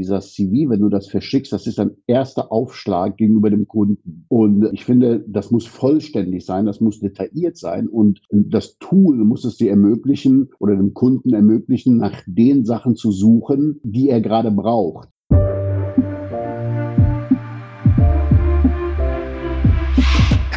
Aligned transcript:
dieser 0.00 0.20
CV, 0.20 0.70
wenn 0.70 0.80
du 0.80 0.88
das 0.88 1.08
verschickst, 1.08 1.52
das 1.52 1.66
ist 1.66 1.78
ein 1.78 1.92
erster 2.06 2.50
Aufschlag 2.50 3.16
gegenüber 3.16 3.50
dem 3.50 3.68
Kunden. 3.68 4.24
Und 4.28 4.68
ich 4.72 4.84
finde, 4.84 5.24
das 5.28 5.50
muss 5.50 5.66
vollständig 5.66 6.44
sein, 6.44 6.66
das 6.66 6.80
muss 6.80 7.00
detailliert 7.00 7.56
sein 7.56 7.86
und 7.86 8.20
das 8.30 8.78
Tool 8.78 9.16
muss 9.18 9.44
es 9.44 9.56
dir 9.56 9.70
ermöglichen 9.70 10.50
oder 10.58 10.74
dem 10.74 10.94
Kunden 10.94 11.34
ermöglichen, 11.34 11.98
nach 11.98 12.22
den 12.26 12.64
Sachen 12.64 12.96
zu 12.96 13.12
suchen, 13.12 13.80
die 13.84 14.08
er 14.08 14.20
gerade 14.20 14.50
braucht. 14.50 15.08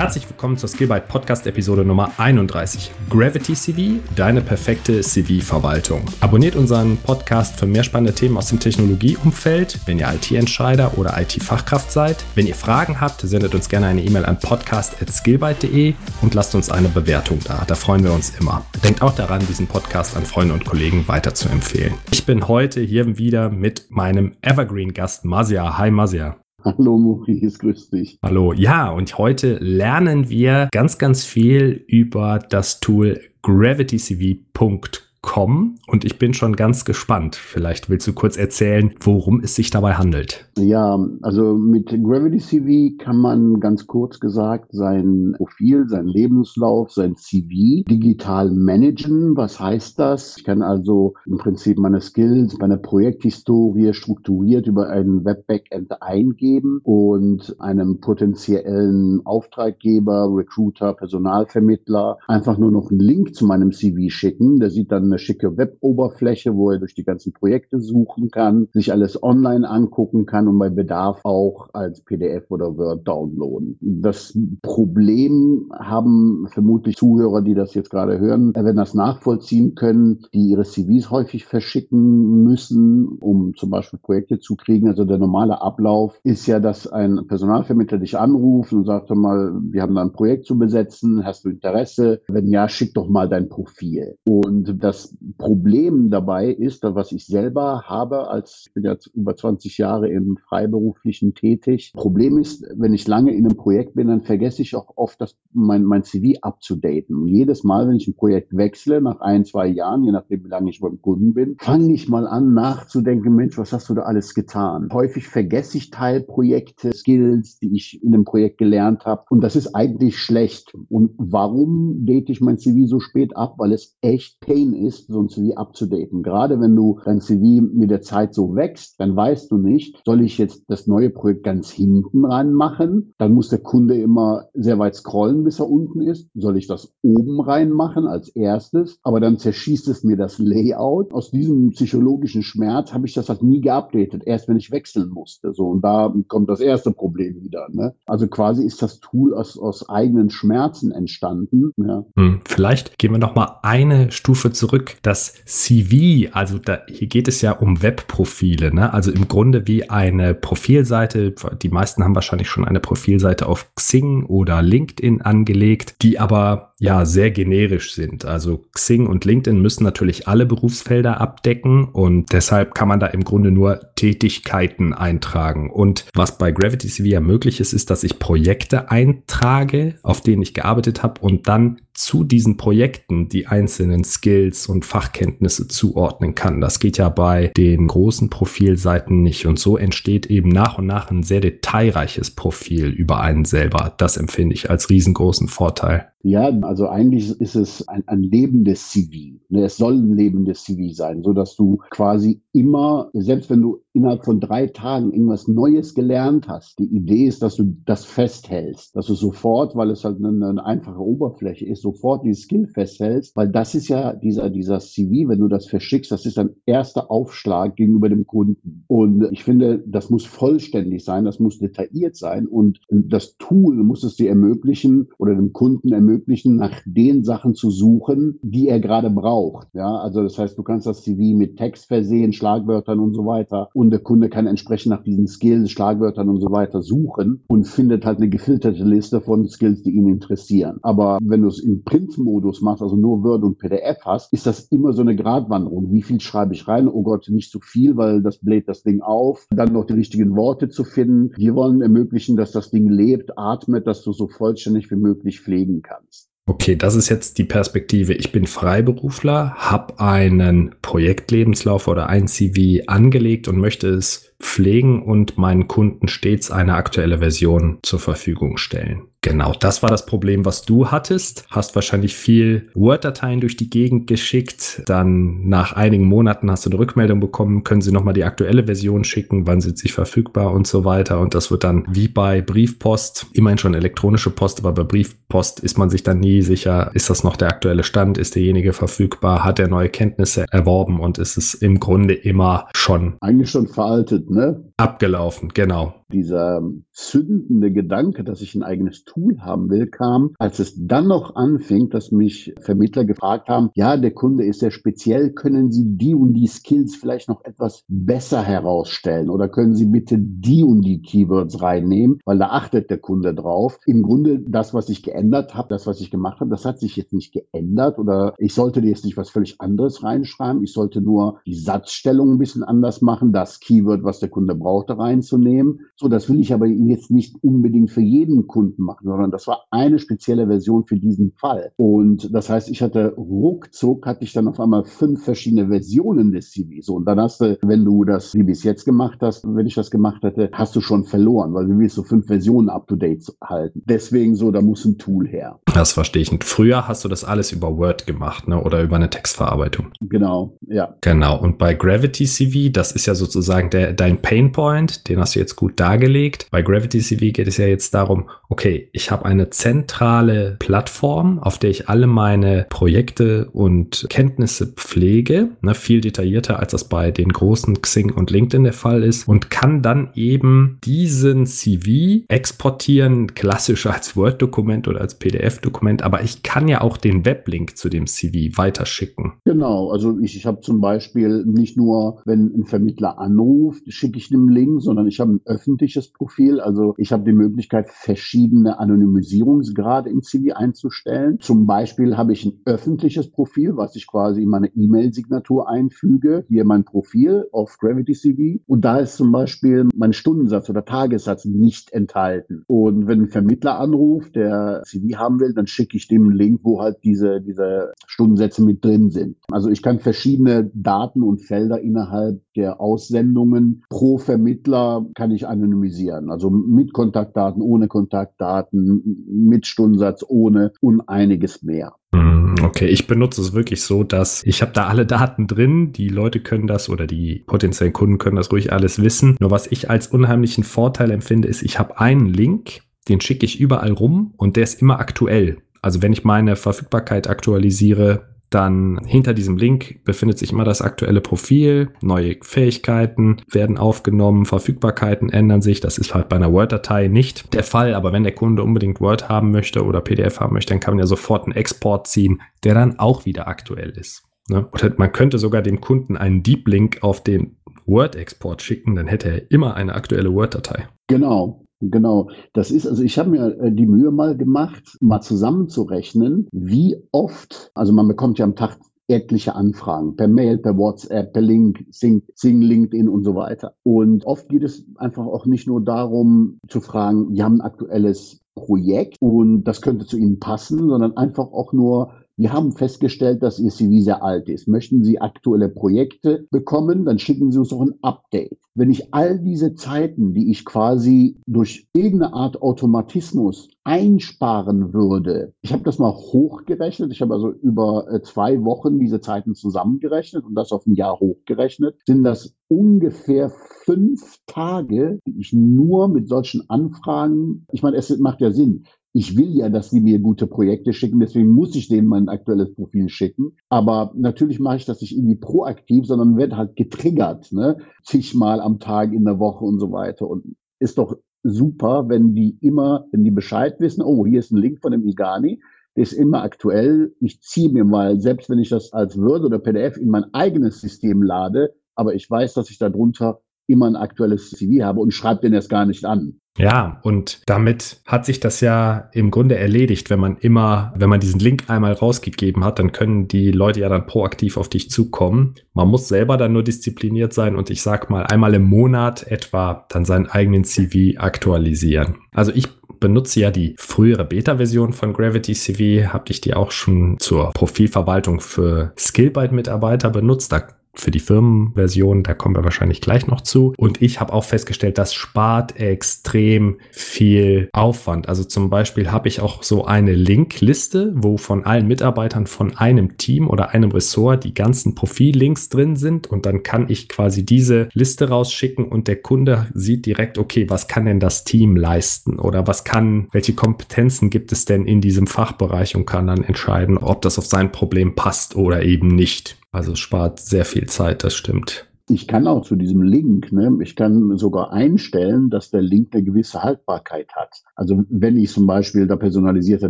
Herzlich 0.03 0.29
willkommen 0.29 0.57
zur 0.57 0.67
Skillbyte 0.67 1.07
Podcast 1.07 1.47
Episode 1.47 1.85
Nummer 1.85 2.11
31. 2.17 2.91
Gravity 3.09 3.53
CV, 3.53 4.01
deine 4.17 4.41
perfekte 4.41 4.99
CV-Verwaltung. 4.99 6.03
Abonniert 6.19 6.57
unseren 6.57 6.97
Podcast 6.97 7.57
für 7.57 7.67
mehr 7.67 7.85
spannende 7.85 8.13
Themen 8.13 8.35
aus 8.35 8.49
dem 8.49 8.59
Technologieumfeld, 8.59 9.79
wenn 9.85 9.99
ihr 9.99 10.13
IT-Entscheider 10.13 10.97
oder 10.97 11.17
IT-Fachkraft 11.21 11.89
seid. 11.89 12.25
Wenn 12.35 12.47
ihr 12.47 12.53
Fragen 12.53 12.99
habt, 12.99 13.21
sendet 13.21 13.55
uns 13.55 13.69
gerne 13.69 13.87
eine 13.87 14.03
E-Mail 14.03 14.25
an 14.25 14.39
podcast.skillbyte.de 14.39 15.93
und 16.21 16.33
lasst 16.33 16.53
uns 16.53 16.69
eine 16.69 16.89
Bewertung 16.89 17.39
da. 17.45 17.63
Da 17.65 17.75
freuen 17.75 18.03
wir 18.03 18.11
uns 18.11 18.33
immer. 18.37 18.65
Denkt 18.83 19.01
auch 19.01 19.15
daran, 19.15 19.47
diesen 19.47 19.67
Podcast 19.67 20.17
an 20.17 20.25
Freunde 20.25 20.53
und 20.53 20.65
Kollegen 20.65 21.07
weiter 21.07 21.33
zu 21.33 21.47
empfehlen. 21.47 21.93
Ich 22.11 22.25
bin 22.25 22.49
heute 22.49 22.81
hier 22.81 23.17
wieder 23.17 23.49
mit 23.49 23.85
meinem 23.89 24.35
Evergreen-Gast 24.41 25.23
Masia. 25.23 25.77
Hi 25.77 25.91
Masia. 25.91 26.42
Hallo 26.63 26.97
Maurice, 26.97 27.57
grüß 27.57 27.89
dich. 27.89 28.17
Hallo, 28.23 28.53
ja, 28.53 28.89
und 28.89 29.17
heute 29.17 29.57
lernen 29.59 30.29
wir 30.29 30.69
ganz, 30.71 30.97
ganz 30.97 31.25
viel 31.25 31.83
über 31.87 32.39
das 32.39 32.79
Tool 32.79 33.19
gravitycv.com 33.41 34.81
kommen 35.23 35.79
und 35.87 36.03
ich 36.05 36.19
bin 36.19 36.33
schon 36.33 36.55
ganz 36.55 36.85
gespannt. 36.85 37.35
Vielleicht 37.37 37.89
willst 37.89 38.05
du 38.05 38.13
kurz 38.13 38.37
erzählen, 38.37 38.93
worum 39.01 39.39
es 39.39 39.55
sich 39.55 39.71
dabei 39.71 39.93
handelt. 39.93 40.47
Ja, 40.57 40.99
also 41.21 41.55
mit 41.55 41.87
Gravity 41.89 42.37
CV 42.37 42.97
kann 43.03 43.17
man 43.17 43.59
ganz 43.61 43.87
kurz 43.87 44.19
gesagt 44.19 44.73
sein 44.73 45.33
Profil, 45.37 45.87
sein 45.87 46.07
Lebenslauf, 46.07 46.91
sein 46.91 47.15
CV 47.15 47.83
digital 47.89 48.51
managen. 48.51 49.35
Was 49.37 49.59
heißt 49.59 49.97
das? 49.97 50.37
Ich 50.37 50.43
kann 50.43 50.61
also 50.61 51.13
im 51.25 51.37
Prinzip 51.37 51.79
meine 51.79 52.01
Skills, 52.01 52.57
meine 52.59 52.77
Projekthistorie 52.77 53.93
strukturiert 53.93 54.67
über 54.67 54.89
einen 54.89 55.23
Web-Backend 55.23 56.01
eingeben 56.01 56.81
und 56.83 57.55
einem 57.59 58.01
potenziellen 58.01 59.21
Auftraggeber, 59.25 60.29
Recruiter, 60.35 60.93
Personalvermittler 60.93 62.17
einfach 62.27 62.57
nur 62.57 62.71
noch 62.71 62.91
einen 62.91 62.99
Link 62.99 63.33
zu 63.33 63.45
meinem 63.45 63.71
CV 63.71 64.09
schicken. 64.09 64.59
Der 64.59 64.69
sieht 64.69 64.91
dann 64.91 65.12
eine 65.13 65.19
schicke 65.19 65.57
Web-Oberfläche, 65.57 66.55
wo 66.55 66.71
er 66.71 66.79
durch 66.79 66.95
die 66.95 67.03
ganzen 67.03 67.33
Projekte 67.33 67.79
suchen 67.79 68.31
kann, 68.31 68.67
sich 68.73 68.91
alles 68.91 69.21
online 69.21 69.69
angucken 69.69 70.25
kann 70.25 70.47
und 70.47 70.57
bei 70.57 70.69
Bedarf 70.69 71.19
auch 71.23 71.69
als 71.73 72.01
PDF 72.01 72.49
oder 72.49 72.75
Word 72.77 73.07
downloaden. 73.07 73.77
Das 73.79 74.37
Problem 74.61 75.71
haben 75.71 76.47
vermutlich 76.49 76.95
Zuhörer, 76.95 77.41
die 77.41 77.53
das 77.53 77.73
jetzt 77.73 77.91
gerade 77.91 78.19
hören, 78.19 78.53
wenn 78.55 78.75
das 78.75 78.93
nachvollziehen 78.93 79.75
können, 79.75 80.25
die 80.33 80.49
ihre 80.49 80.63
CVs 80.63 81.11
häufig 81.11 81.45
verschicken 81.45 82.43
müssen, 82.43 83.19
um 83.19 83.53
zum 83.55 83.69
Beispiel 83.69 83.99
Projekte 83.99 84.39
zu 84.39 84.55
kriegen. 84.55 84.87
Also 84.87 85.05
der 85.05 85.17
normale 85.19 85.61
Ablauf 85.61 86.19
ist 86.23 86.47
ja, 86.47 86.59
dass 86.59 86.87
ein 86.87 87.27
Personalvermittler 87.27 87.99
dich 87.99 88.17
anruft 88.17 88.73
und 88.73 88.85
sagt 88.85 89.09
mal, 89.11 89.53
wir 89.61 89.81
haben 89.81 89.95
da 89.95 90.01
ein 90.01 90.13
Projekt 90.13 90.45
zu 90.45 90.57
besetzen, 90.57 91.23
hast 91.23 91.45
du 91.45 91.49
Interesse? 91.49 92.21
Wenn 92.27 92.47
ja, 92.47 92.67
schick 92.67 92.93
doch 92.93 93.07
mal 93.07 93.29
dein 93.29 93.49
Profil. 93.49 94.15
Und 94.25 94.83
das 94.83 95.02
Problem 95.37 96.09
dabei 96.09 96.49
ist, 96.49 96.83
was 96.83 97.11
ich 97.11 97.25
selber 97.25 97.83
habe, 97.85 98.29
als 98.29 98.65
ich 98.67 98.73
bin 98.73 98.83
jetzt 98.83 99.07
über 99.07 99.35
20 99.35 99.77
Jahre 99.77 100.09
im 100.09 100.37
Freiberuflichen 100.37 101.33
tätig. 101.33 101.91
Problem 101.95 102.37
ist, 102.37 102.65
wenn 102.75 102.93
ich 102.93 103.07
lange 103.07 103.33
in 103.33 103.45
einem 103.45 103.57
Projekt 103.57 103.95
bin, 103.95 104.07
dann 104.07 104.21
vergesse 104.21 104.61
ich 104.61 104.75
auch 104.75 104.93
oft, 104.95 105.19
das, 105.21 105.35
mein, 105.53 105.83
mein 105.83 106.03
CV 106.03 106.39
abzudaten. 106.41 107.15
Und 107.15 107.27
jedes 107.27 107.63
Mal, 107.63 107.87
wenn 107.87 107.95
ich 107.95 108.07
ein 108.07 108.15
Projekt 108.15 108.55
wechsle, 108.55 109.01
nach 109.01 109.19
ein, 109.21 109.45
zwei 109.45 109.67
Jahren, 109.67 110.03
je 110.03 110.11
nachdem, 110.11 110.43
wie 110.45 110.49
lange 110.49 110.69
ich 110.69 110.79
beim 110.79 111.01
Kunden 111.01 111.33
bin, 111.33 111.55
fange 111.59 111.93
ich 111.93 112.09
mal 112.09 112.27
an 112.27 112.53
nachzudenken, 112.53 113.35
Mensch, 113.35 113.57
was 113.57 113.73
hast 113.73 113.89
du 113.89 113.93
da 113.93 114.03
alles 114.03 114.33
getan? 114.33 114.89
Häufig 114.91 115.27
vergesse 115.27 115.77
ich 115.77 115.89
Teilprojekte, 115.89 116.93
Skills, 116.93 117.59
die 117.59 117.75
ich 117.75 118.01
in 118.03 118.11
dem 118.11 118.25
Projekt 118.25 118.57
gelernt 118.57 119.05
habe. 119.05 119.23
Und 119.29 119.41
das 119.41 119.55
ist 119.55 119.75
eigentlich 119.75 120.17
schlecht. 120.17 120.73
Und 120.89 121.11
warum 121.17 122.05
date 122.05 122.29
ich 122.29 122.41
mein 122.41 122.57
CV 122.57 122.87
so 122.87 122.99
spät 122.99 123.35
ab? 123.35 123.55
Weil 123.57 123.73
es 123.73 123.95
echt 124.01 124.39
Pain 124.39 124.73
ist, 124.73 124.92
ist, 124.93 125.07
so 125.07 125.21
ein 125.21 125.29
CV 125.29 125.55
abzudaten. 125.55 126.23
Gerade 126.23 126.59
wenn 126.59 126.75
du 126.75 126.99
dein 127.03 127.21
CV 127.21 127.61
mit 127.73 127.89
der 127.89 128.01
Zeit 128.01 128.33
so 128.33 128.55
wächst, 128.55 128.99
dann 128.99 129.15
weißt 129.15 129.51
du 129.51 129.57
nicht, 129.57 130.01
soll 130.05 130.21
ich 130.21 130.37
jetzt 130.37 130.63
das 130.67 130.87
neue 130.87 131.09
Projekt 131.09 131.43
ganz 131.43 131.71
hinten 131.71 132.25
rein 132.25 132.53
machen? 132.53 133.13
Dann 133.17 133.33
muss 133.33 133.49
der 133.49 133.59
Kunde 133.59 133.95
immer 133.99 134.47
sehr 134.53 134.79
weit 134.79 134.95
scrollen, 134.95 135.43
bis 135.43 135.59
er 135.59 135.69
unten 135.69 136.01
ist. 136.01 136.29
Soll 136.35 136.57
ich 136.57 136.67
das 136.67 136.93
oben 137.01 137.41
rein 137.41 137.71
machen 137.71 138.07
als 138.07 138.29
erstes? 138.29 138.99
Aber 139.03 139.19
dann 139.19 139.37
zerschießt 139.37 139.87
es 139.87 140.03
mir 140.03 140.17
das 140.17 140.39
Layout. 140.39 141.13
Aus 141.13 141.31
diesem 141.31 141.71
psychologischen 141.71 142.43
Schmerz 142.43 142.93
habe 142.93 143.07
ich 143.07 143.13
das 143.13 143.29
halt 143.29 143.43
nie 143.43 143.61
geupdatet, 143.61 144.23
erst 144.25 144.47
wenn 144.47 144.57
ich 144.57 144.71
wechseln 144.71 145.09
musste. 145.09 145.53
So, 145.53 145.67
und 145.67 145.81
da 145.83 146.13
kommt 146.27 146.49
das 146.49 146.59
erste 146.59 146.91
Problem 146.91 147.43
wieder. 147.43 147.67
Ne? 147.71 147.93
Also 148.05 148.27
quasi 148.27 148.65
ist 148.65 148.81
das 148.81 148.99
Tool 148.99 149.33
aus, 149.33 149.57
aus 149.57 149.89
eigenen 149.89 150.29
Schmerzen 150.29 150.91
entstanden. 150.91 151.71
Ja. 151.77 152.05
Hm, 152.15 152.41
vielleicht 152.45 152.97
gehen 152.97 153.11
wir 153.11 153.19
noch 153.19 153.35
mal 153.35 153.59
eine 153.63 154.11
Stufe 154.11 154.51
zurück 154.51 154.82
zurück. 154.83 154.97
Das 155.01 155.33
CV, 155.45 156.29
also 156.33 156.57
da, 156.57 156.81
hier 156.87 157.07
geht 157.07 157.27
es 157.27 157.41
ja 157.41 157.51
um 157.51 157.81
Webprofile, 157.81 158.73
ne? 158.73 158.93
also 158.93 159.11
im 159.11 159.27
Grunde 159.27 159.67
wie 159.67 159.89
eine 159.89 160.33
Profilseite. 160.33 161.33
Die 161.61 161.69
meisten 161.69 162.03
haben 162.03 162.15
wahrscheinlich 162.15 162.49
schon 162.49 162.65
eine 162.65 162.79
Profilseite 162.79 163.47
auf 163.47 163.73
Xing 163.75 164.25
oder 164.25 164.61
LinkedIn 164.61 165.21
angelegt, 165.21 166.01
die 166.01 166.19
aber 166.19 166.72
ja 166.79 167.05
sehr 167.05 167.31
generisch 167.31 167.93
sind. 167.93 168.25
Also 168.25 168.65
Xing 168.73 169.07
und 169.07 169.25
LinkedIn 169.25 169.61
müssen 169.61 169.83
natürlich 169.83 170.27
alle 170.27 170.45
Berufsfelder 170.45 171.21
abdecken 171.21 171.85
und 171.85 172.33
deshalb 172.33 172.75
kann 172.75 172.87
man 172.87 172.99
da 172.99 173.07
im 173.07 173.23
Grunde 173.23 173.51
nur 173.51 173.93
Tätigkeiten 173.95 174.93
eintragen. 174.93 175.69
Und 175.69 176.05
was 176.13 176.37
bei 176.37 176.51
Gravity 176.51 176.87
CV 176.87 177.21
möglich 177.21 177.59
ist, 177.59 177.73
ist, 177.73 177.89
dass 177.89 178.03
ich 178.03 178.19
Projekte 178.19 178.91
eintrage, 178.91 179.95
auf 180.03 180.21
denen 180.21 180.41
ich 180.41 180.53
gearbeitet 180.53 181.03
habe 181.03 181.21
und 181.21 181.47
dann 181.47 181.79
zu 181.93 182.23
diesen 182.23 182.57
Projekten 182.57 183.29
die 183.29 183.47
einzelnen 183.47 184.03
Skills 184.03 184.67
und 184.67 184.83
Fachkenntnisse 184.83 185.67
zuordnen 185.67 186.33
kann. 186.33 186.59
Das 186.59 186.79
geht 186.79 186.97
ja 186.97 187.09
bei 187.09 187.51
den 187.55 187.87
großen 187.87 188.29
Profilseiten 188.29 189.21
nicht. 189.21 189.45
Und 189.45 189.59
so 189.59 189.77
entsteht 189.77 190.25
eben 190.25 190.49
nach 190.49 190.79
und 190.79 190.87
nach 190.87 191.11
ein 191.11 191.23
sehr 191.23 191.39
detailreiches 191.39 192.31
Profil 192.31 192.87
über 192.87 193.19
einen 193.19 193.45
selber. 193.45 193.93
Das 193.97 194.17
empfinde 194.17 194.55
ich 194.55 194.69
als 194.69 194.89
riesengroßen 194.89 195.47
Vorteil. 195.47 196.12
Ja, 196.25 196.47
also 196.61 196.87
eigentlich 196.87 197.39
ist 197.41 197.55
es 197.55 197.85
ein, 197.89 198.07
ein 198.07 198.23
lebendes 198.23 198.89
CV. 198.89 199.39
Ne, 199.49 199.65
es 199.65 199.75
soll 199.75 199.95
ein 199.95 200.15
lebendes 200.15 200.63
CV 200.63 200.93
sein, 200.93 201.21
so 201.21 201.33
dass 201.33 201.55
du 201.57 201.77
quasi 201.89 202.41
immer, 202.53 203.09
selbst 203.13 203.49
wenn 203.49 203.61
du 203.61 203.82
innerhalb 203.93 204.25
von 204.25 204.39
drei 204.39 204.67
Tagen 204.67 205.11
irgendwas 205.11 205.47
Neues 205.47 205.93
gelernt 205.93 206.47
hast, 206.47 206.79
die 206.79 206.85
Idee 206.85 207.25
ist, 207.25 207.43
dass 207.43 207.55
du 207.55 207.75
das 207.85 208.05
festhältst, 208.05 208.95
dass 208.95 209.05
du 209.05 209.13
sofort, 209.13 209.75
weil 209.75 209.91
es 209.91 210.03
halt 210.03 210.17
eine, 210.17 210.47
eine 210.47 210.65
einfache 210.65 210.99
Oberfläche 210.99 211.65
ist, 211.65 211.81
sofort 211.81 212.25
die 212.25 212.33
Skill 212.33 212.67
festhältst, 212.67 213.35
weil 213.35 213.49
das 213.49 213.75
ist 213.75 213.87
ja 213.87 214.13
dieser, 214.13 214.49
dieser 214.49 214.79
CV, 214.79 215.29
wenn 215.29 215.39
du 215.39 215.47
das 215.47 215.67
verschickst, 215.67 216.11
das 216.11 216.25
ist 216.25 216.39
ein 216.39 216.51
erster 216.65 217.11
Aufschlag 217.11 217.75
gegenüber 217.75 218.09
dem 218.09 218.25
Kunden. 218.25 218.83
Und 218.87 219.27
ich 219.31 219.43
finde, 219.43 219.83
das 219.85 220.09
muss 220.09 220.25
vollständig 220.25 221.03
sein, 221.03 221.25
das 221.25 221.39
muss 221.39 221.59
detailliert 221.59 222.15
sein 222.15 222.47
und 222.47 222.79
das 222.89 223.37
Tool 223.37 223.75
muss 223.75 224.03
es 224.03 224.15
dir 224.15 224.29
ermöglichen 224.29 225.09
oder 225.19 225.35
dem 225.35 225.53
Kunden 225.53 225.93
ermöglichen, 225.93 226.55
nach 226.55 226.81
den 226.85 227.23
Sachen 227.23 227.53
zu 227.53 227.69
suchen, 227.69 228.39
die 228.41 228.67
er 228.67 228.79
gerade 228.79 229.11
braucht. 229.11 229.67
Ja, 229.73 229.97
also 229.97 230.23
das 230.23 230.37
heißt, 230.37 230.57
du 230.57 230.63
kannst 230.63 230.87
das 230.87 231.03
CV 231.03 231.37
mit 231.37 231.57
Text 231.57 231.85
versehen, 231.85 232.33
Schlagwörtern 232.33 232.99
und 232.99 233.13
so 233.13 233.25
weiter. 233.25 233.69
Der 233.89 233.99
Kunde 233.99 234.29
kann 234.29 234.47
entsprechend 234.47 234.91
nach 234.91 235.03
diesen 235.03 235.27
Skills, 235.27 235.71
Schlagwörtern 235.71 236.29
und 236.29 236.41
so 236.41 236.51
weiter 236.51 236.81
suchen 236.81 237.43
und 237.47 237.67
findet 237.67 238.05
halt 238.05 238.17
eine 238.17 238.29
gefilterte 238.29 238.83
Liste 238.83 239.21
von 239.21 239.47
Skills, 239.47 239.83
die 239.83 239.91
ihn 239.91 240.07
interessieren. 240.07 240.79
Aber 240.81 241.19
wenn 241.21 241.41
du 241.41 241.47
es 241.47 241.63
im 241.63 241.83
Print-Modus 241.83 242.61
machst, 242.61 242.81
also 242.81 242.95
nur 242.95 243.23
Word 243.23 243.43
und 243.43 243.57
PDF 243.57 243.99
hast, 244.05 244.33
ist 244.33 244.45
das 244.45 244.67
immer 244.71 244.93
so 244.93 245.01
eine 245.01 245.15
Gratwanderung. 245.15 245.91
Wie 245.91 246.01
viel 246.01 246.19
schreibe 246.19 246.53
ich 246.53 246.67
rein? 246.67 246.87
Oh 246.87 247.03
Gott, 247.03 247.29
nicht 247.29 247.51
zu 247.51 247.59
viel, 247.59 247.97
weil 247.97 248.21
das 248.21 248.39
bläht 248.39 248.67
das 248.67 248.83
Ding 248.83 249.01
auf. 249.01 249.47
Dann 249.51 249.73
noch 249.73 249.85
die 249.85 249.93
richtigen 249.93 250.35
Worte 250.35 250.69
zu 250.69 250.83
finden. 250.83 251.31
Wir 251.37 251.55
wollen 251.55 251.81
ermöglichen, 251.81 252.37
dass 252.37 252.51
das 252.51 252.71
Ding 252.71 252.89
lebt, 252.89 253.37
atmet, 253.37 253.87
dass 253.87 254.03
du 254.03 254.11
so 254.11 254.27
vollständig 254.27 254.91
wie 254.91 254.95
möglich 254.95 255.41
pflegen 255.41 255.81
kannst. 255.81 256.32
Okay, 256.45 256.75
das 256.75 256.95
ist 256.95 257.07
jetzt 257.07 257.37
die 257.37 257.45
Perspektive. 257.45 258.13
Ich 258.13 258.33
bin 258.33 258.47
Freiberufler, 258.47 259.53
habe 259.55 259.99
einen 260.01 260.75
Projektlebenslauf 260.81 261.87
oder 261.87 262.09
ein 262.09 262.27
CV 262.27 262.83
angelegt 262.85 263.47
und 263.47 263.57
möchte 263.57 263.87
es 263.87 264.32
pflegen 264.43 265.01
und 265.01 265.37
meinen 265.37 265.67
Kunden 265.67 266.07
stets 266.07 266.51
eine 266.51 266.75
aktuelle 266.75 267.19
Version 267.19 267.79
zur 267.81 267.99
Verfügung 267.99 268.57
stellen. 268.57 269.07
Genau, 269.23 269.53
das 269.57 269.81
war 269.81 269.89
das 269.89 270.05
Problem, 270.05 270.43
was 270.43 270.63
du 270.63 270.91
hattest. 270.91 271.45
Hast 271.49 271.75
wahrscheinlich 271.75 272.13
viel 272.13 272.67
Word-Dateien 272.73 273.39
durch 273.39 273.55
die 273.55 273.69
Gegend 273.69 274.05
geschickt. 274.05 274.83
Dann 274.85 275.47
nach 275.47 275.71
einigen 275.71 276.03
Monaten 276.03 276.51
hast 276.51 276.65
du 276.65 276.69
eine 276.69 276.79
Rückmeldung 276.79 277.21
bekommen, 277.21 277.63
können 277.63 277.79
sie 277.79 277.93
nochmal 277.93 278.13
die 278.13 278.25
aktuelle 278.25 278.65
Version 278.65 279.05
schicken, 279.05 279.47
wann 279.47 279.61
sind 279.61 279.77
sie 279.77 279.87
verfügbar 279.87 280.51
und 280.51 280.67
so 280.67 280.83
weiter. 280.83 281.21
Und 281.21 281.35
das 281.35 281.51
wird 281.51 281.63
dann 281.63 281.85
wie 281.89 282.09
bei 282.09 282.41
Briefpost, 282.41 283.27
immerhin 283.31 283.57
schon 283.57 283.75
elektronische 283.75 284.29
Post, 284.29 284.59
aber 284.59 284.73
bei 284.73 284.83
Briefpost 284.83 285.61
ist 285.61 285.77
man 285.77 285.89
sich 285.89 286.03
dann 286.03 286.19
nie 286.19 286.41
sicher, 286.41 286.91
ist 286.93 287.09
das 287.09 287.23
noch 287.23 287.37
der 287.37 287.47
aktuelle 287.47 287.85
Stand, 287.85 288.17
ist 288.17 288.35
derjenige 288.35 288.73
verfügbar, 288.73 289.45
hat 289.45 289.57
er 289.57 289.69
neue 289.69 289.87
Kenntnisse 289.87 290.45
erworben 290.51 290.99
und 290.99 291.17
ist 291.17 291.37
es 291.37 291.53
im 291.53 291.79
Grunde 291.79 292.13
immer 292.13 292.67
schon. 292.75 293.15
Eigentlich 293.21 293.51
schon 293.51 293.69
veraltet, 293.69 294.29
ne? 294.35 294.72
Abgelaufen, 294.77 295.49
genau 295.49 295.93
dieser 296.13 296.61
zündende 296.91 297.71
Gedanke, 297.71 298.23
dass 298.23 298.41
ich 298.41 298.55
ein 298.55 298.63
eigenes 298.63 299.03
Tool 299.03 299.39
haben 299.39 299.69
will, 299.69 299.87
kam, 299.87 300.35
als 300.37 300.59
es 300.59 300.75
dann 300.77 301.07
noch 301.07 301.35
anfing, 301.35 301.89
dass 301.89 302.11
mich 302.11 302.53
Vermittler 302.61 303.03
gefragt 303.03 303.49
haben, 303.49 303.71
ja, 303.75 303.97
der 303.97 304.11
Kunde 304.11 304.45
ist 304.45 304.59
sehr 304.59 304.71
speziell, 304.71 305.31
können 305.31 305.71
Sie 305.71 305.97
die 305.97 306.13
und 306.13 306.33
die 306.33 306.47
Skills 306.47 306.95
vielleicht 306.95 307.27
noch 307.27 307.43
etwas 307.43 307.83
besser 307.87 308.43
herausstellen 308.43 309.29
oder 309.29 309.49
können 309.49 309.75
Sie 309.75 309.87
bitte 309.87 310.17
die 310.19 310.63
und 310.63 310.81
die 310.81 311.01
Keywords 311.01 311.61
reinnehmen, 311.61 312.19
weil 312.25 312.37
da 312.37 312.49
achtet 312.49 312.89
der 312.89 312.99
Kunde 312.99 313.33
drauf. 313.33 313.79
Im 313.85 314.03
Grunde 314.03 314.39
das, 314.39 314.73
was 314.73 314.89
ich 314.89 315.01
geändert 315.01 315.55
habe, 315.55 315.69
das, 315.69 315.87
was 315.87 315.99
ich 315.99 316.11
gemacht 316.11 316.39
habe, 316.39 316.51
das 316.51 316.65
hat 316.65 316.79
sich 316.79 316.95
jetzt 316.95 317.13
nicht 317.13 317.33
geändert 317.33 317.97
oder 317.97 318.35
ich 318.37 318.53
sollte 318.53 318.81
jetzt 318.81 319.05
nicht 319.05 319.17
was 319.17 319.31
völlig 319.31 319.59
anderes 319.59 320.03
reinschreiben. 320.03 320.63
Ich 320.63 320.73
sollte 320.73 321.01
nur 321.01 321.39
die 321.47 321.55
Satzstellung 321.55 322.33
ein 322.33 322.37
bisschen 322.37 322.63
anders 322.63 323.01
machen, 323.01 323.33
das 323.33 323.59
Keyword, 323.59 324.03
was 324.03 324.19
der 324.19 324.29
Kunde 324.29 324.53
brauchte, 324.73 324.97
reinzunehmen. 324.97 325.81
So, 325.95 326.07
das 326.07 326.29
will 326.29 326.39
ich 326.39 326.53
aber 326.53 326.65
jetzt 326.65 327.11
nicht 327.11 327.35
unbedingt 327.43 327.91
für 327.91 328.01
jeden 328.01 328.47
Kunden 328.47 328.83
machen, 328.83 329.05
sondern 329.07 329.29
das 329.29 329.45
war 329.47 329.65
eine 329.69 329.99
spezielle 329.99 330.47
Version 330.47 330.85
für 330.85 330.97
diesen 330.97 331.31
Fall. 331.33 331.71
Und 331.77 332.33
das 332.33 332.49
heißt, 332.49 332.69
ich 332.69 332.81
hatte 332.81 333.13
ruckzuck, 333.15 334.05
hatte 334.07 334.23
ich 334.23 334.33
dann 334.33 334.47
auf 334.47 334.59
einmal 334.59 334.83
fünf 334.83 335.23
verschiedene 335.23 335.67
Versionen 335.67 336.31
des 336.31 336.51
CVs. 336.51 336.89
Und 336.89 337.05
dann 337.05 337.19
hast 337.19 337.41
du, 337.41 337.57
wenn 337.61 337.85
du 337.85 338.03
das 338.03 338.33
wie 338.33 338.43
bis 338.43 338.63
jetzt 338.63 338.85
gemacht 338.85 339.19
hast, 339.21 339.45
wenn 339.45 339.67
ich 339.67 339.75
das 339.75 339.91
gemacht 339.91 340.23
hätte, 340.23 340.49
hast 340.53 340.75
du 340.75 340.81
schon 340.81 341.03
verloren, 341.03 341.53
weil 341.53 341.67
du 341.67 341.77
willst 341.77 341.95
so 341.95 342.03
fünf 342.03 342.25
Versionen 342.25 342.69
up 342.69 342.87
to 342.87 342.95
date 342.95 343.23
halten. 343.43 343.83
Deswegen 343.85 344.35
so, 344.35 344.51
da 344.51 344.61
muss 344.61 344.85
ein 344.85 344.97
Tool 344.97 345.27
her. 345.27 345.59
Das 345.73 345.91
verstehe 345.91 346.23
ich. 346.23 346.31
Und 346.31 346.43
früher 346.43 346.87
hast 346.87 347.05
du 347.05 347.09
das 347.09 347.23
alles 347.23 347.51
über 347.51 347.77
Word 347.77 348.07
gemacht, 348.07 348.47
ne? 348.47 348.61
Oder 348.61 348.81
über 348.81 348.95
eine 348.95 349.09
Textverarbeitung. 349.09 349.91
Genau, 350.01 350.57
ja. 350.67 350.95
Genau. 351.01 351.39
Und 351.39 351.57
bei 351.57 351.75
Gravity 351.75 352.25
CV, 352.25 352.71
das 352.71 352.91
ist 352.91 353.05
ja 353.05 353.13
sozusagen 353.13 353.69
der, 353.69 353.93
dein 353.93 354.21
Painpoint, 354.53 355.09
den 355.09 355.19
hast 355.19 355.35
du 355.35 355.39
jetzt 355.39 355.55
gut 355.55 355.73
da 355.77 355.93
dargelegt. 355.93 356.47
Bei 356.49 356.61
Gravity 356.61 356.99
CV 356.99 357.33
geht 357.33 357.47
es 357.47 357.57
ja 357.57 357.67
jetzt 357.67 357.93
darum, 357.93 358.29
okay, 358.49 358.89
ich 358.93 359.11
habe 359.11 359.25
eine 359.25 359.49
zentrale 359.49 360.55
Plattform, 360.57 361.39
auf 361.39 361.57
der 361.57 361.69
ich 361.69 361.89
alle 361.89 362.07
meine 362.07 362.65
Projekte 362.69 363.49
und 363.51 364.07
Kenntnisse 364.09 364.67
pflege, 364.67 365.49
ne, 365.61 365.75
viel 365.75 366.01
detaillierter 366.01 366.59
als 366.59 366.71
das 366.71 366.87
bei 366.87 367.11
den 367.11 367.29
großen 367.29 367.81
Xing 367.81 368.11
und 368.11 368.31
LinkedIn 368.31 368.63
der 368.63 368.73
Fall 368.73 369.03
ist 369.03 369.27
und 369.27 369.49
kann 369.49 369.81
dann 369.81 370.09
eben 370.15 370.79
diesen 370.83 371.45
CV 371.45 372.23
exportieren, 372.27 373.35
klassisch 373.35 373.85
als 373.85 374.15
Word-Dokument 374.15 374.87
oder 374.87 375.01
als 375.01 375.15
PDF-Dokument, 375.15 376.01
aber 376.01 376.23
ich 376.23 376.43
kann 376.43 376.67
ja 376.67 376.81
auch 376.81 376.97
den 376.97 377.25
Weblink 377.25 377.77
zu 377.77 377.89
dem 377.89 378.07
CV 378.07 378.57
weiterschicken. 378.57 379.33
Genau, 379.45 379.89
also 379.91 380.17
ich, 380.19 380.37
ich 380.37 380.45
habe 380.45 380.61
zum 380.61 380.81
Beispiel 380.81 381.43
nicht 381.45 381.77
nur, 381.77 382.21
wenn 382.25 382.53
ein 382.55 382.65
Vermittler 382.65 383.19
anruft, 383.19 383.83
schicke 383.91 384.17
ich 384.17 384.31
einen 384.31 384.42
Link, 384.49 384.81
sondern 384.81 385.07
ich 385.07 385.19
habe 385.19 385.33
ein 385.33 385.41
öffentliches 385.45 386.11
Profil. 386.11 386.59
Also 386.59 386.93
ich 386.97 387.11
habe 387.11 387.23
die 387.23 387.33
Möglichkeit, 387.33 387.89
verschiedene 387.89 388.79
Anonymisierungsgrade 388.79 390.09
im 390.09 390.21
CV 390.21 390.55
einzustellen. 390.55 391.39
Zum 391.39 391.65
Beispiel 391.65 392.17
habe 392.17 392.33
ich 392.33 392.45
ein 392.45 392.61
öffentliches 392.65 393.31
Profil, 393.31 393.75
was 393.77 393.95
ich 393.95 394.07
quasi 394.07 394.43
in 394.43 394.49
meine 394.49 394.67
E-Mail-Signatur 394.67 395.69
einfüge. 395.69 396.45
Hier 396.47 396.65
mein 396.65 396.85
Profil 396.85 397.45
auf 397.51 397.77
Gravity 397.77 398.13
CV. 398.13 398.63
Und 398.67 398.85
da 398.85 398.99
ist 398.99 399.15
zum 399.15 399.31
Beispiel 399.31 399.87
mein 399.95 400.13
Stundensatz 400.13 400.69
oder 400.69 400.85
Tagessatz 400.85 401.45
nicht 401.45 401.91
enthalten. 401.93 402.63
Und 402.67 403.07
wenn 403.07 403.21
ein 403.21 403.29
Vermittler 403.29 403.79
anruft, 403.79 404.35
der 404.35 404.81
CV 404.85 405.17
haben 405.17 405.39
will, 405.39 405.53
dann 405.53 405.67
schicke 405.67 405.97
ich 405.97 406.07
dem 406.07 406.23
einen 406.23 406.37
Link, 406.37 406.59
wo 406.63 406.81
halt 406.81 406.97
diese, 407.03 407.41
diese 407.41 407.93
Stundensätze 408.07 408.63
mit 408.63 408.83
drin 408.83 409.09
sind. 409.09 409.37
Also 409.51 409.69
ich 409.69 409.81
kann 409.81 409.99
verschiedene 409.99 410.69
Daten 410.73 411.21
und 411.23 411.41
Felder 411.41 411.79
innerhalb 411.79 412.41
der 412.55 412.79
Aussendungen 412.79 413.83
pro 413.89 414.17
Vermittler 414.33 415.05
kann 415.13 415.29
ich 415.29 415.47
anonymisieren. 415.47 416.31
Also 416.31 416.49
mit 416.49 416.91
Kontaktdaten, 416.91 417.61
ohne 417.61 417.87
Kontaktdaten, 417.87 419.03
mit 419.27 419.67
Stundensatz, 419.67 420.25
ohne 420.27 420.71
und 420.81 421.07
einiges 421.07 421.61
mehr. 421.61 421.93
Hm, 422.15 422.55
okay, 422.63 422.87
ich 422.87 423.05
benutze 423.05 423.41
es 423.41 423.53
wirklich 423.53 423.83
so, 423.83 424.03
dass 424.03 424.41
ich 424.43 424.63
habe 424.63 424.71
da 424.73 424.87
alle 424.87 425.05
Daten 425.05 425.45
drin, 425.45 425.91
die 425.91 426.09
Leute 426.09 426.39
können 426.39 426.65
das 426.65 426.89
oder 426.89 427.05
die 427.05 427.43
potenziellen 427.45 427.93
Kunden 427.93 428.17
können 428.17 428.37
das 428.37 428.51
ruhig 428.51 428.73
alles 428.73 429.03
wissen. 429.03 429.37
Nur 429.39 429.51
was 429.51 429.67
ich 429.67 429.91
als 429.91 430.07
unheimlichen 430.07 430.63
Vorteil 430.63 431.11
empfinde, 431.11 431.47
ist, 431.47 431.61
ich 431.61 431.77
habe 431.77 431.99
einen 431.99 432.25
Link, 432.25 432.81
den 433.07 433.21
schicke 433.21 433.45
ich 433.45 433.59
überall 433.59 433.91
rum 433.91 434.33
und 434.37 434.55
der 434.55 434.63
ist 434.63 434.81
immer 434.81 434.99
aktuell. 434.99 435.57
Also 435.83 436.01
wenn 436.01 436.13
ich 436.13 436.23
meine 436.23 436.55
Verfügbarkeit 436.55 437.29
aktualisiere, 437.29 438.32
dann 438.53 438.99
hinter 439.05 439.33
diesem 439.33 439.57
Link 439.57 440.03
befindet 440.03 440.37
sich 440.37 440.51
immer 440.51 440.63
das 440.63 440.81
aktuelle 440.81 441.21
Profil, 441.21 441.91
neue 442.01 442.37
Fähigkeiten 442.41 443.37
werden 443.49 443.77
aufgenommen, 443.77 444.45
Verfügbarkeiten 444.45 445.29
ändern 445.29 445.61
sich. 445.61 445.79
Das 445.79 445.97
ist 445.97 446.13
halt 446.13 446.29
bei 446.29 446.35
einer 446.35 446.51
Word-Datei 446.51 447.07
nicht 447.07 447.53
der 447.53 447.63
Fall, 447.63 447.95
aber 447.95 448.13
wenn 448.13 448.23
der 448.23 448.35
Kunde 448.35 448.63
unbedingt 448.63 449.01
Word 449.01 449.29
haben 449.29 449.51
möchte 449.51 449.83
oder 449.83 450.01
PDF 450.01 450.39
haben 450.39 450.53
möchte, 450.53 450.73
dann 450.73 450.79
kann 450.79 450.93
man 450.95 450.99
ja 450.99 451.07
sofort 451.07 451.45
einen 451.45 451.55
Export 451.55 452.07
ziehen, 452.07 452.41
der 452.63 452.73
dann 452.73 452.99
auch 452.99 453.25
wieder 453.25 453.47
aktuell 453.47 453.89
ist. 453.91 454.23
Ne? 454.49 454.67
Oder 454.71 454.93
man 454.97 455.11
könnte 455.11 455.37
sogar 455.37 455.61
dem 455.61 455.81
Kunden 455.81 456.17
einen 456.17 456.43
Deep 456.43 456.67
Link 456.67 456.99
auf 457.01 457.23
den 457.23 457.57
Word-Export 457.85 458.61
schicken, 458.61 458.95
dann 458.95 459.07
hätte 459.07 459.29
er 459.29 459.51
immer 459.51 459.75
eine 459.75 459.95
aktuelle 459.95 460.33
Word-Datei. 460.33 460.87
Genau, 461.07 461.62
Genau, 461.91 462.29
das 462.53 462.71
ist, 462.71 462.87
also 462.87 463.03
ich 463.03 463.17
habe 463.19 463.31
mir 463.31 463.59
äh, 463.59 463.71
die 463.71 463.85
Mühe 463.85 464.11
mal 464.11 464.37
gemacht, 464.37 464.97
mal 465.01 465.21
zusammenzurechnen, 465.21 466.47
wie 466.51 466.97
oft, 467.11 467.71
also 467.75 467.91
man 467.91 468.07
bekommt 468.07 468.39
ja 468.39 468.45
am 468.45 468.55
Tag 468.55 468.77
etliche 469.07 469.55
Anfragen 469.55 470.15
per 470.15 470.29
Mail, 470.29 470.59
per 470.59 470.77
WhatsApp, 470.77 471.33
per 471.33 471.41
Link, 471.41 471.85
Sing, 471.91 472.23
Sing, 472.35 472.61
LinkedIn 472.61 473.09
und 473.09 473.25
so 473.25 473.35
weiter. 473.35 473.73
Und 473.83 474.25
oft 474.25 474.47
geht 474.47 474.63
es 474.63 474.85
einfach 474.95 475.25
auch 475.25 475.45
nicht 475.45 475.67
nur 475.67 475.83
darum 475.83 476.57
zu 476.69 476.79
fragen, 476.79 477.33
wir 477.33 477.43
haben 477.43 477.55
ein 477.55 477.67
aktuelles 477.67 478.39
Projekt 478.55 479.17
und 479.19 479.65
das 479.65 479.81
könnte 479.81 480.05
zu 480.05 480.17
Ihnen 480.17 480.39
passen, 480.39 480.87
sondern 480.87 481.17
einfach 481.17 481.51
auch 481.51 481.73
nur, 481.73 482.13
wir 482.35 482.51
haben 482.51 482.71
festgestellt, 482.71 483.43
dass 483.43 483.59
Ihr 483.59 483.69
CV 483.69 484.03
sehr 484.03 484.23
alt 484.23 484.49
ist. 484.49 484.67
Möchten 484.67 485.03
Sie 485.03 485.21
aktuelle 485.21 485.69
Projekte 485.69 486.47
bekommen, 486.49 487.05
dann 487.05 487.19
schicken 487.19 487.51
Sie 487.51 487.59
uns 487.59 487.71
auch 487.71 487.81
ein 487.81 487.93
Update. 488.01 488.57
Wenn 488.75 488.89
ich 488.89 489.13
all 489.13 489.39
diese 489.39 489.75
Zeiten, 489.75 490.33
die 490.33 490.49
ich 490.49 490.65
quasi 490.65 491.37
durch 491.45 491.87
irgendeine 491.93 492.33
Art 492.33 492.61
Automatismus 492.61 493.69
einsparen 493.83 494.93
würde, 494.93 495.53
ich 495.61 495.73
habe 495.73 495.83
das 495.83 495.99
mal 495.99 496.11
hochgerechnet, 496.11 497.11
ich 497.11 497.21
habe 497.21 497.35
also 497.35 497.51
über 497.51 498.11
äh, 498.11 498.21
zwei 498.23 498.63
Wochen 498.63 498.97
diese 498.97 499.21
Zeiten 499.21 499.53
zusammengerechnet 499.53 500.43
und 500.43 500.55
das 500.55 500.71
auf 500.71 500.87
ein 500.87 500.95
Jahr 500.95 501.19
hochgerechnet, 501.19 501.99
sind 502.07 502.23
das 502.23 502.55
ungefähr 502.67 503.51
fünf 503.85 504.39
Tage, 504.47 505.19
die 505.27 505.39
ich 505.39 505.53
nur 505.53 506.07
mit 506.07 506.27
solchen 506.27 506.67
Anfragen, 506.69 507.67
ich 507.71 507.83
meine, 507.83 507.97
es 507.97 508.17
macht 508.17 508.41
ja 508.41 508.51
Sinn, 508.51 508.85
ich 509.15 509.37
will 509.37 509.55
ja, 509.55 509.69
dass 509.69 509.91
sie 509.91 510.01
mir 510.01 510.19
gute 510.19 510.47
Projekte 510.47 510.91
schicken, 510.91 511.19
deswegen 511.19 511.49
muss 511.49 511.75
ich 511.75 511.87
denen 511.87 512.07
mein 512.07 512.29
aktuelles 512.29 512.73
Profil 512.73 513.09
schicken. 513.09 513.55
Aber 513.69 514.11
natürlich 514.15 514.59
mache 514.59 514.77
ich 514.77 514.85
das 514.85 515.01
nicht 515.01 515.15
irgendwie 515.15 515.35
proaktiv, 515.35 516.07
sondern 516.07 516.35
werde 516.35 516.57
halt 516.57 516.75
getriggert, 516.75 517.51
ne? 517.51 517.77
Zigmal 518.03 518.59
am 518.59 518.79
Tag, 518.79 519.13
in 519.13 519.23
der 519.23 519.37
Woche 519.37 519.63
und 519.65 519.79
so 519.79 519.91
weiter. 519.91 520.27
Und 520.27 520.55
ist 520.79 520.97
doch 520.97 521.15
super, 521.43 522.09
wenn 522.09 522.33
die 522.33 522.57
immer, 522.61 523.05
wenn 523.11 523.23
die 523.23 523.31
Bescheid 523.31 523.79
wissen, 523.79 524.01
oh, 524.01 524.25
hier 524.25 524.39
ist 524.39 524.51
ein 524.51 524.57
Link 524.57 524.79
von 524.81 524.91
dem 524.91 525.07
Igani, 525.07 525.61
der 525.95 526.03
ist 526.03 526.13
immer 526.13 526.41
aktuell. 526.41 527.13
Ich 527.19 527.39
ziehe 527.41 527.69
mir 527.69 527.83
mal, 527.83 528.19
selbst 528.19 528.49
wenn 528.49 528.57
ich 528.57 528.69
das 528.69 528.93
als 528.93 529.15
Word 529.15 529.43
oder 529.43 529.59
PDF 529.59 529.97
in 529.97 530.09
mein 530.09 530.33
eigenes 530.33 530.81
System 530.81 531.21
lade, 531.21 531.75
aber 531.93 532.15
ich 532.15 532.27
weiß, 532.27 532.55
dass 532.55 532.71
ich 532.71 532.79
darunter 532.79 533.41
immer 533.67 533.85
ein 533.85 533.95
aktuelles 533.95 534.49
CV 534.49 534.83
habe 534.83 535.01
und 535.01 535.11
schreibe 535.11 535.41
den 535.41 535.53
erst 535.53 535.69
gar 535.69 535.85
nicht 535.85 536.03
an. 536.03 536.39
Ja, 536.57 536.99
und 537.01 537.41
damit 537.47 538.01
hat 538.05 538.25
sich 538.25 538.39
das 538.39 538.61
ja 538.61 539.09
im 539.13 539.31
Grunde 539.31 539.57
erledigt, 539.57 540.09
wenn 540.09 540.19
man 540.19 540.37
immer, 540.37 540.93
wenn 540.95 541.09
man 541.09 541.19
diesen 541.19 541.39
Link 541.39 541.63
einmal 541.67 541.93
rausgegeben 541.93 542.63
hat, 542.63 542.77
dann 542.77 542.91
können 542.91 543.27
die 543.27 543.51
Leute 543.51 543.79
ja 543.79 543.89
dann 543.89 544.05
proaktiv 544.05 544.57
auf 544.57 544.69
dich 544.69 544.91
zukommen. 544.91 545.55
Man 545.73 545.87
muss 545.87 546.07
selber 546.07 546.37
dann 546.37 546.53
nur 546.53 546.63
diszipliniert 546.63 547.33
sein 547.33 547.55
und 547.55 547.71
ich 547.71 547.81
sag 547.81 548.09
mal 548.11 548.27
einmal 548.27 548.53
im 548.53 548.63
Monat 548.63 549.23
etwa 549.23 549.85
dann 549.89 550.05
seinen 550.05 550.27
eigenen 550.27 550.63
CV 550.63 551.19
aktualisieren. 551.19 552.17
Also 552.31 552.51
ich 552.53 552.67
benutze 552.99 553.39
ja 553.41 553.51
die 553.51 553.75
frühere 553.77 554.23
Beta-Version 554.23 554.93
von 554.93 555.11
Gravity 555.11 555.53
CV, 555.53 556.13
habe 556.13 556.25
ich 556.29 556.39
die 556.39 556.53
auch 556.53 556.71
schon 556.71 557.17
zur 557.19 557.51
Profilverwaltung 557.51 558.39
für 558.39 558.93
Skillbyte-Mitarbeiter 558.97 560.09
benutzt. 560.09 560.51
Da 560.51 560.67
für 560.95 561.11
die 561.11 561.19
Firmenversion, 561.19 562.23
da 562.23 562.33
kommen 562.33 562.55
wir 562.55 562.63
wahrscheinlich 562.63 563.01
gleich 563.01 563.27
noch 563.27 563.41
zu. 563.41 563.73
Und 563.77 564.01
ich 564.01 564.19
habe 564.19 564.31
auch 564.31 564.43
festgestellt, 564.43 564.97
das 564.97 565.13
spart 565.13 565.79
extrem 565.79 566.77
viel 566.91 567.69
Aufwand. 567.73 568.29
Also 568.29 568.43
zum 568.43 568.69
Beispiel 568.69 569.11
habe 569.11 569.27
ich 569.27 569.41
auch 569.41 569.63
so 569.63 569.85
eine 569.85 570.13
Linkliste, 570.13 571.11
wo 571.15 571.37
von 571.37 571.65
allen 571.65 571.87
Mitarbeitern 571.87 572.45
von 572.45 572.77
einem 572.77 573.17
Team 573.17 573.49
oder 573.49 573.71
einem 573.71 573.91
Ressort 573.91 574.43
die 574.43 574.53
ganzen 574.53 574.93
Profillinks 574.93 575.69
drin 575.69 575.95
sind. 575.95 576.27
Und 576.27 576.45
dann 576.45 576.61
kann 576.61 576.85
ich 576.89 577.09
quasi 577.09 577.43
diese 577.43 577.89
Liste 577.93 578.29
rausschicken 578.29 578.85
und 578.85 579.07
der 579.07 579.17
Kunde 579.17 579.67
sieht 579.73 580.05
direkt, 580.05 580.37
okay, 580.37 580.69
was 580.69 580.87
kann 580.87 581.05
denn 581.05 581.19
das 581.19 581.43
Team 581.43 581.75
leisten 581.75 582.37
oder 582.37 582.67
was 582.67 582.83
kann, 582.83 583.27
welche 583.31 583.53
Kompetenzen 583.53 584.29
gibt 584.29 584.51
es 584.51 584.65
denn 584.65 584.85
in 584.85 585.01
diesem 585.01 585.25
Fachbereich 585.25 585.95
und 585.95 586.05
kann 586.05 586.27
dann 586.27 586.43
entscheiden, 586.43 586.97
ob 586.97 587.21
das 587.23 587.39
auf 587.39 587.45
sein 587.45 587.71
Problem 587.71 588.15
passt 588.15 588.55
oder 588.55 588.83
eben 588.83 589.07
nicht. 589.07 589.57
Also 589.73 589.95
spart 589.95 590.39
sehr 590.39 590.65
viel 590.65 590.87
Zeit, 590.87 591.23
das 591.23 591.33
stimmt. 591.35 591.87
Ich 592.09 592.27
kann 592.27 592.47
auch 592.47 592.65
zu 592.65 592.75
diesem 592.75 593.01
Link, 593.01 593.53
ne, 593.53 593.77
ich 593.81 593.95
kann 593.95 594.37
sogar 594.37 594.73
einstellen, 594.73 595.49
dass 595.49 595.69
der 595.69 595.81
Link 595.81 596.09
eine 596.13 596.23
gewisse 596.23 596.61
Haltbarkeit 596.61 597.33
hat. 597.33 597.63
Also 597.75 598.03
wenn 598.09 598.35
ich 598.35 598.51
zum 598.51 598.67
Beispiel 598.67 599.07
da 599.07 599.15
personalisierte 599.15 599.89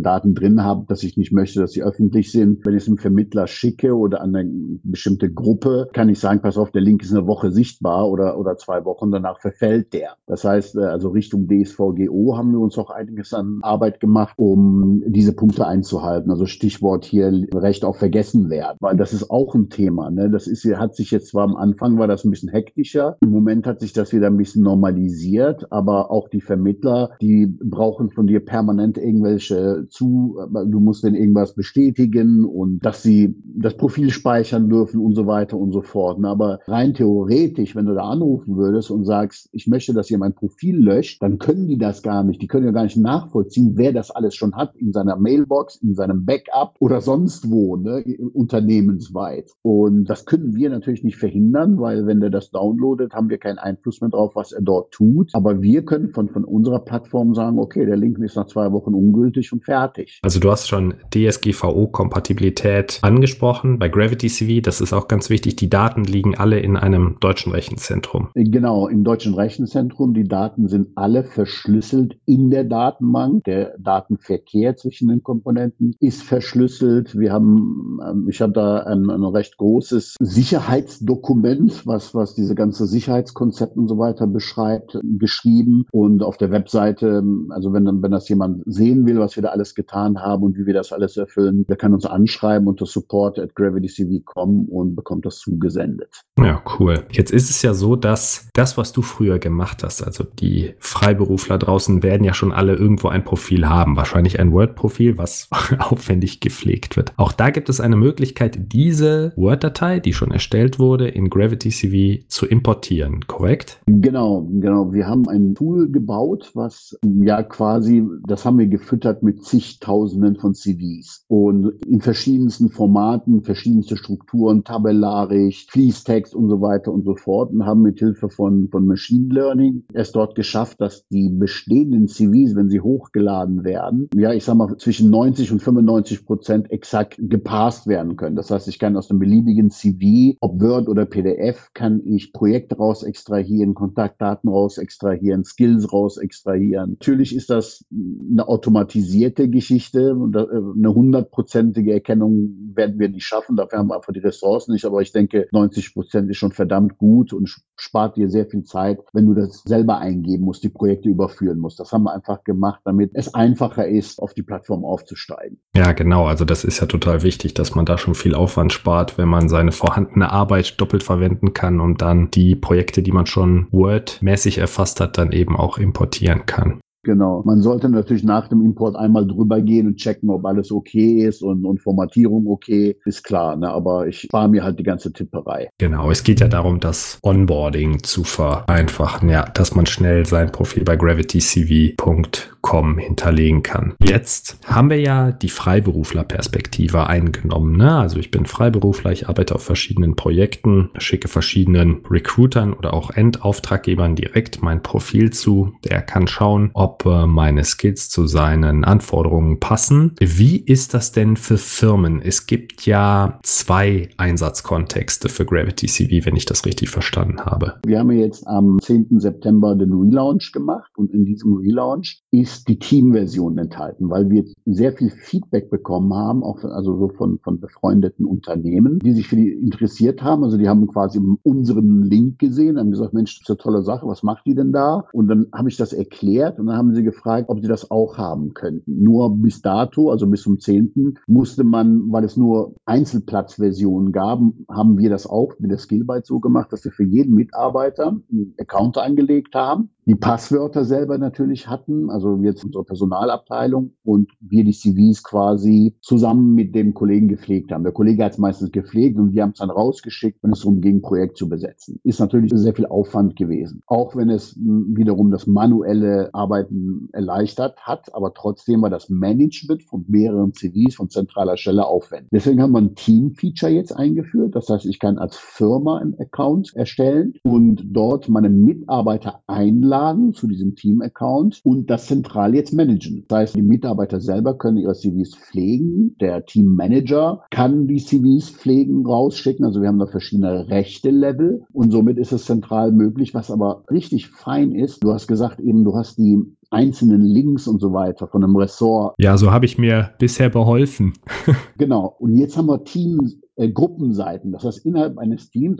Daten 0.00 0.34
drin 0.34 0.62
habe, 0.62 0.84
dass 0.86 1.02
ich 1.02 1.16
nicht 1.16 1.32
möchte, 1.32 1.60
dass 1.60 1.72
sie 1.72 1.82
öffentlich 1.82 2.30
sind, 2.30 2.64
wenn 2.64 2.76
ich 2.76 2.84
es 2.84 2.88
einem 2.88 2.98
Vermittler 2.98 3.48
schicke 3.48 3.96
oder 3.96 4.20
an 4.20 4.36
eine 4.36 4.78
bestimmte 4.84 5.32
Gruppe, 5.32 5.88
kann 5.92 6.08
ich 6.08 6.20
sagen, 6.20 6.40
pass 6.40 6.56
auf, 6.56 6.70
der 6.70 6.82
Link 6.82 7.02
ist 7.02 7.12
eine 7.12 7.26
Woche 7.26 7.50
sichtbar 7.50 8.08
oder, 8.08 8.38
oder 8.38 8.56
zwei 8.58 8.84
Wochen, 8.84 9.10
danach 9.10 9.40
verfällt 9.40 9.92
der. 9.92 10.16
Das 10.26 10.44
heißt, 10.44 10.76
äh, 10.76 10.84
also 10.84 11.08
Richtung 11.08 11.48
DSVGO 11.48 12.36
haben 12.36 12.52
wir 12.52 12.60
uns 12.60 12.78
auch 12.78 12.90
einiges 12.90 13.34
an 13.34 13.58
Arbeit 13.62 13.98
gemacht, 13.98 14.34
um 14.38 15.02
diese 15.06 15.34
Punkte 15.34 15.66
einzuhalten. 15.66 16.30
Also 16.30 16.46
Stichwort 16.46 17.04
hier 17.04 17.32
Recht 17.52 17.84
auf 17.84 17.98
vergessen 18.04 18.50
werden, 18.50 18.76
weil 18.80 18.96
das 18.96 19.12
ist 19.12 19.30
auch 19.30 19.54
ein 19.54 19.70
Thema. 19.70 20.10
Ne? 20.10 20.30
Das 20.30 20.46
ist, 20.46 20.64
hat 20.64 20.94
sich 20.94 21.10
jetzt 21.10 21.28
zwar 21.28 21.44
am 21.44 21.56
Anfang 21.56 21.98
war 22.04 22.08
das 22.08 22.22
ein 22.22 22.30
bisschen 22.30 22.50
hektischer. 22.50 23.16
Im 23.22 23.30
Moment 23.30 23.66
hat 23.66 23.80
sich 23.80 23.94
das 23.94 24.12
wieder 24.12 24.26
ein 24.26 24.36
bisschen 24.36 24.62
normalisiert, 24.62 25.72
aber 25.72 26.10
auch 26.10 26.28
die 26.28 26.42
Vermittler, 26.42 27.12
die 27.22 27.46
brauchen 27.46 28.10
von 28.10 28.26
dir 28.26 28.40
permanent 28.40 28.98
irgendwelche 28.98 29.86
zu, 29.88 30.36
du 30.66 30.80
musst 30.80 31.02
denn 31.02 31.14
irgendwas 31.14 31.54
bestätigen 31.54 32.44
und 32.44 32.84
dass 32.84 33.02
sie 33.02 33.34
das 33.56 33.78
Profil 33.78 34.10
speichern 34.10 34.68
dürfen 34.68 35.00
und 35.00 35.14
so 35.14 35.26
weiter 35.26 35.56
und 35.56 35.72
so 35.72 35.80
fort. 35.80 36.22
Aber 36.24 36.58
rein 36.66 36.92
theoretisch, 36.92 37.74
wenn 37.74 37.86
du 37.86 37.94
da 37.94 38.02
anrufen 38.02 38.58
würdest 38.58 38.90
und 38.90 39.06
sagst, 39.06 39.48
ich 39.52 39.66
möchte, 39.66 39.94
dass 39.94 40.10
ihr 40.10 40.18
mein 40.18 40.34
Profil 40.34 40.76
löscht, 40.76 41.22
dann 41.22 41.38
können 41.38 41.68
die 41.68 41.78
das 41.78 42.02
gar 42.02 42.22
nicht. 42.22 42.42
Die 42.42 42.48
können 42.48 42.66
ja 42.66 42.72
gar 42.72 42.84
nicht 42.84 42.98
nachvollziehen, 42.98 43.72
wer 43.76 43.94
das 43.94 44.10
alles 44.10 44.34
schon 44.34 44.54
hat 44.54 44.76
in 44.76 44.92
seiner 44.92 45.16
Mailbox, 45.16 45.76
in 45.76 45.94
seinem 45.94 46.26
Backup 46.26 46.74
oder 46.80 47.00
sonst 47.00 47.50
wo, 47.50 47.76
ne, 47.76 48.04
unternehmensweit. 48.34 49.50
Und 49.62 50.04
das 50.04 50.26
können 50.26 50.54
wir 50.54 50.68
natürlich 50.68 51.02
nicht 51.02 51.16
verhindern, 51.16 51.78
weil 51.78 51.93
weil 51.94 52.06
wenn 52.06 52.20
der 52.20 52.30
das 52.30 52.50
downloadet, 52.50 53.12
haben 53.12 53.28
wir 53.30 53.38
keinen 53.38 53.58
Einfluss 53.58 54.00
mehr 54.00 54.10
drauf, 54.10 54.32
was 54.34 54.52
er 54.52 54.62
dort 54.62 54.90
tut. 54.92 55.30
Aber 55.32 55.62
wir 55.62 55.84
können 55.84 56.10
von, 56.10 56.28
von 56.28 56.44
unserer 56.44 56.80
Plattform 56.80 57.34
sagen, 57.34 57.58
okay, 57.58 57.86
der 57.86 57.96
Link 57.96 58.18
ist 58.18 58.36
nach 58.36 58.46
zwei 58.46 58.72
Wochen 58.72 58.94
ungültig 58.94 59.52
und 59.52 59.64
fertig. 59.64 60.20
Also 60.22 60.40
du 60.40 60.50
hast 60.50 60.68
schon 60.68 60.94
DSGVO-Kompatibilität 61.14 62.98
angesprochen 63.02 63.78
bei 63.78 63.88
Gravity 63.88 64.28
CV. 64.28 64.60
Das 64.62 64.80
ist 64.80 64.92
auch 64.92 65.08
ganz 65.08 65.30
wichtig. 65.30 65.56
Die 65.56 65.70
Daten 65.70 66.04
liegen 66.04 66.36
alle 66.36 66.58
in 66.58 66.76
einem 66.76 67.16
deutschen 67.20 67.52
Rechenzentrum. 67.52 68.28
Genau, 68.34 68.88
im 68.88 69.04
deutschen 69.04 69.34
Rechenzentrum. 69.34 70.14
Die 70.14 70.24
Daten 70.24 70.68
sind 70.68 70.88
alle 70.96 71.24
verschlüsselt 71.24 72.16
in 72.26 72.50
der 72.50 72.64
Datenbank. 72.64 73.44
Der 73.44 73.74
Datenverkehr 73.78 74.76
zwischen 74.76 75.08
den 75.08 75.22
Komponenten 75.22 75.94
ist 76.00 76.22
verschlüsselt. 76.22 77.16
Wir 77.18 77.32
haben, 77.32 77.98
ähm, 78.04 78.26
ich 78.28 78.40
habe 78.40 78.52
da 78.52 78.78
ein, 78.78 79.10
ein 79.10 79.22
recht 79.22 79.56
großes 79.58 80.16
Sicherheitsdokument, 80.20 81.83
was, 81.86 82.14
was 82.14 82.34
diese 82.34 82.54
ganze 82.54 82.86
Sicherheitskonzept 82.86 83.76
und 83.76 83.88
so 83.88 83.98
weiter 83.98 84.26
beschreibt, 84.26 84.98
geschrieben. 85.18 85.86
Und 85.92 86.22
auf 86.22 86.36
der 86.36 86.50
Webseite, 86.50 87.22
also 87.50 87.72
wenn, 87.72 88.02
wenn 88.02 88.10
das 88.10 88.28
jemand 88.28 88.62
sehen 88.66 89.06
will, 89.06 89.18
was 89.18 89.36
wir 89.36 89.42
da 89.42 89.50
alles 89.50 89.74
getan 89.74 90.18
haben 90.20 90.42
und 90.42 90.56
wie 90.56 90.66
wir 90.66 90.74
das 90.74 90.92
alles 90.92 91.16
erfüllen, 91.16 91.64
der 91.68 91.76
kann 91.76 91.92
uns 91.92 92.06
anschreiben 92.06 92.68
unter 92.68 92.86
support 92.86 93.38
at 93.38 93.54
gravitycv.com 93.54 94.66
und 94.66 94.94
bekommt 94.94 95.26
das 95.26 95.38
zugesendet. 95.38 96.22
Ja, 96.38 96.62
cool. 96.78 97.04
Jetzt 97.10 97.32
ist 97.32 97.50
es 97.50 97.62
ja 97.62 97.74
so, 97.74 97.96
dass 97.96 98.48
das, 98.54 98.76
was 98.76 98.92
du 98.92 99.02
früher 99.02 99.38
gemacht 99.38 99.82
hast, 99.82 100.02
also 100.02 100.24
die 100.24 100.74
Freiberufler 100.78 101.58
draußen 101.58 102.02
werden 102.02 102.24
ja 102.24 102.34
schon 102.34 102.52
alle 102.52 102.74
irgendwo 102.74 103.08
ein 103.08 103.24
Profil 103.24 103.68
haben. 103.68 103.96
Wahrscheinlich 103.96 104.40
ein 104.40 104.52
Word-Profil, 104.52 105.18
was 105.18 105.48
aufwendig 105.78 106.40
gepflegt 106.40 106.96
wird. 106.96 107.12
Auch 107.16 107.32
da 107.32 107.50
gibt 107.50 107.68
es 107.68 107.80
eine 107.80 107.96
Möglichkeit, 107.96 108.72
diese 108.72 109.32
Word-Datei, 109.36 110.00
die 110.00 110.12
schon 110.12 110.30
erstellt 110.30 110.78
wurde, 110.78 111.08
in 111.08 111.30
Gravity 111.30 111.70
DCV 111.74 112.28
zu 112.28 112.46
importieren, 112.46 113.26
korrekt? 113.26 113.80
Genau, 113.86 114.46
genau. 114.60 114.92
Wir 114.92 115.06
haben 115.08 115.28
ein 115.28 115.54
Tool 115.54 115.90
gebaut, 115.90 116.52
was 116.54 116.96
ja 117.02 117.42
quasi, 117.42 118.04
das 118.26 118.44
haben 118.44 118.58
wir 118.58 118.66
gefüttert 118.66 119.22
mit 119.22 119.44
zigtausenden 119.44 120.36
von 120.36 120.54
CVs 120.54 121.24
und 121.28 121.72
in 121.84 122.00
verschiedensten 122.00 122.70
Formaten, 122.70 123.42
verschiedenste 123.42 123.96
Strukturen, 123.96 124.62
tabellarisch, 124.64 125.66
Fließtext 125.70 126.34
und 126.34 126.48
so 126.48 126.60
weiter 126.60 126.92
und 126.92 127.04
so 127.04 127.16
fort 127.16 127.52
und 127.52 127.66
haben 127.66 127.82
mit 127.82 127.98
Hilfe 127.98 128.28
von, 128.28 128.68
von 128.70 128.86
Machine 128.86 129.34
Learning 129.34 129.84
es 129.92 130.12
dort 130.12 130.34
geschafft, 130.34 130.80
dass 130.80 131.06
die 131.08 131.28
bestehenden 131.28 132.06
CVs, 132.08 132.54
wenn 132.54 132.70
sie 132.70 132.80
hochgeladen 132.80 133.64
werden, 133.64 134.08
ja, 134.14 134.32
ich 134.32 134.44
sag 134.44 134.56
mal, 134.56 134.76
zwischen 134.76 135.10
90 135.10 135.52
und 135.52 135.60
95 135.62 136.24
Prozent 136.24 136.70
exakt 136.70 137.16
gepasst 137.18 137.86
werden 137.86 138.16
können. 138.16 138.36
Das 138.36 138.50
heißt, 138.50 138.68
ich 138.68 138.78
kann 138.78 138.96
aus 138.96 139.10
einem 139.10 139.18
beliebigen 139.18 139.70
CV, 139.70 140.36
ob 140.40 140.60
Word 140.60 140.88
oder 140.88 141.04
PDF, 141.04 141.63
kann 141.72 142.02
ich 142.04 142.32
Projekte 142.32 142.76
raus 142.76 143.02
extrahieren, 143.02 143.74
Kontaktdaten 143.74 144.50
raus 144.50 144.78
extrahieren, 144.78 145.44
Skills 145.44 145.92
raus 145.92 146.18
extrahieren. 146.18 146.92
Natürlich 146.92 147.34
ist 147.34 147.50
das 147.50 147.84
eine 147.90 148.46
automatisierte 148.46 149.48
Geschichte 149.48 150.16
äh, 150.34 150.38
eine 150.76 150.94
hundertprozentige 150.94 151.92
Erkennung 151.92 152.72
werden 152.74 152.98
wir 152.98 153.08
nicht 153.08 153.24
schaffen. 153.24 153.56
Dafür 153.56 153.78
haben 153.78 153.88
wir 153.88 153.96
einfach 153.96 154.12
die 154.12 154.20
Ressourcen 154.20 154.72
nicht. 154.72 154.84
Aber 154.84 155.00
ich 155.00 155.12
denke, 155.12 155.46
90 155.52 155.94
Prozent 155.94 156.30
ist 156.30 156.36
schon 156.36 156.52
verdammt 156.52 156.98
gut 156.98 157.32
und 157.32 157.48
spart 157.76 158.16
dir 158.16 158.30
sehr 158.30 158.46
viel 158.46 158.64
Zeit, 158.64 159.00
wenn 159.12 159.26
du 159.26 159.34
das 159.34 159.62
selber 159.64 159.98
eingeben 159.98 160.44
musst, 160.44 160.62
die 160.62 160.68
Projekte 160.68 161.08
überführen 161.08 161.58
musst. 161.58 161.80
Das 161.80 161.92
haben 161.92 162.04
wir 162.04 162.14
einfach 162.14 162.44
gemacht, 162.44 162.80
damit 162.84 163.10
es 163.14 163.34
einfacher 163.34 163.86
ist, 163.86 164.20
auf 164.20 164.34
die 164.34 164.42
Plattform 164.42 164.84
aufzusteigen. 164.84 165.60
Ja, 165.74 165.92
genau. 165.92 166.26
Also 166.26 166.44
das 166.44 166.64
ist 166.64 166.80
ja 166.80 166.86
total 166.86 167.22
wichtig, 167.22 167.54
dass 167.54 167.74
man 167.74 167.84
da 167.84 167.98
schon 167.98 168.14
viel 168.14 168.34
Aufwand 168.34 168.72
spart, 168.72 169.18
wenn 169.18 169.28
man 169.28 169.48
seine 169.48 169.72
vorhandene 169.72 170.30
Arbeit 170.30 170.80
doppelt 170.80 171.02
verwenden 171.02 171.52
kann 171.52 171.80
und 171.80 172.02
dann 172.02 172.30
die 172.30 172.54
Projekte, 172.54 173.02
die 173.02 173.12
man 173.12 173.26
schon 173.26 173.66
Word-mäßig 173.70 174.58
erfasst 174.58 175.00
hat, 175.00 175.18
dann 175.18 175.32
eben 175.32 175.56
auch 175.56 175.78
importieren 175.78 176.46
kann. 176.46 176.80
Genau. 177.04 177.42
Man 177.44 177.60
sollte 177.60 177.88
natürlich 177.88 178.24
nach 178.24 178.48
dem 178.48 178.62
Import 178.62 178.96
einmal 178.96 179.26
drüber 179.26 179.60
gehen 179.60 179.86
und 179.86 179.96
checken, 179.96 180.30
ob 180.30 180.44
alles 180.44 180.72
okay 180.72 181.26
ist 181.26 181.42
und, 181.42 181.64
und 181.64 181.80
Formatierung 181.80 182.46
okay 182.46 182.96
ist 183.04 183.22
klar. 183.22 183.56
Ne? 183.56 183.68
Aber 183.68 184.06
ich 184.06 184.20
spare 184.20 184.48
mir 184.48 184.64
halt 184.64 184.78
die 184.78 184.84
ganze 184.84 185.12
Tipperei. 185.12 185.68
Genau. 185.78 186.10
Es 186.10 186.24
geht 186.24 186.40
ja 186.40 186.48
darum, 186.48 186.80
das 186.80 187.18
Onboarding 187.22 188.02
zu 188.02 188.24
vereinfachen. 188.24 189.28
Ja, 189.28 189.44
dass 189.44 189.74
man 189.74 189.86
schnell 189.86 190.26
sein 190.26 190.50
Profil 190.50 190.84
bei 190.84 190.96
gravitycv.com 190.96 192.98
hinterlegen 192.98 193.62
kann. 193.62 193.94
Jetzt 194.02 194.58
haben 194.64 194.90
wir 194.90 195.00
ja 195.00 195.32
die 195.32 195.48
Freiberuflerperspektive 195.48 197.06
eingenommen. 197.06 197.76
Ne? 197.76 197.96
Also 197.96 198.18
ich 198.18 198.30
bin 198.30 198.46
Freiberufler, 198.46 199.12
ich 199.12 199.28
arbeite 199.28 199.54
auf 199.54 199.62
verschiedenen 199.62 200.16
Projekten, 200.16 200.90
schicke 200.96 201.28
verschiedenen 201.28 202.00
Recruitern 202.10 202.72
oder 202.72 202.94
auch 202.94 203.10
Endauftraggebern 203.10 204.16
direkt 204.16 204.62
mein 204.62 204.82
Profil 204.82 205.30
zu. 205.30 205.74
Der 205.84 206.00
kann 206.00 206.26
schauen, 206.26 206.70
ob 206.72 206.93
ob 206.94 207.06
äh, 207.06 207.26
meine 207.26 207.64
Skills 207.64 208.08
zu 208.08 208.26
seinen 208.26 208.84
Anforderungen 208.84 209.60
passen. 209.60 210.12
Wie 210.20 210.56
ist 210.56 210.94
das 210.94 211.12
denn 211.12 211.36
für 211.36 211.58
Firmen? 211.58 212.20
Es 212.22 212.46
gibt 212.46 212.86
ja 212.86 213.38
zwei 213.42 214.08
Einsatzkontexte 214.16 215.28
für 215.28 215.44
Gravity 215.44 215.86
CV, 215.86 216.26
wenn 216.26 216.36
ich 216.36 216.44
das 216.44 216.64
richtig 216.64 216.90
verstanden 216.90 217.40
habe. 217.40 217.74
Wir 217.86 217.98
haben 217.98 218.10
jetzt 218.12 218.46
am 218.46 218.78
10. 218.80 219.20
September 219.20 219.74
den 219.74 219.92
Relaunch 219.92 220.52
gemacht 220.52 220.92
und 220.96 221.12
in 221.12 221.24
diesem 221.24 221.54
Relaunch 221.54 222.22
ist 222.30 222.68
die 222.68 222.78
Teamversion 222.78 223.58
enthalten, 223.58 224.10
weil 224.10 224.30
wir 224.30 224.44
sehr 224.64 224.92
viel 224.92 225.10
Feedback 225.10 225.70
bekommen 225.70 226.14
haben, 226.14 226.42
auch 226.42 226.60
von, 226.60 226.70
also 226.70 226.96
so 226.98 227.08
von, 227.08 227.38
von 227.42 227.60
befreundeten 227.60 228.26
Unternehmen, 228.26 228.98
die 229.00 229.12
sich 229.12 229.28
für 229.28 229.36
die 229.36 229.52
interessiert 229.52 230.22
haben. 230.22 230.44
Also 230.44 230.56
die 230.56 230.68
haben 230.68 230.86
quasi 230.86 231.20
unseren 231.42 232.02
Link 232.02 232.38
gesehen, 232.38 232.78
haben 232.78 232.90
gesagt, 232.90 233.14
Mensch, 233.14 233.38
das 233.38 233.42
ist 233.42 233.50
eine 233.50 233.58
tolle 233.58 233.82
Sache, 233.82 234.06
was 234.06 234.22
macht 234.22 234.46
die 234.46 234.54
denn 234.54 234.72
da? 234.72 235.04
Und 235.12 235.28
dann 235.28 235.46
habe 235.52 235.68
ich 235.68 235.76
das 235.76 235.92
erklärt 235.92 236.58
und 236.58 236.66
dann 236.66 236.76
haben 236.76 236.83
sie 236.92 237.04
gefragt, 237.04 237.48
ob 237.48 237.60
sie 237.60 237.68
das 237.68 237.90
auch 237.90 238.18
haben 238.18 238.52
könnten. 238.52 239.02
Nur 239.02 239.36
bis 239.36 239.62
dato, 239.62 240.10
also 240.10 240.26
bis 240.26 240.42
zum 240.42 240.58
10. 240.58 241.18
musste 241.26 241.62
man, 241.64 242.10
weil 242.10 242.24
es 242.24 242.36
nur 242.36 242.74
Einzelplatzversionen 242.84 244.12
gab, 244.12 244.40
haben 244.68 244.98
wir 244.98 245.08
das 245.08 245.26
auch 245.26 245.52
mit 245.60 245.70
der 245.70 245.78
Skillbyte 245.78 246.26
so 246.26 246.40
gemacht, 246.40 246.72
dass 246.72 246.84
wir 246.84 246.92
für 246.92 247.04
jeden 247.04 247.34
Mitarbeiter 247.34 248.16
einen 248.30 248.54
Account 248.58 248.98
angelegt 248.98 249.54
haben 249.54 249.93
die 250.06 250.14
Passwörter 250.14 250.84
selber 250.84 251.16
natürlich 251.16 251.68
hatten, 251.68 252.10
also 252.10 252.36
jetzt 252.42 252.64
unsere 252.64 252.84
Personalabteilung 252.84 253.92
und 254.04 254.30
wir 254.40 254.64
die 254.64 254.72
CVs 254.72 255.22
quasi 255.22 255.96
zusammen 256.02 256.54
mit 256.54 256.74
dem 256.74 256.92
Kollegen 256.92 257.28
gepflegt 257.28 257.72
haben. 257.72 257.84
Der 257.84 257.92
Kollege 257.92 258.24
hat 258.24 258.32
es 258.32 258.38
meistens 258.38 258.70
gepflegt 258.70 259.18
und 259.18 259.32
wir 259.32 259.42
haben 259.42 259.50
es 259.50 259.58
dann 259.58 259.70
rausgeschickt, 259.70 260.42
wenn 260.42 260.52
es 260.52 260.60
darum 260.60 260.80
ging, 260.80 260.96
ein 260.96 261.02
Projekt 261.02 261.38
zu 261.38 261.48
besetzen. 261.48 262.00
Ist 262.04 262.20
natürlich 262.20 262.52
sehr 262.54 262.74
viel 262.74 262.86
Aufwand 262.86 263.36
gewesen. 263.36 263.80
Auch 263.86 264.14
wenn 264.14 264.28
es 264.28 264.56
wiederum 264.56 265.30
das 265.30 265.46
manuelle 265.46 266.28
Arbeiten 266.34 267.08
erleichtert 267.12 267.78
hat, 267.82 268.14
aber 268.14 268.34
trotzdem 268.34 268.82
war 268.82 268.90
das 268.90 269.08
Management 269.08 269.84
von 269.84 270.04
mehreren 270.08 270.52
CVs 270.52 270.96
von 270.96 271.08
zentraler 271.08 271.56
Stelle 271.56 271.86
aufwendig. 271.86 272.28
Deswegen 272.30 272.60
haben 272.60 272.72
wir 272.72 272.80
ein 272.80 272.94
Team-Feature 272.94 273.72
jetzt 273.72 273.92
eingeführt. 273.92 274.54
Das 274.54 274.68
heißt, 274.68 274.84
ich 274.84 274.98
kann 274.98 275.18
als 275.18 275.36
Firma 275.36 275.98
einen 275.98 276.18
Account 276.18 276.72
erstellen 276.74 277.34
und 277.42 277.82
dort 277.86 278.28
meine 278.28 278.50
Mitarbeiter 278.50 279.40
einladen 279.46 279.93
zu 280.32 280.46
diesem 280.48 280.74
Team-Account 280.74 281.60
und 281.64 281.88
das 281.88 282.06
zentral 282.06 282.54
jetzt 282.54 282.72
managen. 282.72 283.24
Das 283.28 283.38
heißt, 283.38 283.56
die 283.56 283.62
Mitarbeiter 283.62 284.20
selber 284.20 284.58
können 284.58 284.78
ihre 284.78 284.94
CVs 284.94 285.36
pflegen. 285.36 286.16
Der 286.20 286.44
Team-Manager 286.44 287.44
kann 287.50 287.86
die 287.86 288.02
CVs 288.02 288.50
pflegen, 288.50 289.06
rausschicken. 289.06 289.64
Also 289.64 289.80
wir 289.80 289.88
haben 289.88 289.98
da 289.98 290.06
verschiedene 290.06 290.68
Rechte-Level 290.68 291.64
und 291.72 291.90
somit 291.90 292.18
ist 292.18 292.32
es 292.32 292.44
zentral 292.44 292.92
möglich. 292.92 293.34
Was 293.34 293.50
aber 293.50 293.84
richtig 293.90 294.28
fein 294.28 294.72
ist, 294.72 295.02
du 295.04 295.12
hast 295.12 295.26
gesagt 295.26 295.60
eben, 295.60 295.84
du 295.84 295.94
hast 295.94 296.18
die 296.18 296.42
einzelnen 296.70 297.22
Links 297.22 297.68
und 297.68 297.80
so 297.80 297.92
weiter 297.92 298.26
von 298.26 298.42
einem 298.42 298.56
Ressort. 298.56 299.14
Ja, 299.18 299.38
so 299.38 299.52
habe 299.52 299.64
ich 299.64 299.78
mir 299.78 300.10
bisher 300.18 300.48
beholfen. 300.48 301.12
genau. 301.78 302.16
Und 302.18 302.36
jetzt 302.36 302.56
haben 302.56 302.66
wir 302.66 302.84
Teams, 302.84 303.38
äh, 303.56 303.68
Gruppenseiten. 303.68 304.52
Das 304.52 304.64
heißt, 304.64 304.84
innerhalb 304.84 305.18
eines 305.18 305.50
Teams, 305.50 305.78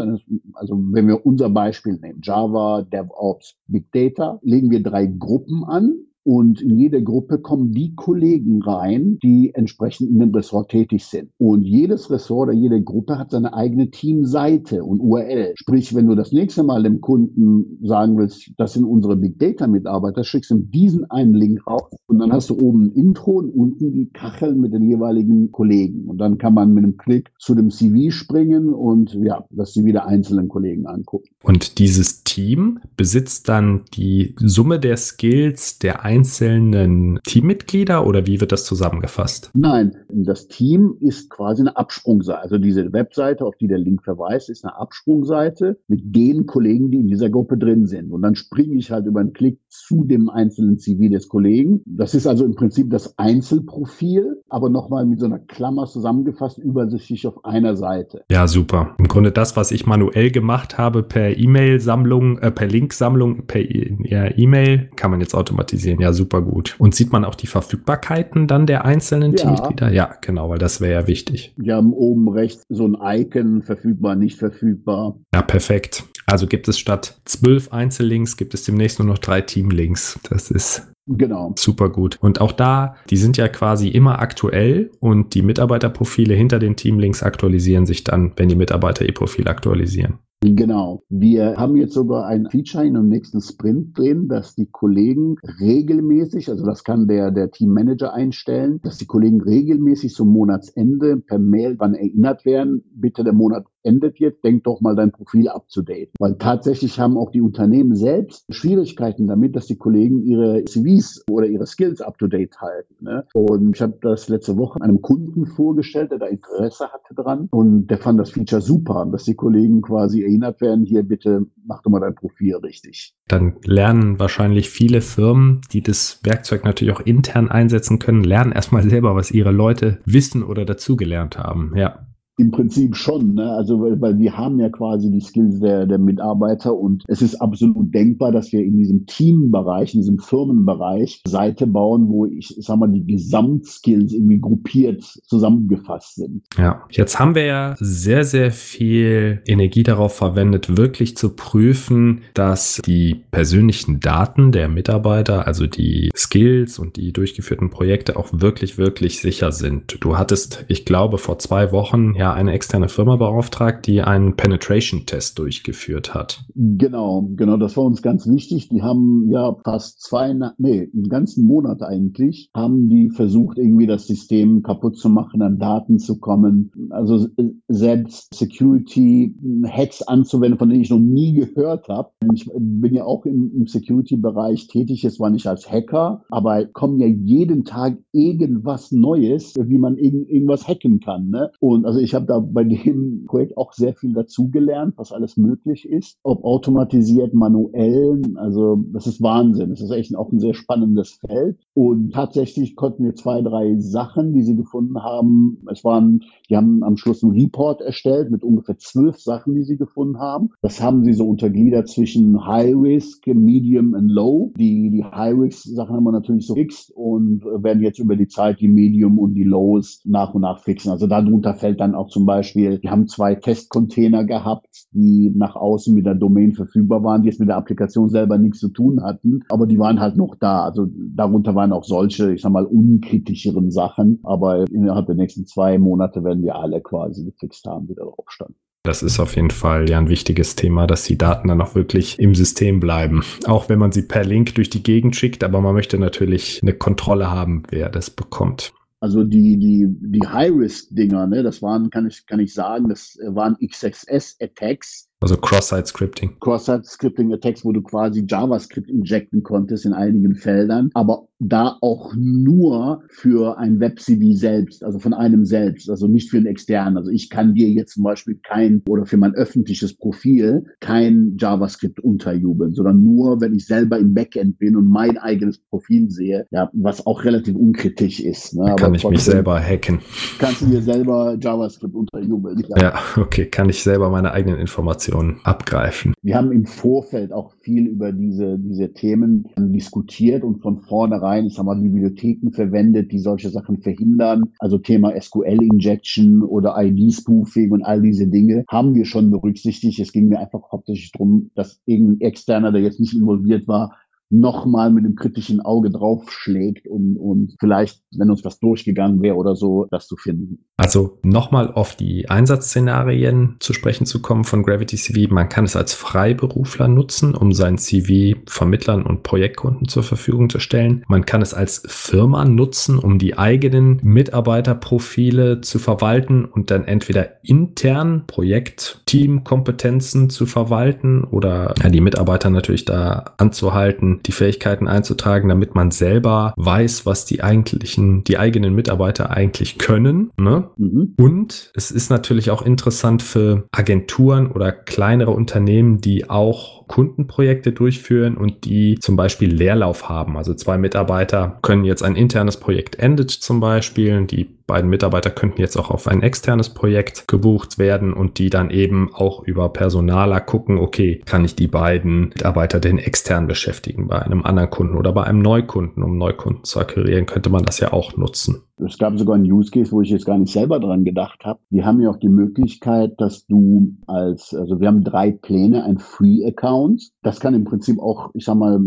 also 0.54 0.76
wenn 0.92 1.08
wir 1.08 1.24
unser 1.26 1.50
Beispiel 1.50 1.94
nehmen, 1.94 2.20
Java, 2.22 2.82
DevOps, 2.82 3.56
Big 3.66 3.90
Data, 3.92 4.38
legen 4.42 4.70
wir 4.70 4.82
drei 4.82 5.06
Gruppen 5.06 5.64
an 5.64 5.94
und 6.24 6.62
in 6.62 6.78
jede 6.78 7.02
Gruppe 7.02 7.38
kommen 7.38 7.72
die 7.72 7.94
Kollegen 7.94 8.62
rein, 8.62 9.18
die 9.22 9.52
entsprechend 9.54 10.10
in 10.10 10.18
dem 10.18 10.34
Ressort 10.34 10.70
tätig 10.70 11.04
sind. 11.04 11.28
Und 11.38 11.62
jedes 11.62 12.10
Ressort 12.10 12.48
oder 12.48 12.52
jede 12.52 12.82
Gruppe 12.82 13.18
hat 13.18 13.30
seine 13.30 13.52
eigene 13.54 13.90
Teamseite 13.90 14.82
und 14.84 15.00
URL. 15.00 15.52
Sprich, 15.56 15.94
wenn 15.94 16.06
du 16.06 16.14
das 16.14 16.32
nächste 16.32 16.62
Mal 16.62 16.82
dem 16.82 17.00
Kunden 17.00 17.78
sagen 17.82 18.16
willst, 18.16 18.50
das 18.56 18.72
sind 18.72 18.84
unsere 18.84 19.16
Big 19.16 19.38
Data 19.38 19.66
Mitarbeiter, 19.66 20.24
schickst 20.24 20.50
du 20.50 20.58
diesen 20.58 21.10
einen 21.10 21.34
Link 21.34 21.66
raus 21.66 21.94
und 22.06 22.18
dann 22.18 22.32
hast 22.32 22.48
du 22.50 22.58
oben 22.58 22.86
ein 22.86 22.92
Intro 22.92 23.32
und 23.32 23.50
unten 23.50 23.92
die 23.92 24.08
Kachel 24.10 24.54
mit 24.54 24.72
den 24.72 24.82
jeweiligen 24.82 25.52
Kollegen. 25.52 26.06
Und 26.06 26.18
dann 26.18 26.38
kann 26.38 26.54
man 26.54 26.72
mit 26.72 26.84
einem 26.84 26.96
Klick 26.96 27.32
zu 27.38 27.54
dem 27.54 27.70
CV 27.70 28.10
springen 28.10 28.72
und 28.72 29.12
ja, 29.14 29.44
das 29.50 29.72
CV 29.72 29.92
der 29.92 30.06
einzelnen 30.06 30.48
Kollegen 30.48 30.86
angucken. 30.86 31.28
Und 31.42 31.78
dieses 31.78 32.24
Team 32.24 32.80
besitzt 32.96 33.48
dann 33.48 33.82
die 33.94 34.34
Summe 34.38 34.80
der 34.80 34.96
Skills 34.96 35.78
der 35.78 36.02
einzelnen 36.04 36.13
einzelnen 36.14 37.18
Teammitglieder 37.24 38.06
oder 38.06 38.26
wie 38.26 38.40
wird 38.40 38.52
das 38.52 38.64
zusammengefasst? 38.64 39.50
Nein, 39.54 39.96
das 40.08 40.46
Team 40.46 40.96
ist 41.00 41.28
quasi 41.30 41.62
eine 41.62 41.76
Absprungseite. 41.76 42.40
Also 42.40 42.58
diese 42.58 42.92
Webseite, 42.92 43.44
auf 43.44 43.56
die 43.56 43.66
der 43.66 43.78
Link 43.78 44.04
verweist, 44.04 44.48
ist 44.48 44.64
eine 44.64 44.76
Absprungseite 44.76 45.78
mit 45.88 46.14
den 46.14 46.46
Kollegen, 46.46 46.90
die 46.90 46.98
in 46.98 47.08
dieser 47.08 47.30
Gruppe 47.30 47.58
drin 47.58 47.86
sind. 47.86 48.12
Und 48.12 48.22
dann 48.22 48.36
springe 48.36 48.76
ich 48.76 48.90
halt 48.90 49.06
über 49.06 49.20
einen 49.20 49.32
Klick 49.32 49.58
zu 49.68 50.04
dem 50.04 50.28
einzelnen 50.28 50.78
CV 50.78 51.10
des 51.10 51.28
Kollegen. 51.28 51.82
Das 51.84 52.14
ist 52.14 52.26
also 52.26 52.44
im 52.44 52.54
Prinzip 52.54 52.90
das 52.90 53.18
Einzelprofil, 53.18 54.42
aber 54.48 54.68
nochmal 54.68 55.04
mit 55.06 55.18
so 55.18 55.26
einer 55.26 55.40
Klammer 55.40 55.86
zusammengefasst, 55.86 56.58
übersichtlich 56.58 57.26
auf 57.26 57.44
einer 57.44 57.76
Seite. 57.76 58.22
Ja, 58.30 58.46
super. 58.46 58.94
Im 58.98 59.08
Grunde 59.08 59.32
das, 59.32 59.56
was 59.56 59.72
ich 59.72 59.86
manuell 59.86 60.30
gemacht 60.30 60.78
habe 60.78 61.02
per 61.02 61.36
E-Mail-Sammlung, 61.36 62.38
äh, 62.38 62.50
per 62.50 62.68
Link-Sammlung, 62.68 63.46
per 63.46 63.62
E-Mail, 63.64 64.90
kann 64.96 65.10
man 65.10 65.20
jetzt 65.20 65.34
automatisieren. 65.34 66.00
Ja, 66.04 66.12
super 66.12 66.42
gut. 66.42 66.76
Und 66.76 66.94
sieht 66.94 67.12
man 67.12 67.24
auch 67.24 67.34
die 67.34 67.46
Verfügbarkeiten 67.46 68.46
dann 68.46 68.66
der 68.66 68.84
einzelnen 68.84 69.32
ja. 69.32 69.38
Teammitglieder? 69.38 69.90
Ja, 69.90 70.14
genau, 70.20 70.50
weil 70.50 70.58
das 70.58 70.82
wäre 70.82 70.92
ja 71.00 71.06
wichtig. 71.06 71.54
Wir 71.56 71.76
haben 71.76 71.94
oben 71.94 72.28
rechts 72.28 72.62
so 72.68 72.86
ein 72.86 72.98
Icon, 73.00 73.62
verfügbar, 73.62 74.14
nicht 74.14 74.38
verfügbar. 74.38 75.16
Ja, 75.32 75.40
perfekt. 75.40 76.04
Also 76.26 76.46
gibt 76.46 76.68
es 76.68 76.78
statt 76.78 77.22
zwölf 77.24 77.72
Einzellinks, 77.72 78.36
gibt 78.36 78.52
es 78.52 78.64
demnächst 78.64 78.98
nur 78.98 79.08
noch 79.08 79.16
drei 79.16 79.40
Teamlinks. 79.40 80.20
Das 80.28 80.50
ist 80.50 80.90
Genau. 81.06 81.52
Super 81.58 81.90
gut. 81.90 82.18
Und 82.20 82.40
auch 82.40 82.52
da, 82.52 82.96
die 83.10 83.16
sind 83.16 83.36
ja 83.36 83.48
quasi 83.48 83.88
immer 83.88 84.20
aktuell 84.20 84.90
und 85.00 85.34
die 85.34 85.42
Mitarbeiterprofile 85.42 86.34
hinter 86.34 86.58
den 86.58 86.76
Teamlinks 86.76 87.22
aktualisieren 87.22 87.86
sich 87.86 88.04
dann, 88.04 88.32
wenn 88.36 88.48
die 88.48 88.56
Mitarbeiter 88.56 89.04
ihr 89.04 89.14
Profil 89.14 89.48
aktualisieren. 89.48 90.18
Genau. 90.46 91.02
Wir 91.08 91.56
haben 91.56 91.74
jetzt 91.76 91.94
sogar 91.94 92.26
ein 92.26 92.50
Feature 92.50 92.84
in 92.84 92.92
dem 92.92 93.08
nächsten 93.08 93.40
Sprint 93.40 93.96
drin, 93.96 94.28
dass 94.28 94.54
die 94.54 94.66
Kollegen 94.66 95.36
regelmäßig, 95.58 96.50
also 96.50 96.66
das 96.66 96.84
kann 96.84 97.08
der, 97.08 97.30
der 97.30 97.50
Teammanager 97.50 98.12
einstellen, 98.12 98.78
dass 98.82 98.98
die 98.98 99.06
Kollegen 99.06 99.40
regelmäßig 99.40 100.12
zum 100.12 100.28
Monatsende 100.28 101.16
per 101.16 101.38
Mail 101.38 101.76
dann 101.76 101.94
erinnert 101.94 102.44
werden, 102.44 102.84
bitte 102.94 103.24
der 103.24 103.32
Monat 103.32 103.64
endet 103.84 104.18
jetzt, 104.18 104.42
denk 104.44 104.64
doch 104.64 104.80
mal 104.80 104.96
dein 104.96 105.12
Profil 105.12 105.48
date. 105.86 106.10
Weil 106.18 106.36
tatsächlich 106.38 106.98
haben 106.98 107.16
auch 107.16 107.30
die 107.30 107.40
Unternehmen 107.40 107.94
selbst 107.94 108.44
Schwierigkeiten 108.50 109.26
damit, 109.26 109.54
dass 109.54 109.66
die 109.66 109.76
Kollegen 109.76 110.22
ihre 110.24 110.64
CVs 110.64 111.24
oder 111.30 111.46
ihre 111.46 111.66
Skills 111.66 112.00
up 112.00 112.18
to 112.18 112.26
date 112.26 112.56
halten. 112.60 112.94
Ne? 113.00 113.24
Und 113.34 113.76
ich 113.76 113.82
habe 113.82 113.98
das 114.00 114.28
letzte 114.28 114.56
Woche 114.56 114.80
einem 114.80 115.02
Kunden 115.02 115.46
vorgestellt, 115.46 116.10
der 116.10 116.18
da 116.18 116.26
Interesse 116.26 116.88
hatte 116.92 117.14
dran 117.14 117.48
und 117.50 117.86
der 117.88 117.98
fand 117.98 118.18
das 118.18 118.30
Feature 118.30 118.60
super, 118.62 119.06
dass 119.10 119.24
die 119.24 119.34
Kollegen 119.34 119.82
quasi 119.82 120.22
erinnert 120.22 120.60
werden, 120.60 120.84
hier 120.84 121.02
bitte 121.02 121.46
mach 121.66 121.82
doch 121.82 121.90
mal 121.90 122.00
dein 122.00 122.14
Profil 122.14 122.56
richtig. 122.56 123.14
Dann 123.28 123.56
lernen 123.64 124.18
wahrscheinlich 124.18 124.68
viele 124.68 125.00
Firmen, 125.00 125.60
die 125.72 125.82
das 125.82 126.20
Werkzeug 126.22 126.64
natürlich 126.64 126.94
auch 126.94 127.00
intern 127.00 127.50
einsetzen 127.50 127.98
können, 127.98 128.24
lernen 128.24 128.52
erstmal 128.52 128.82
selber, 128.88 129.14
was 129.14 129.30
ihre 129.30 129.50
Leute 129.50 129.98
wissen 130.04 130.42
oder 130.42 130.64
dazugelernt 130.64 131.38
haben. 131.38 131.72
Ja. 131.76 132.06
Im 132.36 132.50
Prinzip 132.50 132.96
schon, 132.96 133.34
ne? 133.34 133.52
also 133.52 133.80
weil, 133.80 134.00
weil 134.00 134.18
wir 134.18 134.36
haben 134.36 134.58
ja 134.58 134.68
quasi 134.68 135.08
die 135.08 135.20
Skills 135.20 135.60
der, 135.60 135.86
der 135.86 135.98
Mitarbeiter 135.98 136.74
und 136.74 137.04
es 137.06 137.22
ist 137.22 137.36
absolut 137.36 137.94
denkbar, 137.94 138.32
dass 138.32 138.50
wir 138.52 138.64
in 138.64 138.76
diesem 138.76 139.06
Teambereich, 139.06 139.94
in 139.94 140.00
diesem 140.00 140.18
Firmenbereich 140.18 141.22
Seite 141.28 141.68
bauen, 141.68 142.08
wo 142.08 142.26
ich 142.26 142.52
sag 142.58 142.78
mal 142.78 142.90
die 142.90 143.06
Gesamtskills 143.06 144.12
irgendwie 144.12 144.40
gruppiert 144.40 145.02
zusammengefasst 145.02 146.16
sind. 146.16 146.42
Ja, 146.58 146.82
jetzt 146.90 147.20
haben 147.20 147.36
wir 147.36 147.44
ja 147.44 147.76
sehr, 147.78 148.24
sehr 148.24 148.50
viel 148.50 149.40
Energie 149.46 149.84
darauf 149.84 150.14
verwendet, 150.14 150.76
wirklich 150.76 151.16
zu 151.16 151.36
prüfen, 151.36 152.22
dass 152.34 152.80
die 152.84 153.22
persönlichen 153.30 154.00
Daten 154.00 154.50
der 154.50 154.68
Mitarbeiter, 154.68 155.46
also 155.46 155.68
die 155.68 156.10
Skills 156.16 156.80
und 156.80 156.96
die 156.96 157.12
durchgeführten 157.12 157.70
Projekte 157.70 158.16
auch 158.16 158.30
wirklich, 158.32 158.76
wirklich 158.76 159.20
sicher 159.20 159.52
sind. 159.52 159.98
Du 160.00 160.18
hattest, 160.18 160.64
ich 160.66 160.84
glaube, 160.84 161.18
vor 161.18 161.38
zwei 161.38 161.70
Wochen 161.70 162.14
ja 162.16 162.23
ja 162.24 162.32
eine 162.32 162.52
externe 162.52 162.88
Firma 162.88 163.16
beauftragt, 163.16 163.86
die 163.86 164.00
einen 164.00 164.34
Penetration-Test 164.34 165.38
durchgeführt 165.38 166.14
hat. 166.14 166.42
Genau, 166.54 167.28
genau, 167.36 167.58
das 167.58 167.76
war 167.76 167.84
uns 167.84 168.00
ganz 168.00 168.26
wichtig. 168.26 168.70
Die 168.70 168.82
haben 168.82 169.28
ja 169.30 169.54
fast 169.62 170.00
zwei, 170.00 170.32
nee, 170.56 170.90
einen 170.94 171.08
ganzen 171.10 171.44
Monat 171.46 171.82
eigentlich, 171.82 172.48
haben 172.54 172.88
die 172.88 173.10
versucht, 173.10 173.58
irgendwie 173.58 173.86
das 173.86 174.06
System 174.06 174.62
kaputt 174.62 174.96
zu 174.96 175.10
machen, 175.10 175.42
an 175.42 175.58
Daten 175.58 175.98
zu 175.98 176.18
kommen. 176.18 176.70
Also 176.90 177.26
selbst 177.68 178.34
Security-Hacks 178.34 180.02
anzuwenden, 180.02 180.58
von 180.58 180.70
denen 180.70 180.80
ich 180.80 180.90
noch 180.90 180.98
nie 180.98 181.34
gehört 181.34 181.88
habe. 181.88 182.08
Ich 182.32 182.48
bin 182.56 182.94
ja 182.94 183.04
auch 183.04 183.26
im, 183.26 183.52
im 183.54 183.66
Security-Bereich 183.66 184.68
tätig, 184.68 185.04
es 185.04 185.20
war 185.20 185.28
nicht 185.28 185.46
als 185.46 185.70
Hacker, 185.70 186.22
aber 186.30 186.64
kommen 186.64 186.98
ja 187.00 187.06
jeden 187.06 187.64
Tag 187.64 187.98
irgendwas 188.12 188.92
Neues, 188.92 189.54
wie 189.58 189.78
man 189.78 189.98
irgend, 189.98 190.30
irgendwas 190.30 190.66
hacken 190.66 191.00
kann. 191.00 191.28
Ne? 191.28 191.50
Und 191.60 191.84
also 191.84 192.00
ich 192.00 192.13
habe 192.14 192.26
da 192.26 192.38
bei 192.38 192.64
dem 192.64 193.24
Projekt 193.26 193.56
auch 193.56 193.72
sehr 193.72 193.94
viel 193.94 194.12
dazugelernt, 194.12 194.94
was 194.96 195.12
alles 195.12 195.36
möglich 195.36 195.88
ist. 195.88 196.18
Ob 196.22 196.44
automatisiert, 196.44 197.34
manuell, 197.34 198.22
also 198.36 198.82
das 198.92 199.06
ist 199.06 199.22
Wahnsinn. 199.22 199.70
Das 199.70 199.80
ist 199.80 199.90
echt 199.90 200.16
auch 200.16 200.30
ein 200.32 200.40
sehr 200.40 200.54
spannendes 200.54 201.18
Feld. 201.26 201.58
Und 201.74 202.12
tatsächlich 202.12 202.76
konnten 202.76 203.04
wir 203.04 203.14
zwei, 203.14 203.42
drei 203.42 203.76
Sachen, 203.78 204.32
die 204.32 204.42
sie 204.42 204.56
gefunden 204.56 205.02
haben. 205.02 205.58
Es 205.70 205.84
waren, 205.84 206.20
die 206.48 206.56
haben 206.56 206.82
am 206.82 206.96
Schluss 206.96 207.22
einen 207.22 207.32
Report 207.32 207.80
erstellt 207.80 208.30
mit 208.30 208.42
ungefähr 208.42 208.78
zwölf 208.78 209.18
Sachen, 209.18 209.54
die 209.54 209.64
sie 209.64 209.76
gefunden 209.76 210.18
haben. 210.18 210.50
Das 210.62 210.82
haben 210.82 211.04
sie 211.04 211.12
so 211.12 211.28
untergliedert 211.28 211.88
zwischen 211.88 212.46
High 212.46 212.74
Risk, 212.76 213.26
Medium 213.26 213.94
und 213.94 214.08
Low. 214.08 214.52
Die, 214.56 214.90
die 214.90 215.04
High 215.04 215.38
Risk 215.38 215.64
Sachen 215.64 215.96
haben 215.96 216.04
wir 216.04 216.12
natürlich 216.12 216.46
so 216.46 216.54
fixed 216.54 216.92
und 216.94 217.44
werden 217.44 217.82
jetzt 217.82 217.98
über 217.98 218.16
die 218.16 218.28
Zeit 218.28 218.60
die 218.60 218.68
Medium 218.68 219.18
und 219.18 219.34
die 219.34 219.44
Lows 219.44 220.00
nach 220.04 220.34
und 220.34 220.42
nach 220.42 220.60
fixen. 220.60 220.90
Also 220.90 221.06
darunter 221.06 221.54
fällt 221.54 221.80
dann 221.80 221.94
auch 221.94 222.03
auch 222.04 222.08
zum 222.10 222.26
Beispiel, 222.26 222.80
wir 222.82 222.90
haben 222.90 223.08
zwei 223.08 223.34
Testcontainer 223.34 224.24
gehabt, 224.24 224.86
die 224.92 225.32
nach 225.34 225.56
außen 225.56 225.94
mit 225.94 226.06
der 226.06 226.14
Domain 226.14 226.52
verfügbar 226.52 227.02
waren, 227.02 227.22
die 227.22 227.28
jetzt 227.28 227.40
mit 227.40 227.48
der 227.48 227.56
Applikation 227.56 228.08
selber 228.08 228.38
nichts 228.38 228.58
zu 228.58 228.68
tun 228.68 229.02
hatten, 229.02 229.40
aber 229.48 229.66
die 229.66 229.78
waren 229.78 230.00
halt 230.00 230.16
noch 230.16 230.36
da. 230.36 230.64
Also 230.64 230.86
darunter 231.14 231.54
waren 231.54 231.72
auch 231.72 231.84
solche, 231.84 232.32
ich 232.32 232.42
sag 232.42 232.52
mal, 232.52 232.66
unkritischeren 232.66 233.70
Sachen, 233.70 234.20
aber 234.22 234.64
innerhalb 234.70 235.06
der 235.06 235.14
nächsten 235.14 235.46
zwei 235.46 235.78
Monate 235.78 236.22
werden 236.24 236.42
wir 236.42 236.56
alle 236.56 236.80
quasi 236.80 237.24
gefixt 237.24 237.66
haben, 237.66 237.86
die 237.86 237.94
darauf 237.94 238.24
standen. 238.28 238.56
Das 238.86 239.02
ist 239.02 239.18
auf 239.18 239.34
jeden 239.36 239.50
Fall 239.50 239.88
ja 239.88 239.96
ein 239.96 240.10
wichtiges 240.10 240.56
Thema, 240.56 240.86
dass 240.86 241.04
die 241.04 241.16
Daten 241.16 241.48
dann 241.48 241.62
auch 241.62 241.74
wirklich 241.74 242.18
im 242.18 242.34
System 242.34 242.80
bleiben. 242.80 243.22
Auch 243.46 243.70
wenn 243.70 243.78
man 243.78 243.92
sie 243.92 244.02
per 244.02 244.24
Link 244.24 244.54
durch 244.56 244.68
die 244.68 244.82
Gegend 244.82 245.16
schickt, 245.16 245.42
aber 245.42 245.62
man 245.62 245.74
möchte 245.74 245.98
natürlich 245.98 246.60
eine 246.62 246.74
Kontrolle 246.74 247.30
haben, 247.30 247.62
wer 247.70 247.88
das 247.88 248.10
bekommt. 248.10 248.74
Also 249.04 249.22
die, 249.22 249.58
die, 249.58 249.86
die 249.86 250.26
High-Risk-Dinger, 250.26 251.26
ne, 251.26 251.42
das 251.42 251.60
waren, 251.60 251.90
kann 251.90 252.06
ich, 252.06 252.24
kann 252.24 252.40
ich 252.40 252.54
sagen, 252.54 252.88
das 252.88 253.18
waren 253.22 253.54
XXS-Attacks, 253.62 255.10
also 255.24 255.38
Cross-Site-Scripting. 255.38 256.38
Cross-Site-Scripting-Attacks, 256.40 257.64
wo 257.64 257.72
du 257.72 257.80
quasi 257.80 258.26
JavaScript 258.28 258.90
injecten 258.90 259.42
konntest 259.42 259.86
in 259.86 259.94
einigen 259.94 260.34
Feldern, 260.34 260.90
aber 260.92 261.28
da 261.38 261.78
auch 261.80 262.12
nur 262.16 263.02
für 263.08 263.58
ein 263.58 263.80
Web-CV 263.80 264.36
selbst, 264.36 264.84
also 264.84 264.98
von 264.98 265.14
einem 265.14 265.44
selbst, 265.44 265.90
also 265.90 266.06
nicht 266.06 266.30
für 266.30 266.36
einen 266.36 266.46
externen. 266.46 266.98
Also 266.98 267.10
ich 267.10 267.30
kann 267.30 267.54
dir 267.54 267.68
jetzt 267.68 267.94
zum 267.94 268.04
Beispiel 268.04 268.38
kein 268.42 268.82
oder 268.88 269.06
für 269.06 269.16
mein 269.16 269.34
öffentliches 269.34 269.96
Profil 269.96 270.64
kein 270.80 271.36
JavaScript 271.38 272.00
unterjubeln, 272.00 272.74
sondern 272.74 273.02
nur, 273.02 273.40
wenn 273.40 273.54
ich 273.54 273.66
selber 273.66 273.98
im 273.98 274.14
Backend 274.14 274.58
bin 274.58 274.76
und 274.76 274.88
mein 274.88 275.18
eigenes 275.18 275.58
Profil 275.58 276.10
sehe, 276.10 276.46
ja, 276.50 276.70
was 276.74 277.06
auch 277.06 277.24
relativ 277.24 277.56
unkritisch 277.56 278.20
ist. 278.20 278.54
Ne? 278.54 278.74
Kann 278.76 278.94
ich 278.94 279.08
mich 279.08 279.22
selber 279.22 279.58
hacken. 279.60 280.00
Kannst 280.38 280.62
du 280.62 280.66
dir 280.66 280.82
selber 280.82 281.36
JavaScript 281.40 281.94
unterjubeln. 281.94 282.62
Ja. 282.68 282.82
ja, 282.82 282.98
okay, 283.16 283.46
kann 283.46 283.68
ich 283.70 283.82
selber 283.82 284.10
meine 284.10 284.32
eigenen 284.32 284.58
Informationen 284.58 285.13
Informationen 285.14 285.40
abgreifen. 285.44 286.14
Wir 286.22 286.36
haben 286.36 286.52
im 286.52 286.66
Vorfeld 286.66 287.32
auch 287.32 287.52
viel 287.60 287.86
über 287.86 288.12
diese, 288.12 288.58
diese 288.58 288.92
Themen 288.92 289.46
diskutiert 289.56 290.42
und 290.42 290.60
von 290.60 290.80
vornherein, 290.80 291.46
ich 291.46 291.54
sag 291.54 291.64
mal, 291.64 291.80
Bibliotheken 291.80 292.50
verwendet, 292.50 293.12
die 293.12 293.18
solche 293.18 293.50
Sachen 293.50 293.78
verhindern. 293.78 294.44
Also 294.58 294.78
Thema 294.78 295.12
SQL-Injection 295.18 296.42
oder 296.42 296.74
ID-Spoofing 296.78 297.70
und 297.72 297.82
all 297.82 298.02
diese 298.02 298.26
Dinge 298.26 298.64
haben 298.68 298.94
wir 298.94 299.04
schon 299.04 299.30
berücksichtigt. 299.30 299.98
Es 300.00 300.12
ging 300.12 300.28
mir 300.28 300.40
einfach 300.40 300.72
hauptsächlich 300.72 301.12
darum, 301.12 301.50
dass 301.54 301.80
irgendein 301.86 302.28
Externer, 302.28 302.72
der 302.72 302.82
jetzt 302.82 303.00
nicht 303.00 303.14
involviert 303.14 303.68
war, 303.68 303.96
nochmal 304.40 304.90
mit 304.90 305.04
einem 305.04 305.14
kritischen 305.14 305.60
Auge 305.60 305.90
draufschlägt 305.90 306.86
und, 306.86 307.16
und 307.16 307.56
vielleicht, 307.60 308.02
wenn 308.16 308.30
uns 308.30 308.44
was 308.44 308.58
durchgegangen 308.58 309.22
wäre 309.22 309.36
oder 309.36 309.54
so, 309.54 309.86
das 309.90 310.08
zu 310.08 310.16
finden. 310.16 310.64
Also 310.76 311.18
nochmal 311.22 311.72
auf 311.72 311.94
die 311.94 312.28
Einsatzszenarien 312.28 313.56
zu 313.60 313.72
sprechen 313.72 314.06
zu 314.06 314.20
kommen 314.20 314.44
von 314.44 314.64
Gravity 314.64 314.96
CV. 314.96 315.32
Man 315.32 315.48
kann 315.48 315.64
es 315.64 315.76
als 315.76 315.94
Freiberufler 315.94 316.88
nutzen, 316.88 317.34
um 317.34 317.52
sein 317.52 317.78
CV 317.78 318.38
Vermittlern 318.46 319.04
und 319.04 319.22
Projektkunden 319.22 319.86
zur 319.86 320.02
Verfügung 320.02 320.50
zu 320.50 320.58
stellen. 320.58 321.04
Man 321.06 321.24
kann 321.24 321.40
es 321.40 321.54
als 321.54 321.82
Firma 321.86 322.44
nutzen, 322.44 322.98
um 322.98 323.20
die 323.20 323.38
eigenen 323.38 324.00
Mitarbeiterprofile 324.02 325.60
zu 325.60 325.78
verwalten 325.78 326.44
und 326.44 326.72
dann 326.72 326.84
entweder 326.84 327.44
intern 327.44 328.24
Projekt-Team-Kompetenzen 328.26 330.28
zu 330.28 330.46
verwalten 330.46 331.22
oder 331.22 331.74
ja, 331.80 331.88
die 331.88 332.00
Mitarbeiter 332.00 332.50
natürlich 332.50 332.84
da 332.84 333.34
anzuhalten, 333.36 334.20
die 334.26 334.32
Fähigkeiten 334.32 334.88
einzutragen, 334.88 335.48
damit 335.48 335.74
man 335.74 335.90
selber 335.90 336.54
weiß, 336.56 337.06
was 337.06 337.24
die 337.24 337.42
eigentlichen, 337.42 338.24
die 338.24 338.38
eigenen 338.38 338.74
Mitarbeiter 338.74 339.30
eigentlich 339.30 339.78
können. 339.78 340.30
Ne? 340.36 340.70
Mhm. 340.76 341.14
Und 341.16 341.72
es 341.74 341.90
ist 341.90 342.10
natürlich 342.10 342.50
auch 342.50 342.62
interessant 342.62 343.22
für 343.22 343.66
Agenturen 343.72 344.50
oder 344.50 344.72
kleinere 344.72 345.30
Unternehmen, 345.30 346.00
die 346.00 346.28
auch 346.28 346.83
Kundenprojekte 346.86 347.72
durchführen 347.72 348.36
und 348.36 348.64
die 348.64 348.98
zum 348.98 349.16
Beispiel 349.16 349.52
Leerlauf 349.52 350.08
haben. 350.08 350.36
Also 350.36 350.54
zwei 350.54 350.78
Mitarbeiter 350.78 351.58
können 351.62 351.84
jetzt 351.84 352.02
ein 352.02 352.16
internes 352.16 352.58
Projekt 352.58 352.98
endet 352.98 353.30
zum 353.30 353.60
Beispiel. 353.60 354.26
Die 354.26 354.48
beiden 354.66 354.88
Mitarbeiter 354.88 355.30
könnten 355.30 355.60
jetzt 355.60 355.76
auch 355.76 355.90
auf 355.90 356.08
ein 356.08 356.22
externes 356.22 356.70
Projekt 356.70 357.28
gebucht 357.28 357.78
werden 357.78 358.12
und 358.12 358.38
die 358.38 358.50
dann 358.50 358.70
eben 358.70 359.12
auch 359.14 359.42
über 359.42 359.68
Personaler 359.72 360.40
gucken, 360.40 360.78
okay, 360.78 361.20
kann 361.26 361.44
ich 361.44 361.54
die 361.54 361.66
beiden 361.66 362.28
Mitarbeiter 362.30 362.80
denn 362.80 362.98
extern 362.98 363.46
beschäftigen 363.46 364.08
bei 364.08 364.20
einem 364.20 364.44
anderen 364.44 364.70
Kunden 364.70 364.96
oder 364.96 365.12
bei 365.12 365.24
einem 365.24 365.42
Neukunden, 365.42 366.02
um 366.02 366.16
Neukunden 366.16 366.64
zu 366.64 366.80
akquirieren, 366.80 367.26
könnte 367.26 367.50
man 367.50 367.64
das 367.64 367.80
ja 367.80 367.92
auch 367.92 368.16
nutzen. 368.16 368.62
Es 368.76 368.98
gab 368.98 369.16
sogar 369.16 369.36
einen 369.36 369.50
Use 369.50 369.70
Case, 369.70 369.92
wo 369.92 370.00
ich 370.00 370.10
jetzt 370.10 370.26
gar 370.26 370.36
nicht 370.36 370.52
selber 370.52 370.80
dran 370.80 371.04
gedacht 371.04 371.44
habe. 371.44 371.60
Wir 371.70 371.86
haben 371.86 372.00
ja 372.00 372.10
auch 372.10 372.18
die 372.18 372.28
Möglichkeit, 372.28 373.20
dass 373.20 373.46
du 373.46 373.94
als, 374.06 374.52
also 374.52 374.80
wir 374.80 374.88
haben 374.88 375.04
drei 375.04 375.30
Pläne, 375.30 375.84
ein 375.84 375.98
Free-Account. 375.98 377.10
Das 377.22 377.38
kann 377.38 377.54
im 377.54 377.64
Prinzip 377.64 378.00
auch, 378.00 378.30
ich 378.34 378.44
sag 378.44 378.56
mal, 378.56 378.80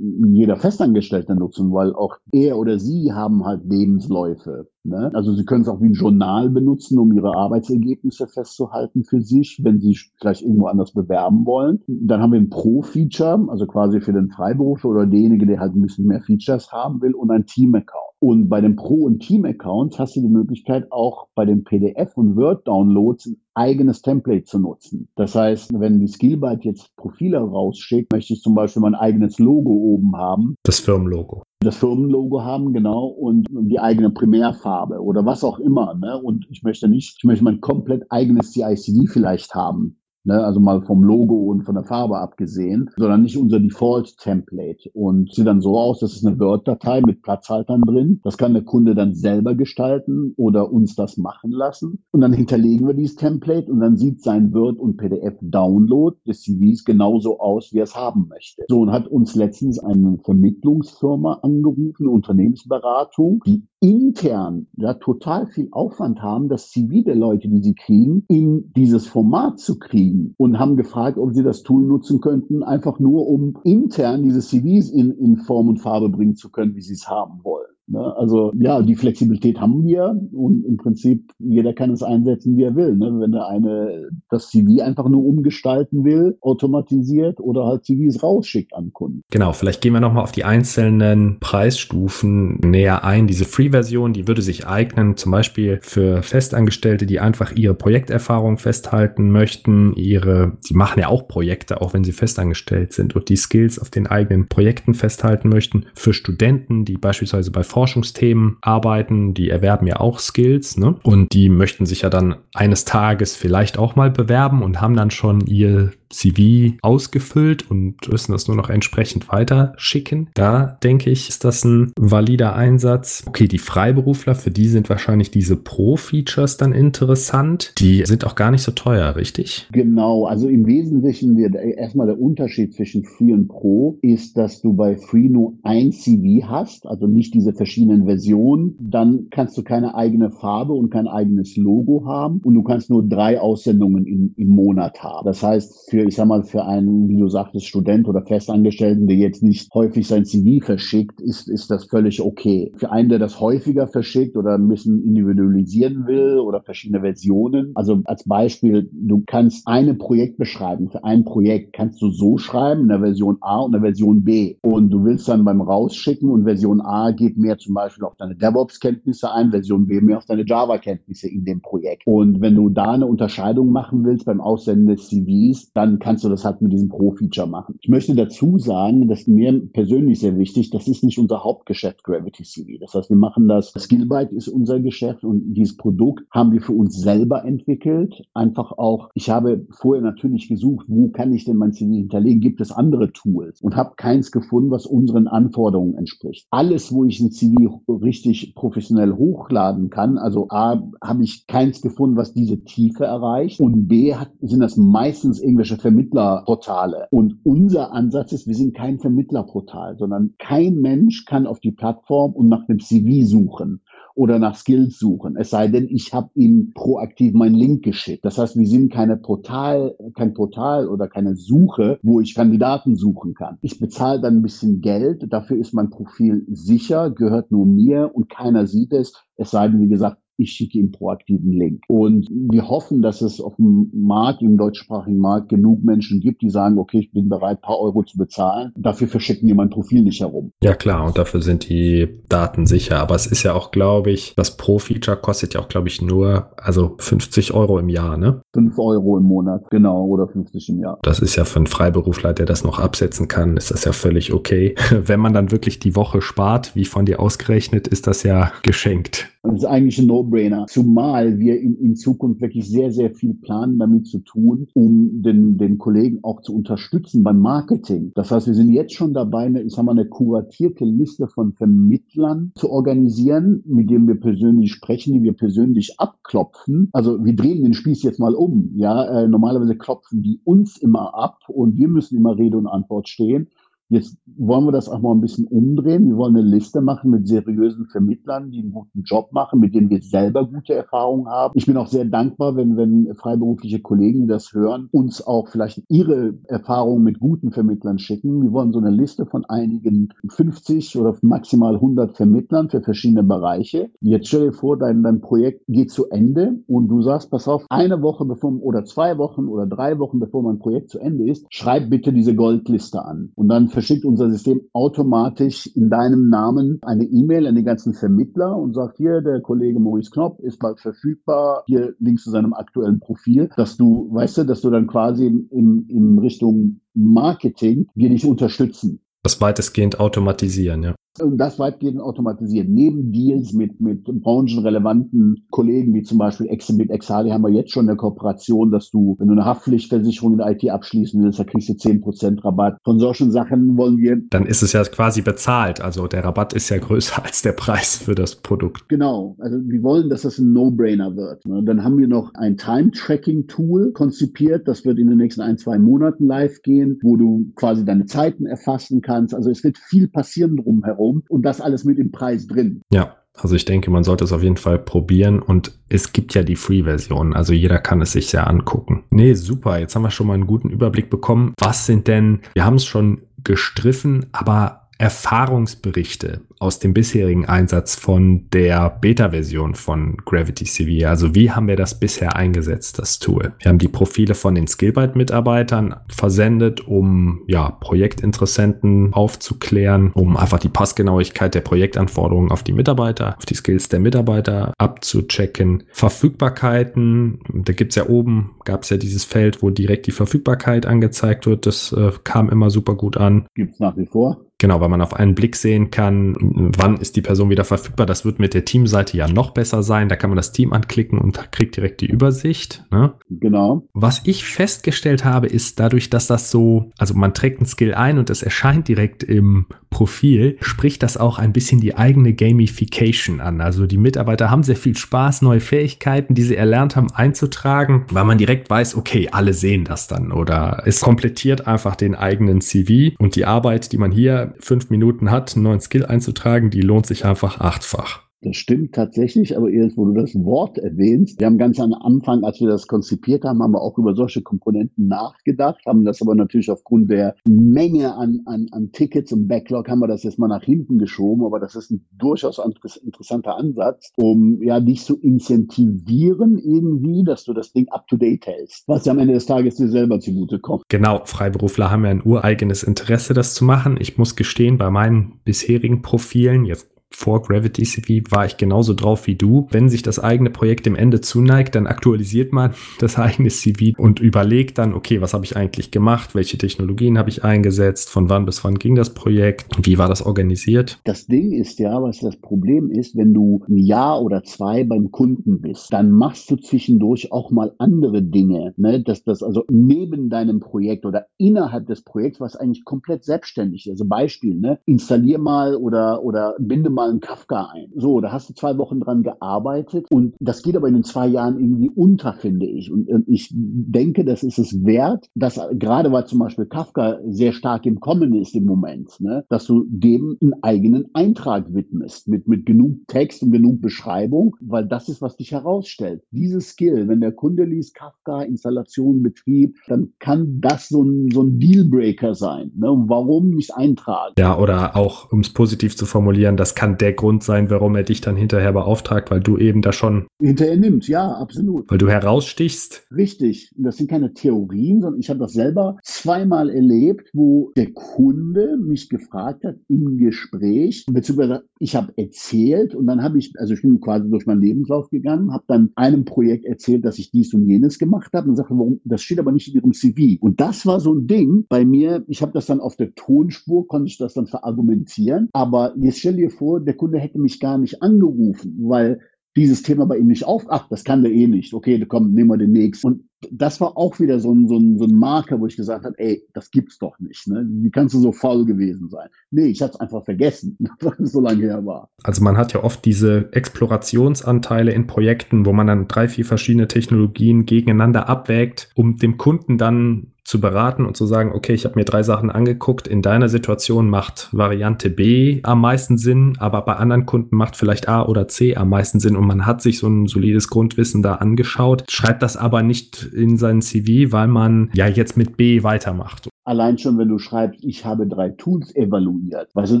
jeder 0.28 0.56
Festangestellte 0.56 1.34
nutzen, 1.34 1.72
weil 1.72 1.94
auch 1.94 2.16
er 2.32 2.58
oder 2.58 2.78
sie 2.78 3.12
haben 3.12 3.46
halt 3.46 3.64
Lebensläufe. 3.64 4.68
Ne? 4.88 5.10
Also 5.14 5.34
Sie 5.34 5.44
können 5.44 5.62
es 5.62 5.68
auch 5.68 5.80
wie 5.80 5.86
ein 5.86 5.94
Journal 5.94 6.50
benutzen, 6.50 6.98
um 6.98 7.12
Ihre 7.12 7.34
Arbeitsergebnisse 7.34 8.26
festzuhalten 8.26 9.04
für 9.04 9.20
sich, 9.20 9.60
wenn 9.62 9.80
Sie 9.80 9.96
vielleicht 10.18 10.42
irgendwo 10.42 10.66
anders 10.66 10.92
bewerben 10.92 11.46
wollen. 11.46 11.82
Dann 11.86 12.20
haben 12.20 12.32
wir 12.32 12.40
ein 12.40 12.50
Pro-Feature, 12.50 13.46
also 13.48 13.66
quasi 13.66 14.00
für 14.00 14.12
den 14.12 14.30
Freiberufler 14.30 14.90
oder 14.90 15.06
derjenige, 15.06 15.46
der 15.46 15.60
halt 15.60 15.74
ein 15.74 15.82
bisschen 15.82 16.06
mehr 16.06 16.20
Features 16.20 16.72
haben 16.72 17.00
will 17.02 17.14
und 17.14 17.30
ein 17.30 17.46
Team-Account. 17.46 18.06
Und 18.18 18.48
bei 18.48 18.60
den 18.60 18.76
Pro- 18.76 19.04
und 19.04 19.20
Team-Accounts 19.20 19.98
hast 19.98 20.16
du 20.16 20.20
die 20.20 20.28
Möglichkeit, 20.28 20.90
auch 20.90 21.28
bei 21.34 21.44
den 21.44 21.64
PDF- 21.64 22.16
und 22.16 22.36
Word-Downloads 22.36 23.30
eigenes 23.56 24.02
Template 24.02 24.44
zu 24.44 24.58
nutzen. 24.58 25.08
Das 25.16 25.34
heißt, 25.34 25.78
wenn 25.80 26.00
die 26.00 26.08
Skillbyte 26.08 26.64
jetzt 26.64 26.94
Profile 26.96 27.38
rausschickt, 27.38 28.12
möchte 28.12 28.34
ich 28.34 28.42
zum 28.42 28.54
Beispiel 28.54 28.82
mein 28.82 28.94
eigenes 28.94 29.38
Logo 29.38 29.70
oben 29.70 30.16
haben. 30.16 30.56
Das 30.62 30.80
Firmenlogo 30.80 31.42
das 31.66 31.76
Firmenlogo 31.78 32.42
haben, 32.42 32.72
genau, 32.72 33.06
und 33.06 33.48
die 33.50 33.80
eigene 33.80 34.10
Primärfarbe 34.10 35.02
oder 35.02 35.26
was 35.26 35.42
auch 35.42 35.58
immer. 35.58 35.94
Ne? 35.94 36.16
Und 36.22 36.46
ich 36.50 36.62
möchte 36.62 36.88
nicht, 36.88 37.16
ich 37.18 37.24
möchte 37.24 37.44
mein 37.44 37.60
komplett 37.60 38.04
eigenes 38.10 38.52
CICD 38.52 39.08
vielleicht 39.08 39.54
haben 39.54 39.98
ne, 40.26 40.44
also 40.44 40.60
mal 40.60 40.82
vom 40.82 41.02
Logo 41.02 41.34
und 41.34 41.62
von 41.62 41.74
der 41.74 41.84
Farbe 41.84 42.18
abgesehen, 42.18 42.90
sondern 42.96 43.22
nicht 43.22 43.38
unser 43.38 43.60
Default-Template. 43.60 44.90
Und 44.92 45.32
sieht 45.32 45.46
dann 45.46 45.60
so 45.60 45.78
aus, 45.78 46.00
das 46.00 46.14
ist 46.14 46.26
eine 46.26 46.38
Word-Datei 46.38 47.00
mit 47.00 47.22
Platzhaltern 47.22 47.82
drin. 47.82 48.20
Das 48.24 48.36
kann 48.36 48.52
der 48.52 48.64
Kunde 48.64 48.94
dann 48.94 49.14
selber 49.14 49.54
gestalten 49.54 50.34
oder 50.36 50.70
uns 50.70 50.94
das 50.94 51.16
machen 51.16 51.50
lassen. 51.50 52.04
Und 52.10 52.20
dann 52.20 52.32
hinterlegen 52.32 52.86
wir 52.86 52.94
dieses 52.94 53.16
Template 53.16 53.70
und 53.70 53.80
dann 53.80 53.96
sieht 53.96 54.22
sein 54.22 54.52
Word- 54.52 54.78
und 54.78 54.96
PDF-Download 54.96 56.16
des 56.26 56.42
CVs 56.42 56.84
genauso 56.84 57.40
aus, 57.40 57.72
wie 57.72 57.78
er 57.78 57.84
es 57.84 57.96
haben 57.96 58.28
möchte. 58.28 58.64
So, 58.68 58.80
und 58.80 58.92
hat 58.92 59.06
uns 59.06 59.34
letztens 59.34 59.78
eine 59.78 60.18
Vermittlungsfirma 60.24 61.40
angerufen, 61.42 62.08
Unternehmensberatung, 62.08 63.42
die 63.46 63.62
intern 63.80 64.66
ja 64.76 64.94
total 64.94 65.46
viel 65.46 65.68
Aufwand 65.70 66.22
haben, 66.22 66.48
das 66.48 66.70
CV 66.70 67.04
der 67.04 67.14
Leute, 67.14 67.48
die 67.48 67.62
sie 67.62 67.74
kriegen, 67.74 68.24
in 68.28 68.72
dieses 68.74 69.06
Format 69.06 69.58
zu 69.58 69.78
kriegen 69.78 70.34
und 70.38 70.58
haben 70.58 70.76
gefragt, 70.76 71.18
ob 71.18 71.34
sie 71.34 71.42
das 71.42 71.62
Tool 71.62 71.84
nutzen 71.84 72.20
könnten, 72.20 72.62
einfach 72.62 72.98
nur 72.98 73.26
um 73.28 73.58
intern 73.64 74.22
diese 74.22 74.40
CVs 74.40 74.90
in, 74.90 75.10
in 75.12 75.36
Form 75.36 75.68
und 75.68 75.78
Farbe 75.78 76.08
bringen 76.08 76.36
zu 76.36 76.50
können, 76.50 76.74
wie 76.74 76.82
sie 76.82 76.94
es 76.94 77.08
haben 77.08 77.44
wollen. 77.44 77.75
Ne? 77.88 78.16
Also 78.16 78.52
ja, 78.58 78.82
die 78.82 78.96
Flexibilität 78.96 79.60
haben 79.60 79.84
wir 79.84 80.20
und 80.32 80.64
im 80.64 80.76
Prinzip 80.76 81.32
jeder 81.38 81.72
kann 81.72 81.90
es 81.90 82.02
einsetzen, 82.02 82.56
wie 82.56 82.64
er 82.64 82.74
will. 82.74 82.96
Ne? 82.96 83.12
Wenn 83.20 83.32
der 83.32 83.46
eine 83.46 84.08
das 84.28 84.50
CV 84.50 84.82
einfach 84.82 85.08
nur 85.08 85.24
umgestalten 85.24 86.04
will, 86.04 86.36
automatisiert 86.40 87.40
oder 87.40 87.66
halt 87.66 87.84
CVs 87.84 88.22
rausschickt 88.22 88.74
an 88.74 88.92
Kunden. 88.92 89.22
Genau, 89.30 89.52
vielleicht 89.52 89.80
gehen 89.80 89.92
wir 89.92 90.00
nochmal 90.00 90.24
auf 90.24 90.32
die 90.32 90.44
einzelnen 90.44 91.38
Preisstufen 91.40 92.58
näher 92.60 93.04
ein. 93.04 93.26
Diese 93.26 93.44
Free-Version, 93.44 94.12
die 94.12 94.26
würde 94.26 94.42
sich 94.42 94.66
eignen, 94.66 95.16
zum 95.16 95.32
Beispiel 95.32 95.78
für 95.82 96.22
Festangestellte, 96.22 97.06
die 97.06 97.20
einfach 97.20 97.54
ihre 97.54 97.74
Projekterfahrung 97.74 98.58
festhalten 98.58 99.30
möchten, 99.30 99.92
ihre, 99.94 100.58
die 100.68 100.74
machen 100.74 101.00
ja 101.00 101.08
auch 101.08 101.28
Projekte, 101.28 101.80
auch 101.80 101.94
wenn 101.94 102.04
sie 102.04 102.12
festangestellt 102.12 102.92
sind 102.92 103.14
und 103.14 103.28
die 103.28 103.36
Skills 103.36 103.78
auf 103.78 103.90
den 103.90 104.06
eigenen 104.06 104.48
Projekten 104.48 104.94
festhalten 104.94 105.48
möchten. 105.48 105.86
Für 105.94 106.12
Studenten, 106.12 106.84
die 106.84 106.96
beispielsweise 106.98 107.50
bei 107.50 107.62
Forschungsthemen 107.76 108.56
arbeiten, 108.62 109.34
die 109.34 109.50
erwerben 109.50 109.86
ja 109.86 110.00
auch 110.00 110.18
Skills, 110.18 110.78
ne? 110.78 110.94
Und 111.02 111.34
die 111.34 111.50
möchten 111.50 111.84
sich 111.84 112.00
ja 112.00 112.08
dann 112.08 112.36
eines 112.54 112.86
Tages 112.86 113.36
vielleicht 113.36 113.76
auch 113.78 113.96
mal 113.96 114.10
bewerben 114.10 114.62
und 114.62 114.80
haben 114.80 114.96
dann 114.96 115.10
schon 115.10 115.42
ihr 115.42 115.90
CV 116.10 116.76
ausgefüllt 116.82 117.70
und 117.70 118.08
müssen 118.10 118.32
das 118.32 118.48
nur 118.48 118.56
noch 118.56 118.70
entsprechend 118.70 119.30
weiterschicken. 119.30 120.28
Da 120.34 120.78
denke 120.82 121.10
ich, 121.10 121.28
ist 121.28 121.44
das 121.44 121.64
ein 121.64 121.92
valider 121.98 122.54
Einsatz. 122.54 123.24
Okay, 123.26 123.48
die 123.48 123.58
Freiberufler, 123.58 124.34
für 124.34 124.50
die 124.50 124.68
sind 124.68 124.88
wahrscheinlich 124.88 125.30
diese 125.30 125.56
Pro-Features 125.56 126.56
dann 126.56 126.72
interessant. 126.72 127.72
Die 127.78 128.04
sind 128.04 128.24
auch 128.24 128.34
gar 128.34 128.50
nicht 128.50 128.62
so 128.62 128.72
teuer, 128.72 129.16
richtig? 129.16 129.68
Genau, 129.72 130.26
also 130.26 130.48
im 130.48 130.66
Wesentlichen 130.66 131.36
wird 131.36 131.54
erstmal 131.54 132.06
der 132.06 132.20
Unterschied 132.20 132.74
zwischen 132.74 133.04
Free 133.04 133.32
und 133.32 133.48
Pro 133.48 133.98
ist, 134.02 134.36
dass 134.36 134.60
du 134.60 134.72
bei 134.72 134.96
Free 134.96 135.28
nur 135.28 135.54
ein 135.62 135.92
CV 135.92 136.46
hast, 136.48 136.86
also 136.86 137.06
nicht 137.06 137.34
diese 137.34 137.52
verschiedenen 137.52 138.04
Versionen. 138.04 138.76
Dann 138.80 139.28
kannst 139.30 139.56
du 139.56 139.62
keine 139.62 139.94
eigene 139.94 140.30
Farbe 140.30 140.72
und 140.72 140.90
kein 140.90 141.08
eigenes 141.08 141.56
Logo 141.56 142.04
haben 142.06 142.40
und 142.42 142.54
du 142.54 142.62
kannst 142.62 142.90
nur 142.90 143.06
drei 143.06 143.40
Aussendungen 143.40 144.06
im, 144.06 144.34
im 144.36 144.48
Monat 144.48 145.02
haben. 145.02 145.26
Das 145.26 145.42
heißt, 145.42 145.90
für, 145.96 146.06
ich 146.06 146.16
sag 146.16 146.26
mal, 146.26 146.42
für 146.42 146.64
einen, 146.66 147.08
wie 147.08 147.16
du 147.16 147.28
sagtest, 147.28 147.66
Student 147.66 148.06
oder 148.06 148.20
Festangestellten, 148.22 149.06
der 149.06 149.16
jetzt 149.16 149.42
nicht 149.42 149.72
häufig 149.72 150.06
sein 150.06 150.26
CV 150.26 150.64
verschickt, 150.64 151.22
ist, 151.22 151.48
ist 151.48 151.70
das 151.70 151.86
völlig 151.86 152.20
okay. 152.20 152.72
Für 152.76 152.90
einen, 152.90 153.08
der 153.08 153.18
das 153.18 153.40
häufiger 153.40 153.86
verschickt 153.86 154.36
oder 154.36 154.56
ein 154.56 154.68
bisschen 154.68 155.02
individualisieren 155.02 156.06
will 156.06 156.38
oder 156.38 156.60
verschiedene 156.60 157.00
Versionen. 157.00 157.72
Also 157.74 158.02
als 158.04 158.24
Beispiel, 158.24 158.90
du 158.92 159.22
kannst 159.26 159.66
eine 159.66 159.94
Projektbeschreibung 159.94 160.90
für 160.90 161.02
ein 161.04 161.24
Projekt 161.24 161.72
kannst 161.72 162.02
du 162.02 162.10
so 162.10 162.36
schreiben, 162.36 162.82
in 162.82 162.88
der 162.88 163.00
Version 163.00 163.38
A 163.40 163.60
und 163.60 163.68
in 163.68 163.72
der 163.72 163.80
Version 163.80 164.24
B. 164.24 164.56
Und 164.62 164.90
du 164.90 165.04
willst 165.04 165.28
dann 165.28 165.44
beim 165.44 165.62
Rausschicken 165.62 166.30
und 166.30 166.44
Version 166.44 166.80
A 166.80 167.12
geht 167.12 167.38
mehr 167.38 167.56
zum 167.56 167.74
Beispiel 167.74 168.04
auf 168.04 168.16
deine 168.16 168.36
DevOps-Kenntnisse 168.36 169.32
ein, 169.32 169.50
Version 169.50 169.86
B 169.86 170.00
mehr 170.00 170.18
auf 170.18 170.26
deine 170.26 170.44
Java-Kenntnisse 170.44 171.28
in 171.28 171.44
dem 171.44 171.62
Projekt. 171.62 172.02
Und 172.06 172.42
wenn 172.42 172.54
du 172.54 172.68
da 172.68 172.92
eine 172.92 173.06
Unterscheidung 173.06 173.70
machen 173.70 174.04
willst 174.04 174.26
beim 174.26 174.40
Aussenden 174.40 174.88
des 174.88 175.08
CVs, 175.08 175.72
dann 175.72 175.85
kannst 175.98 176.24
du 176.24 176.28
das 176.28 176.44
halt 176.44 176.60
mit 176.62 176.72
diesem 176.72 176.88
Pro-Feature 176.88 177.46
machen. 177.46 177.78
Ich 177.80 177.88
möchte 177.88 178.14
dazu 178.14 178.58
sagen, 178.58 179.08
dass 179.08 179.26
mir 179.26 179.60
persönlich 179.72 180.20
sehr 180.20 180.38
wichtig, 180.38 180.70
das 180.70 180.88
ist 180.88 181.04
nicht 181.04 181.18
unser 181.18 181.44
Hauptgeschäft 181.44 182.04
Gravity 182.04 182.44
CV. 182.44 182.78
Das 182.80 182.94
heißt, 182.94 183.10
wir 183.10 183.16
machen 183.16 183.48
das, 183.48 183.72
Skillbyte 183.76 184.32
ist 184.32 184.48
unser 184.48 184.80
Geschäft 184.80 185.24
und 185.24 185.54
dieses 185.54 185.76
Produkt 185.76 186.24
haben 186.30 186.52
wir 186.52 186.60
für 186.60 186.72
uns 186.72 187.00
selber 187.00 187.44
entwickelt. 187.44 188.22
Einfach 188.34 188.72
auch, 188.72 189.10
ich 189.14 189.30
habe 189.30 189.66
vorher 189.70 190.02
natürlich 190.02 190.48
gesucht, 190.48 190.86
wo 190.88 191.08
kann 191.08 191.32
ich 191.32 191.44
denn 191.44 191.56
mein 191.56 191.72
CV 191.72 191.94
hinterlegen? 191.94 192.40
Gibt 192.40 192.60
es 192.60 192.72
andere 192.72 193.12
Tools? 193.12 193.60
Und 193.60 193.76
habe 193.76 193.94
keins 193.96 194.30
gefunden, 194.30 194.70
was 194.70 194.86
unseren 194.86 195.28
Anforderungen 195.28 195.94
entspricht. 195.94 196.46
Alles, 196.50 196.92
wo 196.92 197.04
ich 197.04 197.20
ein 197.20 197.30
CV 197.30 197.82
richtig 197.88 198.54
professionell 198.54 199.12
hochladen 199.12 199.90
kann, 199.90 200.18
also 200.18 200.48
A, 200.50 200.82
habe 201.02 201.24
ich 201.24 201.46
keins 201.46 201.80
gefunden, 201.80 202.16
was 202.16 202.34
diese 202.34 202.64
Tiefe 202.64 203.04
erreicht 203.04 203.60
und 203.60 203.88
B, 203.88 204.14
hat, 204.14 204.30
sind 204.40 204.60
das 204.60 204.76
meistens 204.76 205.40
irgendwelche 205.40 205.75
Vermittlerportale. 205.76 207.08
Und 207.10 207.40
unser 207.44 207.92
Ansatz 207.92 208.32
ist, 208.32 208.46
wir 208.46 208.54
sind 208.54 208.76
kein 208.76 208.98
Vermittlerportal, 208.98 209.96
sondern 209.98 210.34
kein 210.38 210.76
Mensch 210.76 211.24
kann 211.24 211.46
auf 211.46 211.60
die 211.60 211.72
Plattform 211.72 212.32
und 212.32 212.48
nach 212.48 212.66
dem 212.66 212.80
CV 212.80 213.26
suchen 213.26 213.82
oder 214.16 214.38
nach 214.38 214.56
Skills 214.56 214.98
suchen. 214.98 215.36
Es 215.36 215.50
sei 215.50 215.68
denn, 215.68 215.88
ich 215.88 216.12
habe 216.14 216.30
ihm 216.34 216.72
proaktiv 216.74 217.34
meinen 217.34 217.54
Link 217.54 217.84
geschickt. 217.84 218.24
Das 218.24 218.38
heißt, 218.38 218.56
wir 218.58 218.66
sind 218.66 218.90
keine 218.90 219.18
Portal, 219.18 219.94
kein 220.14 220.32
Portal 220.32 220.88
oder 220.88 221.06
keine 221.06 221.36
Suche, 221.36 221.98
wo 222.02 222.20
ich 222.20 222.34
Kandidaten 222.34 222.96
suchen 222.96 223.34
kann. 223.34 223.58
Ich 223.60 223.78
bezahle 223.78 224.20
dann 224.20 224.38
ein 224.38 224.42
bisschen 224.42 224.80
Geld, 224.80 225.30
dafür 225.30 225.58
ist 225.58 225.74
mein 225.74 225.90
Profil 225.90 226.46
sicher, 226.48 227.10
gehört 227.10 227.52
nur 227.52 227.66
mir 227.66 228.10
und 228.14 228.30
keiner 228.30 228.66
sieht 228.66 228.92
es. 228.94 229.12
Es 229.36 229.50
sei 229.50 229.68
denn, 229.68 229.82
wie 229.82 229.88
gesagt, 229.88 230.18
ich 230.36 230.52
schicke 230.52 230.78
ihm 230.78 230.92
proaktiven 230.92 231.52
Link. 231.52 231.82
Und 231.88 232.28
wir 232.30 232.68
hoffen, 232.68 233.02
dass 233.02 233.22
es 233.22 233.40
auf 233.40 233.56
dem 233.56 233.90
Markt, 233.94 234.42
im 234.42 234.56
deutschsprachigen 234.56 235.18
Markt, 235.18 235.48
genug 235.48 235.82
Menschen 235.84 236.20
gibt, 236.20 236.42
die 236.42 236.50
sagen, 236.50 236.78
okay, 236.78 236.98
ich 236.98 237.12
bin 237.12 237.28
bereit, 237.28 237.60
paar 237.62 237.78
Euro 237.78 238.02
zu 238.02 238.18
bezahlen. 238.18 238.72
Dafür 238.76 239.08
verschicken 239.08 239.48
die 239.48 239.54
mein 239.54 239.70
Profil 239.70 240.02
nicht 240.02 240.20
herum. 240.20 240.52
Ja 240.62 240.74
klar, 240.74 241.06
und 241.06 241.18
dafür 241.18 241.42
sind 241.42 241.68
die 241.68 242.08
Daten 242.28 242.66
sicher. 242.66 242.98
Aber 242.98 243.14
es 243.14 243.26
ist 243.26 243.42
ja 243.42 243.54
auch, 243.54 243.70
glaube 243.70 244.10
ich, 244.10 244.34
das 244.36 244.56
Pro-Feature 244.56 245.16
kostet 245.16 245.54
ja 245.54 245.60
auch, 245.60 245.68
glaube 245.68 245.88
ich, 245.88 246.02
nur, 246.02 246.50
also 246.56 246.96
50 246.98 247.54
Euro 247.54 247.78
im 247.78 247.88
Jahr, 247.88 248.16
ne? 248.16 248.42
5 248.54 248.78
Euro 248.78 249.18
im 249.18 249.24
Monat, 249.24 249.70
genau, 249.70 250.06
oder 250.06 250.28
50 250.28 250.68
im 250.70 250.80
Jahr. 250.80 250.98
Das 251.02 251.20
ist 251.20 251.36
ja 251.36 251.44
für 251.44 251.58
einen 251.58 251.66
Freiberufler, 251.66 252.32
der 252.32 252.46
das 252.46 252.64
noch 252.64 252.78
absetzen 252.78 253.28
kann, 253.28 253.56
ist 253.56 253.70
das 253.70 253.84
ja 253.84 253.92
völlig 253.92 254.32
okay. 254.32 254.74
Wenn 254.90 255.20
man 255.20 255.32
dann 255.32 255.50
wirklich 255.50 255.78
die 255.78 255.96
Woche 255.96 256.20
spart, 256.22 256.74
wie 256.74 256.84
von 256.84 257.06
dir 257.06 257.20
ausgerechnet, 257.20 257.88
ist 257.88 258.06
das 258.06 258.22
ja 258.22 258.52
geschenkt. 258.62 259.28
Das 259.42 259.58
ist 259.58 259.64
eigentlich 259.64 259.98
ein 259.98 260.08
No-Brainer. 260.26 260.66
Zumal 260.68 261.38
wir 261.38 261.60
in, 261.60 261.76
in, 261.76 261.96
Zukunft 261.96 262.40
wirklich 262.40 262.68
sehr, 262.68 262.92
sehr 262.92 263.10
viel 263.10 263.34
planen, 263.34 263.78
damit 263.78 264.06
zu 264.06 264.18
tun, 264.18 264.68
um 264.74 265.22
den, 265.22 265.56
den 265.56 265.78
Kollegen 265.78 266.20
auch 266.22 266.42
zu 266.42 266.54
unterstützen 266.54 267.22
beim 267.22 267.40
Marketing. 267.40 268.12
Das 268.14 268.30
heißt, 268.30 268.46
wir 268.46 268.54
sind 268.54 268.72
jetzt 268.72 268.94
schon 268.94 269.14
dabei, 269.14 269.46
eine, 269.46 269.62
ich 269.62 269.72
sag 269.72 269.84
mal, 269.84 269.92
eine 269.92 270.06
kuratierte 270.06 270.84
Liste 270.84 271.28
von 271.28 271.52
Vermittlern 271.52 272.52
zu 272.54 272.70
organisieren, 272.70 273.62
mit 273.66 273.90
denen 273.90 274.08
wir 274.08 274.20
persönlich 274.20 274.72
sprechen, 274.72 275.14
die 275.14 275.22
wir 275.22 275.32
persönlich 275.32 275.98
abklopfen. 275.98 276.90
Also 276.92 277.24
wir 277.24 277.34
drehen 277.34 277.62
den 277.62 277.74
Spieß 277.74 278.02
jetzt 278.02 278.20
mal 278.20 278.34
um. 278.34 278.72
Ja, 278.76 279.22
äh, 279.22 279.28
normalerweise 279.28 279.76
klopfen 279.76 280.22
die 280.22 280.40
uns 280.44 280.76
immer 280.76 281.14
ab 281.14 281.38
und 281.48 281.76
wir 281.76 281.88
müssen 281.88 282.16
immer 282.16 282.36
Rede 282.36 282.56
und 282.56 282.66
Antwort 282.66 283.08
stehen. 283.08 283.48
Jetzt 283.88 284.16
wollen 284.36 284.64
wir 284.64 284.72
das 284.72 284.88
auch 284.88 285.00
mal 285.00 285.12
ein 285.12 285.20
bisschen 285.20 285.46
umdrehen. 285.46 286.08
Wir 286.08 286.16
wollen 286.16 286.36
eine 286.36 286.44
Liste 286.44 286.80
machen 286.80 287.10
mit 287.10 287.28
seriösen 287.28 287.86
Vermittlern, 287.86 288.50
die 288.50 288.58
einen 288.58 288.72
guten 288.72 289.02
Job 289.02 289.32
machen, 289.32 289.60
mit 289.60 289.74
denen 289.74 289.90
wir 289.90 290.02
selber 290.02 290.44
gute 290.44 290.74
Erfahrungen 290.74 291.28
haben. 291.28 291.52
Ich 291.56 291.66
bin 291.66 291.76
auch 291.76 291.86
sehr 291.86 292.04
dankbar, 292.04 292.56
wenn, 292.56 292.76
wenn 292.76 293.14
freiberufliche 293.14 293.80
Kollegen, 293.80 294.22
die 294.22 294.26
das 294.26 294.52
hören, 294.52 294.88
uns 294.90 295.24
auch 295.24 295.48
vielleicht 295.48 295.84
ihre 295.88 296.34
Erfahrungen 296.48 297.04
mit 297.04 297.20
guten 297.20 297.52
Vermittlern 297.52 297.98
schicken. 297.98 298.42
Wir 298.42 298.52
wollen 298.52 298.72
so 298.72 298.80
eine 298.80 298.90
Liste 298.90 299.24
von 299.24 299.44
einigen 299.44 300.08
50 300.28 300.98
oder 300.98 301.16
maximal 301.22 301.74
100 301.74 302.16
Vermittlern 302.16 302.68
für 302.70 302.80
verschiedene 302.80 303.22
Bereiche. 303.22 303.90
Jetzt 304.00 304.28
stell 304.28 304.46
dir 304.46 304.52
vor, 304.52 304.76
dein, 304.76 305.04
dein 305.04 305.20
Projekt 305.20 305.62
geht 305.68 305.92
zu 305.92 306.10
Ende 306.10 306.58
und 306.66 306.88
du 306.88 307.02
sagst, 307.02 307.30
pass 307.30 307.46
auf, 307.46 307.64
eine 307.70 308.02
Woche 308.02 308.24
bevor, 308.24 308.52
oder 308.62 308.84
zwei 308.84 309.16
Wochen 309.18 309.46
oder 309.46 309.66
drei 309.66 309.98
Wochen 310.00 310.18
bevor 310.18 310.42
mein 310.42 310.58
Projekt 310.58 310.90
zu 310.90 310.98
Ende 310.98 311.30
ist, 311.30 311.46
schreib 311.50 311.88
bitte 311.88 312.12
diese 312.12 312.34
Goldliste 312.34 313.04
an. 313.04 313.30
Und 313.36 313.48
dann 313.48 313.68
verschickt 313.76 314.06
unser 314.06 314.30
System 314.30 314.62
automatisch 314.72 315.66
in 315.76 315.90
deinem 315.90 316.30
Namen 316.30 316.78
eine 316.80 317.04
E-Mail 317.04 317.46
an 317.46 317.56
die 317.56 317.62
ganzen 317.62 317.92
Vermittler 317.92 318.56
und 318.56 318.72
sagt 318.72 318.96
hier, 318.96 319.20
der 319.20 319.42
Kollege 319.42 319.78
Maurice 319.78 320.10
Knopp 320.10 320.40
ist 320.40 320.60
bald 320.60 320.80
verfügbar, 320.80 321.62
hier 321.66 321.94
Links 321.98 322.24
zu 322.24 322.30
seinem 322.30 322.54
aktuellen 322.54 323.00
Profil, 323.00 323.50
dass 323.54 323.76
du, 323.76 324.08
weißt 324.10 324.38
du, 324.38 324.44
dass 324.44 324.62
du 324.62 324.70
dann 324.70 324.86
quasi 324.86 325.26
in, 325.26 325.86
in 325.90 326.18
Richtung 326.18 326.80
Marketing 326.94 327.86
wir 327.94 328.08
dich 328.08 328.24
unterstützen. 328.24 329.00
Das 329.22 329.42
weitestgehend 329.42 330.00
automatisieren, 330.00 330.82
ja 330.82 330.94
das 331.36 331.58
weitgehend 331.58 332.00
automatisiert. 332.00 332.68
Neben 332.68 333.12
Deals 333.12 333.52
mit, 333.52 333.80
mit 333.80 334.04
branchenrelevanten 334.04 335.46
Kollegen, 335.50 335.94
wie 335.94 336.02
zum 336.02 336.18
Beispiel 336.18 336.46
Exhibit 336.48 336.90
Exali, 336.90 337.30
haben 337.30 337.42
wir 337.42 337.50
jetzt 337.50 337.70
schon 337.70 337.88
eine 337.88 337.96
Kooperation, 337.96 338.70
dass 338.70 338.90
du, 338.90 339.16
wenn 339.18 339.28
du 339.28 339.32
eine 339.32 339.44
Haftpflichtversicherung 339.44 340.32
in 340.32 340.38
der 340.38 340.50
IT 340.50 340.68
abschließen 340.68 341.22
willst, 341.22 341.38
da 341.38 341.44
kriegst 341.44 341.68
du 341.68 341.72
10% 341.72 342.44
Rabatt. 342.44 342.78
Von 342.84 342.98
solchen 342.98 343.30
Sachen 343.30 343.76
wollen 343.76 343.98
wir. 343.98 344.20
Dann 344.30 344.46
ist 344.46 344.62
es 344.62 344.72
ja 344.72 344.82
quasi 344.84 345.22
bezahlt. 345.22 345.80
Also 345.80 346.06
der 346.06 346.24
Rabatt 346.24 346.52
ist 346.52 346.68
ja 346.68 346.78
größer 346.78 347.24
als 347.24 347.42
der 347.42 347.52
Preis 347.52 347.96
für 347.96 348.14
das 348.14 348.36
Produkt. 348.36 348.88
Genau. 348.88 349.36
Also 349.38 349.58
wir 349.64 349.82
wollen, 349.82 350.08
dass 350.08 350.22
das 350.22 350.38
ein 350.38 350.52
No-Brainer 350.52 351.16
wird. 351.16 351.42
Dann 351.44 351.82
haben 351.82 351.98
wir 351.98 352.08
noch 352.08 352.34
ein 352.34 352.56
Time-Tracking-Tool 352.56 353.92
konzipiert. 353.92 354.68
Das 354.68 354.84
wird 354.84 354.98
in 354.98 355.08
den 355.08 355.18
nächsten 355.18 355.40
ein, 355.40 355.58
zwei 355.58 355.78
Monaten 355.78 356.26
live 356.26 356.62
gehen, 356.62 356.98
wo 357.02 357.16
du 357.16 357.50
quasi 357.54 357.84
deine 357.84 358.06
Zeiten 358.06 358.46
erfassen 358.46 359.00
kannst. 359.00 359.34
Also 359.34 359.50
es 359.50 359.62
wird 359.64 359.78
viel 359.78 360.08
passieren 360.08 360.56
drumherum 360.56 361.05
Raum 361.06 361.22
und 361.28 361.42
das 361.42 361.60
alles 361.60 361.84
mit 361.84 361.98
dem 361.98 362.10
Preis 362.12 362.46
drin. 362.46 362.82
Ja. 362.90 363.16
Also 363.38 363.54
ich 363.54 363.66
denke, 363.66 363.90
man 363.90 364.02
sollte 364.02 364.24
es 364.24 364.32
auf 364.32 364.42
jeden 364.42 364.56
Fall 364.56 364.78
probieren 364.78 365.42
und 365.42 365.78
es 365.90 366.14
gibt 366.14 366.32
ja 366.32 366.42
die 366.42 366.56
Free-Version, 366.56 367.34
also 367.34 367.52
jeder 367.52 367.78
kann 367.78 368.00
es 368.00 368.12
sich 368.12 368.32
ja 368.32 368.44
angucken. 368.44 369.04
Nee, 369.10 369.34
super, 369.34 369.78
jetzt 369.78 369.94
haben 369.94 370.04
wir 370.04 370.10
schon 370.10 370.26
mal 370.26 370.32
einen 370.32 370.46
guten 370.46 370.70
Überblick 370.70 371.10
bekommen. 371.10 371.52
Was 371.60 371.84
sind 371.84 372.08
denn, 372.08 372.40
wir 372.54 372.64
haben 372.64 372.76
es 372.76 372.86
schon 372.86 373.20
gestriffen, 373.44 374.24
aber 374.32 374.85
Erfahrungsberichte 374.98 376.42
aus 376.58 376.78
dem 376.78 376.94
bisherigen 376.94 377.44
Einsatz 377.46 377.96
von 377.96 378.48
der 378.50 378.90
Beta-Version 378.90 379.74
von 379.74 380.16
Gravity 380.24 380.64
CV. 380.64 381.06
Also 381.06 381.34
wie 381.34 381.50
haben 381.50 381.68
wir 381.68 381.76
das 381.76 382.00
bisher 382.00 382.36
eingesetzt, 382.36 382.98
das 382.98 383.18
Tool? 383.18 383.52
Wir 383.58 383.68
haben 383.68 383.78
die 383.78 383.88
Profile 383.88 384.34
von 384.34 384.54
den 384.54 384.66
Skillbyte-Mitarbeitern 384.66 385.96
versendet, 386.08 386.86
um 386.86 387.42
ja, 387.46 387.70
Projektinteressenten 387.70 389.12
aufzuklären, 389.12 390.12
um 390.12 390.36
einfach 390.36 390.58
die 390.58 390.68
Passgenauigkeit 390.68 391.54
der 391.54 391.60
Projektanforderungen 391.60 392.50
auf 392.50 392.62
die 392.62 392.72
Mitarbeiter, 392.72 393.36
auf 393.36 393.46
die 393.46 393.54
Skills 393.54 393.88
der 393.88 394.00
Mitarbeiter 394.00 394.72
abzuchecken. 394.78 395.84
Verfügbarkeiten, 395.92 397.40
da 397.52 397.72
gibt's 397.72 397.96
ja 397.96 398.08
oben, 398.08 398.56
gab 398.64 398.84
es 398.84 398.90
ja 398.90 398.96
dieses 398.96 399.24
Feld, 399.24 399.62
wo 399.62 399.70
direkt 399.70 400.06
die 400.06 400.12
Verfügbarkeit 400.12 400.86
angezeigt 400.86 401.46
wird. 401.46 401.66
Das 401.66 401.92
äh, 401.92 402.12
kam 402.24 402.48
immer 402.48 402.70
super 402.70 402.94
gut 402.94 403.16
an. 403.16 403.46
Gibt's 403.54 403.78
nach 403.78 403.96
wie 403.96 404.06
vor. 404.06 404.45
Genau, 404.58 404.80
weil 404.80 404.88
man 404.88 405.02
auf 405.02 405.12
einen 405.12 405.34
Blick 405.34 405.54
sehen 405.54 405.90
kann, 405.90 406.34
wann 406.40 406.96
ist 406.96 407.16
die 407.16 407.20
Person 407.20 407.50
wieder 407.50 407.64
verfügbar. 407.64 408.06
Das 408.06 408.24
wird 408.24 408.38
mit 408.38 408.54
der 408.54 408.64
Teamseite 408.64 409.16
ja 409.16 409.28
noch 409.28 409.50
besser 409.50 409.82
sein. 409.82 410.08
Da 410.08 410.16
kann 410.16 410.30
man 410.30 410.36
das 410.36 410.52
Team 410.52 410.72
anklicken 410.72 411.18
und 411.18 411.52
kriegt 411.52 411.76
direkt 411.76 412.00
die 412.00 412.06
Übersicht. 412.06 412.84
Ne? 412.90 413.14
Genau. 413.28 413.86
Was 413.92 414.22
ich 414.24 414.44
festgestellt 414.44 415.26
habe, 415.26 415.46
ist 415.46 415.78
dadurch, 415.78 416.08
dass 416.08 416.26
das 416.26 416.50
so, 416.50 416.90
also 416.96 417.12
man 417.14 417.34
trägt 417.34 417.60
ein 417.60 417.66
Skill 417.66 417.94
ein 417.94 418.18
und 418.18 418.30
es 418.30 418.42
erscheint 418.42 418.88
direkt 418.88 419.22
im 419.22 419.66
Profil, 419.96 420.58
spricht 420.60 421.02
das 421.02 421.16
auch 421.16 421.38
ein 421.38 421.54
bisschen 421.54 421.80
die 421.80 421.96
eigene 421.96 422.34
Gamification 422.34 423.40
an. 423.40 423.62
Also 423.62 423.86
die 423.86 423.96
Mitarbeiter 423.96 424.50
haben 424.50 424.62
sehr 424.62 424.76
viel 424.76 424.94
Spaß, 424.94 425.40
neue 425.40 425.60
Fähigkeiten, 425.60 426.34
die 426.34 426.42
sie 426.42 426.54
erlernt 426.54 426.96
haben, 426.96 427.10
einzutragen, 427.12 428.04
weil 428.10 428.26
man 428.26 428.36
direkt 428.36 428.68
weiß, 428.68 428.94
okay, 428.94 429.30
alle 429.32 429.54
sehen 429.54 429.86
das 429.86 430.06
dann 430.06 430.32
oder 430.32 430.82
es 430.84 431.00
komplettiert 431.00 431.66
einfach 431.66 431.96
den 431.96 432.14
eigenen 432.14 432.60
CV 432.60 433.16
und 433.18 433.36
die 433.36 433.46
Arbeit, 433.46 433.90
die 433.92 433.96
man 433.96 434.10
hier 434.10 434.52
fünf 434.60 434.90
Minuten 434.90 435.30
hat, 435.30 435.54
einen 435.54 435.62
neuen 435.62 435.80
Skill 435.80 436.04
einzutragen, 436.04 436.68
die 436.68 436.82
lohnt 436.82 437.06
sich 437.06 437.24
einfach 437.24 437.60
achtfach. 437.60 438.25
Das 438.46 438.54
stimmt 438.58 438.94
tatsächlich, 438.94 439.56
aber 439.56 439.70
erst, 439.70 439.96
wo 439.96 440.04
du 440.04 440.12
das 440.12 440.32
Wort 440.36 440.78
erwähnst, 440.78 441.40
wir 441.40 441.48
haben 441.48 441.58
ganz 441.58 441.80
am 441.80 441.92
Anfang, 441.92 442.44
als 442.44 442.60
wir 442.60 442.68
das 442.68 442.86
konzipiert 442.86 443.42
haben, 443.42 443.60
haben 443.60 443.72
wir 443.72 443.82
auch 443.82 443.98
über 443.98 444.14
solche 444.14 444.40
Komponenten 444.40 445.08
nachgedacht, 445.08 445.80
haben 445.84 446.04
das 446.04 446.22
aber 446.22 446.36
natürlich 446.36 446.70
aufgrund 446.70 447.10
der 447.10 447.34
Menge 447.48 448.14
an, 448.14 448.42
an, 448.46 448.68
an 448.70 448.92
Tickets 448.92 449.32
und 449.32 449.48
Backlog 449.48 449.88
haben 449.88 449.98
wir 449.98 450.06
das 450.06 450.22
jetzt 450.22 450.38
mal 450.38 450.46
nach 450.46 450.62
hinten 450.62 451.00
geschoben, 451.00 451.44
aber 451.44 451.58
das 451.58 451.74
ist 451.74 451.90
ein 451.90 452.06
durchaus 452.16 452.60
interessanter 453.02 453.56
Ansatz, 453.56 454.12
um 454.16 454.62
ja 454.62 454.78
dich 454.78 455.02
zu 455.02 455.18
incentivieren 455.20 456.56
irgendwie, 456.56 457.24
dass 457.24 457.42
du 457.42 457.52
das 457.52 457.72
Ding 457.72 457.88
up 457.88 458.06
to 458.06 458.16
date 458.16 458.46
hältst, 458.46 458.86
was 458.86 459.06
ja 459.06 459.12
am 459.12 459.18
Ende 459.18 459.34
des 459.34 459.46
Tages 459.46 459.74
dir 459.74 459.88
selber 459.88 460.20
zugute 460.20 460.60
kommt. 460.60 460.84
Genau, 460.88 461.22
Freiberufler 461.24 461.90
haben 461.90 462.04
ja 462.04 462.10
ein 462.10 462.22
ureigenes 462.24 462.84
Interesse, 462.84 463.34
das 463.34 463.54
zu 463.54 463.64
machen. 463.64 463.96
Ich 463.98 464.18
muss 464.18 464.36
gestehen, 464.36 464.78
bei 464.78 464.88
meinen 464.88 465.40
bisherigen 465.44 466.00
Profilen, 466.00 466.64
jetzt 466.64 466.95
vor 467.10 467.42
Gravity 467.42 467.84
CV 467.84 468.30
war 468.30 468.46
ich 468.46 468.56
genauso 468.56 468.92
drauf 468.92 469.26
wie 469.26 469.36
du. 469.36 469.68
Wenn 469.70 469.88
sich 469.88 470.02
das 470.02 470.18
eigene 470.18 470.50
Projekt 470.50 470.86
dem 470.86 470.96
Ende 470.96 471.20
zuneigt, 471.20 471.74
dann 471.74 471.86
aktualisiert 471.86 472.52
man 472.52 472.74
das 472.98 473.18
eigene 473.18 473.48
CV 473.48 473.96
und 473.96 474.20
überlegt 474.20 474.78
dann, 474.78 474.94
okay, 474.94 475.20
was 475.20 475.34
habe 475.34 475.44
ich 475.44 475.56
eigentlich 475.56 475.90
gemacht? 475.90 476.34
Welche 476.34 476.58
Technologien 476.58 477.18
habe 477.18 477.30
ich 477.30 477.44
eingesetzt? 477.44 478.10
Von 478.10 478.28
wann 478.28 478.44
bis 478.44 478.64
wann 478.64 478.78
ging 478.78 478.94
das 478.94 479.14
Projekt? 479.14 479.66
Wie 479.86 479.98
war 479.98 480.08
das 480.08 480.24
organisiert? 480.24 480.98
Das 481.04 481.26
Ding 481.26 481.52
ist 481.52 481.78
ja, 481.78 482.02
was 482.02 482.18
das 482.18 482.36
Problem 482.36 482.90
ist, 482.90 483.16
wenn 483.16 483.32
du 483.32 483.62
ein 483.68 483.78
Jahr 483.78 484.20
oder 484.22 484.42
zwei 484.42 484.84
beim 484.84 485.10
Kunden 485.10 485.60
bist, 485.60 485.92
dann 485.92 486.10
machst 486.10 486.50
du 486.50 486.56
zwischendurch 486.56 487.32
auch 487.32 487.50
mal 487.50 487.72
andere 487.78 488.22
Dinge. 488.22 488.74
Ne? 488.76 489.02
Dass 489.02 489.22
das 489.22 489.42
also 489.42 489.64
neben 489.70 490.28
deinem 490.28 490.60
Projekt 490.60 491.06
oder 491.06 491.26
innerhalb 491.38 491.86
des 491.86 492.02
Projekts, 492.02 492.40
was 492.40 492.56
eigentlich 492.56 492.84
komplett 492.84 493.24
selbstständig 493.24 493.86
ist. 493.86 493.92
Also 493.92 494.04
Beispiel, 494.06 494.54
ne? 494.54 494.80
installier 494.86 495.38
mal 495.38 495.76
oder, 495.76 496.22
oder 496.22 496.56
binde 496.58 496.90
mal 496.96 497.08
einen 497.10 497.20
Kafka 497.20 497.70
ein. 497.72 497.92
So, 497.94 498.20
da 498.20 498.32
hast 498.32 498.50
du 498.50 498.54
zwei 498.54 498.76
Wochen 498.78 498.98
dran 498.98 499.22
gearbeitet 499.22 500.06
und 500.10 500.34
das 500.40 500.62
geht 500.62 500.76
aber 500.76 500.88
in 500.88 500.94
den 500.94 501.04
zwei 501.04 501.28
Jahren 501.28 501.60
irgendwie 501.60 501.90
unter, 501.90 502.32
finde 502.32 502.66
ich. 502.66 502.90
Und, 502.90 503.06
ich 503.28 503.52
denke, 503.54 504.24
das 504.24 504.42
ist 504.42 504.58
es 504.58 504.84
wert, 504.84 505.28
dass 505.34 505.60
gerade 505.74 506.10
weil 506.10 506.26
zum 506.26 506.40
Beispiel 506.40 506.66
Kafka 506.66 507.18
sehr 507.28 507.52
stark 507.52 507.86
im 507.86 508.00
Kommen 508.00 508.34
ist 508.34 508.54
im 508.54 508.64
Moment, 508.64 509.20
ne, 509.20 509.44
dass 509.48 509.66
du 509.66 509.84
dem 509.88 510.36
einen 510.40 510.54
eigenen 510.62 511.06
Eintrag 511.12 511.72
widmest 511.72 512.28
mit, 512.28 512.48
mit 512.48 512.66
genug 512.66 513.06
Text 513.08 513.42
und 513.42 513.52
genug 513.52 513.82
Beschreibung, 513.82 514.56
weil 514.60 514.86
das 514.86 515.08
ist, 515.08 515.20
was 515.20 515.36
dich 515.36 515.52
herausstellt. 515.52 516.22
Dieses 516.30 516.68
Skill, 516.68 517.08
wenn 517.08 517.20
der 517.20 517.32
Kunde 517.32 517.64
liest 517.64 517.94
Kafka, 517.94 518.42
Installation, 518.42 519.22
Betrieb, 519.22 519.76
dann 519.86 520.12
kann 520.18 520.60
das 520.60 520.88
so 520.88 521.02
ein, 521.02 521.30
so 521.30 521.42
ein 521.42 521.58
Dealbreaker 521.58 522.34
sein. 522.34 522.72
Ne? 522.74 522.88
Warum 523.06 523.50
nicht 523.50 523.74
eintragen? 523.74 524.34
Ja, 524.38 524.58
oder 524.58 524.96
auch, 524.96 525.30
um 525.32 525.40
es 525.40 525.52
positiv 525.52 525.96
zu 525.96 526.06
formulieren, 526.06 526.56
das 526.56 526.74
kann 526.74 526.85
kann 526.86 526.98
der 526.98 527.14
Grund 527.14 527.42
sein, 527.42 527.68
warum 527.68 527.96
er 527.96 528.04
dich 528.04 528.20
dann 528.20 528.36
hinterher 528.36 528.72
beauftragt, 528.72 529.32
weil 529.32 529.40
du 529.40 529.58
eben 529.58 529.82
da 529.82 529.92
schon. 529.92 530.26
Hinterher 530.40 530.76
nimmt, 530.76 531.08
ja, 531.08 531.32
absolut. 531.32 531.90
Weil 531.90 531.98
du 531.98 532.08
herausstichst. 532.08 533.08
Richtig. 533.14 533.72
Das 533.76 533.96
sind 533.96 534.08
keine 534.08 534.32
Theorien, 534.34 535.00
sondern 535.00 535.20
ich 535.20 535.28
habe 535.28 535.40
das 535.40 535.52
selber 535.52 535.96
zweimal 536.04 536.70
erlebt, 536.70 537.28
wo 537.32 537.72
der 537.76 537.92
Kunde 537.92 538.78
mich 538.80 539.08
gefragt 539.08 539.64
hat 539.64 539.76
im 539.88 540.16
Gespräch, 540.16 541.06
beziehungsweise 541.10 541.64
ich 541.80 541.96
habe 541.96 542.12
erzählt 542.16 542.94
und 542.94 543.06
dann 543.06 543.22
habe 543.22 543.38
ich, 543.38 543.52
also 543.58 543.74
ich 543.74 543.82
bin 543.82 544.00
quasi 544.00 544.30
durch 544.30 544.46
meinen 544.46 544.62
Lebenslauf 544.62 545.10
gegangen, 545.10 545.52
habe 545.52 545.64
dann 545.66 545.90
einem 545.96 546.24
Projekt 546.24 546.66
erzählt, 546.66 547.04
dass 547.04 547.18
ich 547.18 547.32
dies 547.32 547.52
und 547.52 547.66
jenes 547.66 547.98
gemacht 547.98 548.32
habe 548.32 548.48
und 548.48 548.56
sagte, 548.56 548.74
warum, 548.74 549.00
das 549.04 549.22
steht 549.22 549.40
aber 549.40 549.50
nicht 549.50 549.68
in 549.68 549.74
ihrem 549.74 549.92
CV. 549.92 550.38
Und 550.40 550.60
das 550.60 550.86
war 550.86 551.00
so 551.00 551.12
ein 551.12 551.26
Ding 551.26 551.66
bei 551.68 551.84
mir, 551.84 552.24
ich 552.28 552.42
habe 552.42 552.52
das 552.52 552.66
dann 552.66 552.80
auf 552.80 552.94
der 552.96 553.14
Tonspur, 553.14 553.88
konnte 553.88 554.06
ich 554.06 554.18
das 554.18 554.34
dann 554.34 554.46
verargumentieren, 554.46 555.48
aber 555.52 555.94
jetzt 555.96 556.20
stell 556.20 556.36
dir 556.36 556.50
vor, 556.50 556.75
der 556.80 556.94
Kunde 556.94 557.18
hätte 557.18 557.38
mich 557.38 557.60
gar 557.60 557.78
nicht 557.78 558.02
angerufen, 558.02 558.76
weil 558.82 559.20
dieses 559.56 559.82
Thema 559.82 560.04
bei 560.04 560.18
ihm 560.18 560.26
nicht 560.26 560.44
auf. 560.44 560.66
Ach, 560.68 560.86
das 560.88 561.02
kann 561.02 561.22
der 561.22 561.32
eh 561.32 561.46
nicht. 561.46 561.72
Okay, 561.72 562.04
komm, 562.06 562.34
nehmen 562.34 562.50
wir 562.50 562.58
den 562.58 562.72
nächsten. 562.72 563.06
Und 563.06 563.22
das 563.50 563.80
war 563.80 563.96
auch 563.96 564.20
wieder 564.20 564.38
so 564.38 564.52
ein, 564.52 564.68
so 564.68 564.78
ein, 564.78 564.98
so 564.98 565.04
ein 565.04 565.14
Marker, 565.14 565.58
wo 565.60 565.66
ich 565.66 565.76
gesagt 565.76 566.04
habe, 566.04 566.14
ey, 566.18 566.42
das 566.52 566.70
gibt's 566.70 566.98
doch 566.98 567.18
nicht. 567.18 567.46
Ne? 567.48 567.66
Wie 567.68 567.90
kannst 567.90 568.14
du 568.14 568.20
so 568.20 568.32
faul 568.32 568.66
gewesen 568.66 569.08
sein? 569.08 569.28
Nee, 569.50 569.66
ich 569.66 569.80
hatte 569.80 569.94
es 569.94 570.00
einfach 570.00 570.24
vergessen, 570.24 570.76
weil 571.00 571.14
es 571.18 571.32
so 571.32 571.40
lange 571.40 571.62
her 571.62 571.84
war. 571.86 572.10
Also 572.22 572.42
man 572.42 572.56
hat 572.58 572.74
ja 572.74 572.84
oft 572.84 573.04
diese 573.04 573.48
Explorationsanteile 573.52 574.92
in 574.92 575.06
Projekten, 575.06 575.64
wo 575.64 575.72
man 575.72 575.86
dann 575.86 576.06
drei, 576.06 576.28
vier 576.28 576.44
verschiedene 576.44 576.88
Technologien 576.88 577.64
gegeneinander 577.64 578.28
abwägt, 578.28 578.90
um 578.94 579.16
dem 579.16 579.38
Kunden 579.38 579.78
dann 579.78 580.32
zu 580.46 580.60
beraten 580.60 581.04
und 581.04 581.16
zu 581.16 581.26
sagen, 581.26 581.52
okay, 581.52 581.74
ich 581.74 581.84
habe 581.84 581.96
mir 581.96 582.04
drei 582.04 582.22
Sachen 582.22 582.50
angeguckt. 582.50 583.08
In 583.08 583.20
deiner 583.20 583.48
Situation 583.48 584.08
macht 584.08 584.48
Variante 584.52 585.10
B 585.10 585.60
am 585.64 585.80
meisten 585.80 586.18
Sinn, 586.18 586.54
aber 586.58 586.82
bei 586.82 586.94
anderen 586.94 587.26
Kunden 587.26 587.56
macht 587.56 587.76
vielleicht 587.76 588.08
A 588.08 588.24
oder 588.24 588.46
C 588.46 588.76
am 588.76 588.88
meisten 588.88 589.18
Sinn 589.18 589.36
und 589.36 589.46
man 589.46 589.66
hat 589.66 589.82
sich 589.82 589.98
so 589.98 590.06
ein 590.06 590.26
solides 590.28 590.68
Grundwissen 590.68 591.22
da 591.22 591.34
angeschaut, 591.34 592.04
schreibt 592.08 592.42
das 592.42 592.56
aber 592.56 592.82
nicht 592.82 593.24
in 593.24 593.56
sein 593.56 593.82
CV, 593.82 594.32
weil 594.32 594.46
man 594.46 594.90
ja 594.94 595.08
jetzt 595.08 595.36
mit 595.36 595.56
B 595.56 595.82
weitermacht. 595.82 596.48
Allein 596.64 596.98
schon, 596.98 597.18
wenn 597.18 597.28
du 597.28 597.38
schreibst, 597.38 597.84
ich 597.84 598.04
habe 598.04 598.26
drei 598.26 598.50
Tools 598.50 598.94
evaluiert. 598.94 599.68
Also 599.74 600.00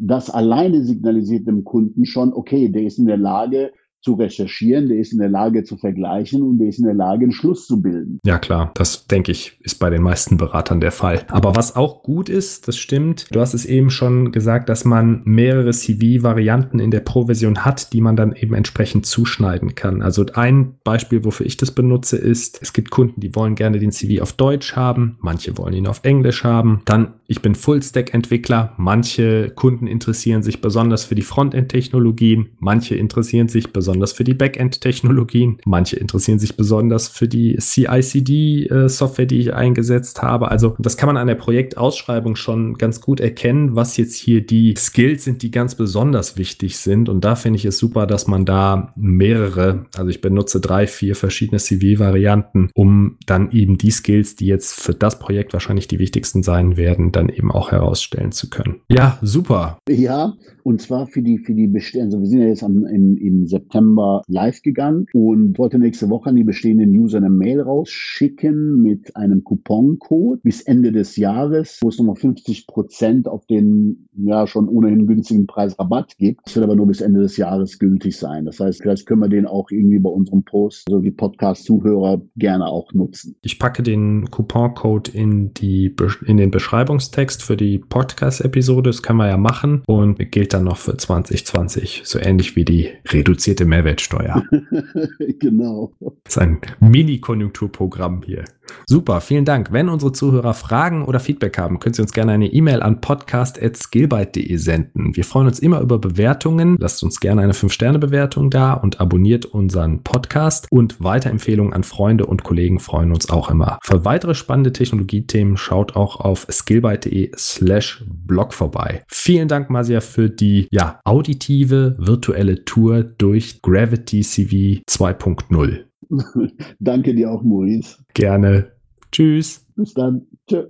das 0.00 0.30
alleine 0.30 0.84
signalisiert 0.84 1.46
dem 1.46 1.64
Kunden 1.64 2.04
schon, 2.04 2.32
okay, 2.32 2.68
der 2.68 2.82
ist 2.82 2.98
in 2.98 3.06
der 3.06 3.16
Lage, 3.16 3.72
zu 4.00 4.14
recherchieren, 4.14 4.88
der 4.88 4.98
ist 4.98 5.12
in 5.12 5.18
der 5.18 5.28
Lage 5.28 5.64
zu 5.64 5.76
vergleichen 5.76 6.42
und 6.42 6.58
der 6.58 6.68
ist 6.68 6.78
in 6.78 6.84
der 6.84 6.94
Lage, 6.94 7.24
einen 7.24 7.32
Schluss 7.32 7.66
zu 7.66 7.82
bilden. 7.82 8.20
Ja 8.24 8.38
klar, 8.38 8.70
das 8.74 9.06
denke 9.06 9.32
ich, 9.32 9.58
ist 9.60 9.80
bei 9.80 9.90
den 9.90 10.02
meisten 10.02 10.36
Beratern 10.36 10.80
der 10.80 10.92
Fall. 10.92 11.24
Aber 11.28 11.56
was 11.56 11.74
auch 11.74 12.02
gut 12.02 12.28
ist, 12.28 12.68
das 12.68 12.76
stimmt, 12.76 13.26
du 13.32 13.40
hast 13.40 13.54
es 13.54 13.66
eben 13.66 13.90
schon 13.90 14.30
gesagt, 14.30 14.68
dass 14.68 14.84
man 14.84 15.22
mehrere 15.24 15.72
CV-Varianten 15.72 16.78
in 16.78 16.90
der 16.90 17.00
Pro-Version 17.00 17.64
hat, 17.64 17.92
die 17.92 18.00
man 18.00 18.14
dann 18.14 18.34
eben 18.34 18.54
entsprechend 18.54 19.06
zuschneiden 19.06 19.74
kann. 19.74 20.00
Also 20.00 20.24
ein 20.34 20.74
Beispiel, 20.84 21.24
wofür 21.24 21.46
ich 21.46 21.56
das 21.56 21.72
benutze, 21.72 22.16
ist, 22.16 22.60
es 22.62 22.72
gibt 22.72 22.90
Kunden, 22.90 23.20
die 23.20 23.34
wollen 23.34 23.56
gerne 23.56 23.80
den 23.80 23.90
CV 23.90 24.22
auf 24.22 24.32
Deutsch 24.32 24.76
haben, 24.76 25.18
manche 25.20 25.58
wollen 25.58 25.74
ihn 25.74 25.86
auf 25.88 26.00
Englisch 26.04 26.44
haben. 26.44 26.82
Dann, 26.84 27.14
ich 27.26 27.42
bin 27.42 27.56
Full-Stack-Entwickler, 27.56 28.74
manche 28.76 29.50
Kunden 29.50 29.88
interessieren 29.88 30.42
sich 30.44 30.60
besonders 30.60 31.04
für 31.04 31.16
die 31.16 31.22
Frontend-Technologien, 31.22 32.50
manche 32.60 32.94
interessieren 32.94 33.48
sich 33.48 33.72
besonders 33.72 33.87
besonders 33.88 34.12
für 34.12 34.24
die 34.24 34.34
Backend-Technologien. 34.34 35.60
Manche 35.64 35.96
interessieren 35.96 36.38
sich 36.38 36.58
besonders 36.58 37.08
für 37.08 37.26
die 37.26 37.56
CI-CD-Software, 37.56 39.24
die 39.24 39.38
ich 39.38 39.54
eingesetzt 39.54 40.20
habe. 40.20 40.50
Also 40.50 40.76
das 40.78 40.98
kann 40.98 41.06
man 41.06 41.16
an 41.16 41.26
der 41.26 41.36
Projektausschreibung 41.36 42.36
schon 42.36 42.74
ganz 42.74 43.00
gut 43.00 43.18
erkennen, 43.18 43.76
was 43.76 43.96
jetzt 43.96 44.14
hier 44.14 44.44
die 44.44 44.74
Skills 44.76 45.24
sind, 45.24 45.42
die 45.42 45.50
ganz 45.50 45.74
besonders 45.74 46.36
wichtig 46.36 46.76
sind. 46.76 47.08
Und 47.08 47.24
da 47.24 47.34
finde 47.34 47.56
ich 47.56 47.64
es 47.64 47.78
super, 47.78 48.06
dass 48.06 48.26
man 48.26 48.44
da 48.44 48.92
mehrere, 48.94 49.86
also 49.96 50.10
ich 50.10 50.20
benutze 50.20 50.60
drei, 50.60 50.86
vier 50.86 51.16
verschiedene 51.16 51.58
CV-Varianten, 51.58 52.68
um 52.74 53.16
dann 53.24 53.52
eben 53.52 53.78
die 53.78 53.90
Skills, 53.90 54.36
die 54.36 54.46
jetzt 54.46 54.78
für 54.78 54.92
das 54.92 55.18
Projekt 55.18 55.54
wahrscheinlich 55.54 55.88
die 55.88 55.98
wichtigsten 55.98 56.42
sein 56.42 56.76
werden, 56.76 57.10
dann 57.10 57.30
eben 57.30 57.50
auch 57.50 57.72
herausstellen 57.72 58.32
zu 58.32 58.50
können. 58.50 58.80
Ja, 58.90 59.18
super. 59.22 59.78
Ja, 59.88 60.34
und 60.68 60.80
zwar 60.80 61.06
für 61.06 61.22
die, 61.22 61.38
für 61.38 61.54
die 61.54 61.66
Bestellung, 61.66 62.06
also 62.06 62.20
wir 62.20 62.26
sind 62.26 62.40
ja 62.40 62.48
jetzt 62.48 62.62
am, 62.62 62.84
im, 62.84 63.16
im 63.16 63.46
September 63.46 63.68
September 63.78 64.22
live 64.28 64.62
gegangen 64.62 65.06
und 65.12 65.58
wollte 65.58 65.78
nächste 65.78 66.08
Woche 66.10 66.30
an 66.30 66.36
die 66.36 66.44
bestehenden 66.44 66.90
User 66.90 67.18
eine 67.18 67.30
Mail 67.30 67.60
rausschicken 67.60 68.82
mit 68.82 69.14
einem 69.16 69.44
Couponcode 69.44 70.42
bis 70.42 70.62
Ende 70.62 70.92
des 70.92 71.16
Jahres, 71.16 71.78
wo 71.82 71.88
es 71.88 71.98
nochmal 71.98 72.16
50 72.16 72.66
Prozent 72.66 73.28
auf 73.28 73.46
den 73.46 74.08
ja 74.16 74.46
schon 74.46 74.68
ohnehin 74.68 75.06
günstigen 75.06 75.46
Preis 75.46 75.78
Rabatt 75.78 76.16
gibt. 76.18 76.40
Das 76.46 76.56
wird 76.56 76.64
aber 76.64 76.76
nur 76.76 76.86
bis 76.86 77.00
Ende 77.00 77.20
des 77.20 77.36
Jahres 77.36 77.78
gültig 77.78 78.16
sein. 78.16 78.44
Das 78.44 78.60
heißt, 78.60 78.82
vielleicht 78.82 79.06
können 79.06 79.20
wir 79.20 79.28
den 79.28 79.46
auch 79.46 79.70
irgendwie 79.70 79.98
bei 79.98 80.10
unserem 80.10 80.42
Post, 80.42 80.88
also 80.88 81.00
die 81.00 81.10
Podcast-Zuhörer 81.10 82.22
gerne 82.36 82.66
auch 82.66 82.92
nutzen. 82.92 83.36
Ich 83.42 83.58
packe 83.58 83.82
den 83.82 84.30
Couponcode 84.30 85.08
in 85.08 85.52
die 85.54 85.94
in 86.26 86.36
den 86.36 86.50
Beschreibungstext 86.50 87.42
für 87.42 87.56
die 87.56 87.78
Podcast-Episode. 87.78 88.90
Das 88.90 89.02
können 89.02 89.18
wir 89.18 89.28
ja 89.28 89.36
machen 89.36 89.82
und 89.86 90.18
gilt 90.30 90.54
dann 90.54 90.57
noch 90.60 90.78
für 90.78 90.96
2020, 90.96 92.02
so 92.04 92.18
ähnlich 92.18 92.56
wie 92.56 92.64
die 92.64 92.90
reduzierte 93.06 93.64
Mehrwertsteuer. 93.64 94.44
genau. 95.38 95.92
Das 96.24 96.36
ist 96.36 96.38
ein 96.38 96.60
Mini-Konjunkturprogramm 96.80 98.22
hier. 98.24 98.44
Super, 98.86 99.20
vielen 99.20 99.44
Dank. 99.44 99.72
Wenn 99.72 99.88
unsere 99.88 100.12
Zuhörer 100.12 100.54
Fragen 100.54 101.04
oder 101.04 101.20
Feedback 101.20 101.58
haben, 101.58 101.78
können 101.78 101.94
Sie 101.94 102.02
uns 102.02 102.12
gerne 102.12 102.32
eine 102.32 102.46
E-Mail 102.46 102.82
an 102.82 103.00
podcast.skillbyte.de 103.00 104.56
senden. 104.56 105.16
Wir 105.16 105.24
freuen 105.24 105.46
uns 105.46 105.58
immer 105.58 105.80
über 105.80 105.98
Bewertungen. 105.98 106.76
Lasst 106.78 107.02
uns 107.02 107.20
gerne 107.20 107.42
eine 107.42 107.52
5-Sterne-Bewertung 107.52 108.50
da 108.50 108.74
und 108.74 109.00
abonniert 109.00 109.46
unseren 109.46 110.02
Podcast. 110.02 110.66
Und 110.70 111.02
Weiterempfehlungen 111.02 111.72
an 111.72 111.84
Freunde 111.84 112.26
und 112.26 112.44
Kollegen 112.44 112.78
freuen 112.78 113.12
uns 113.12 113.30
auch 113.30 113.50
immer. 113.50 113.78
Für 113.82 114.04
weitere 114.04 114.34
spannende 114.34 114.72
Technologiethemen 114.72 115.56
schaut 115.56 115.96
auch 115.96 116.20
auf 116.20 116.46
skillbyte.de 116.50 117.32
slash 117.36 118.04
blog 118.06 118.52
vorbei. 118.54 119.02
Vielen 119.08 119.48
Dank, 119.48 119.70
Masia, 119.70 120.00
für 120.00 120.30
die 120.48 120.68
ja, 120.70 121.00
auditive 121.04 121.96
virtuelle 121.98 122.64
Tour 122.64 123.02
durch 123.02 123.60
Gravity 123.62 124.22
CV 124.22 124.82
2.0. 124.88 125.84
Danke 126.78 127.14
dir 127.14 127.30
auch, 127.30 127.42
Maurice. 127.42 127.98
Gerne. 128.14 128.72
Tschüss. 129.12 129.66
Bis 129.76 129.94
dann. 129.94 130.26
Tschö. 130.48 130.66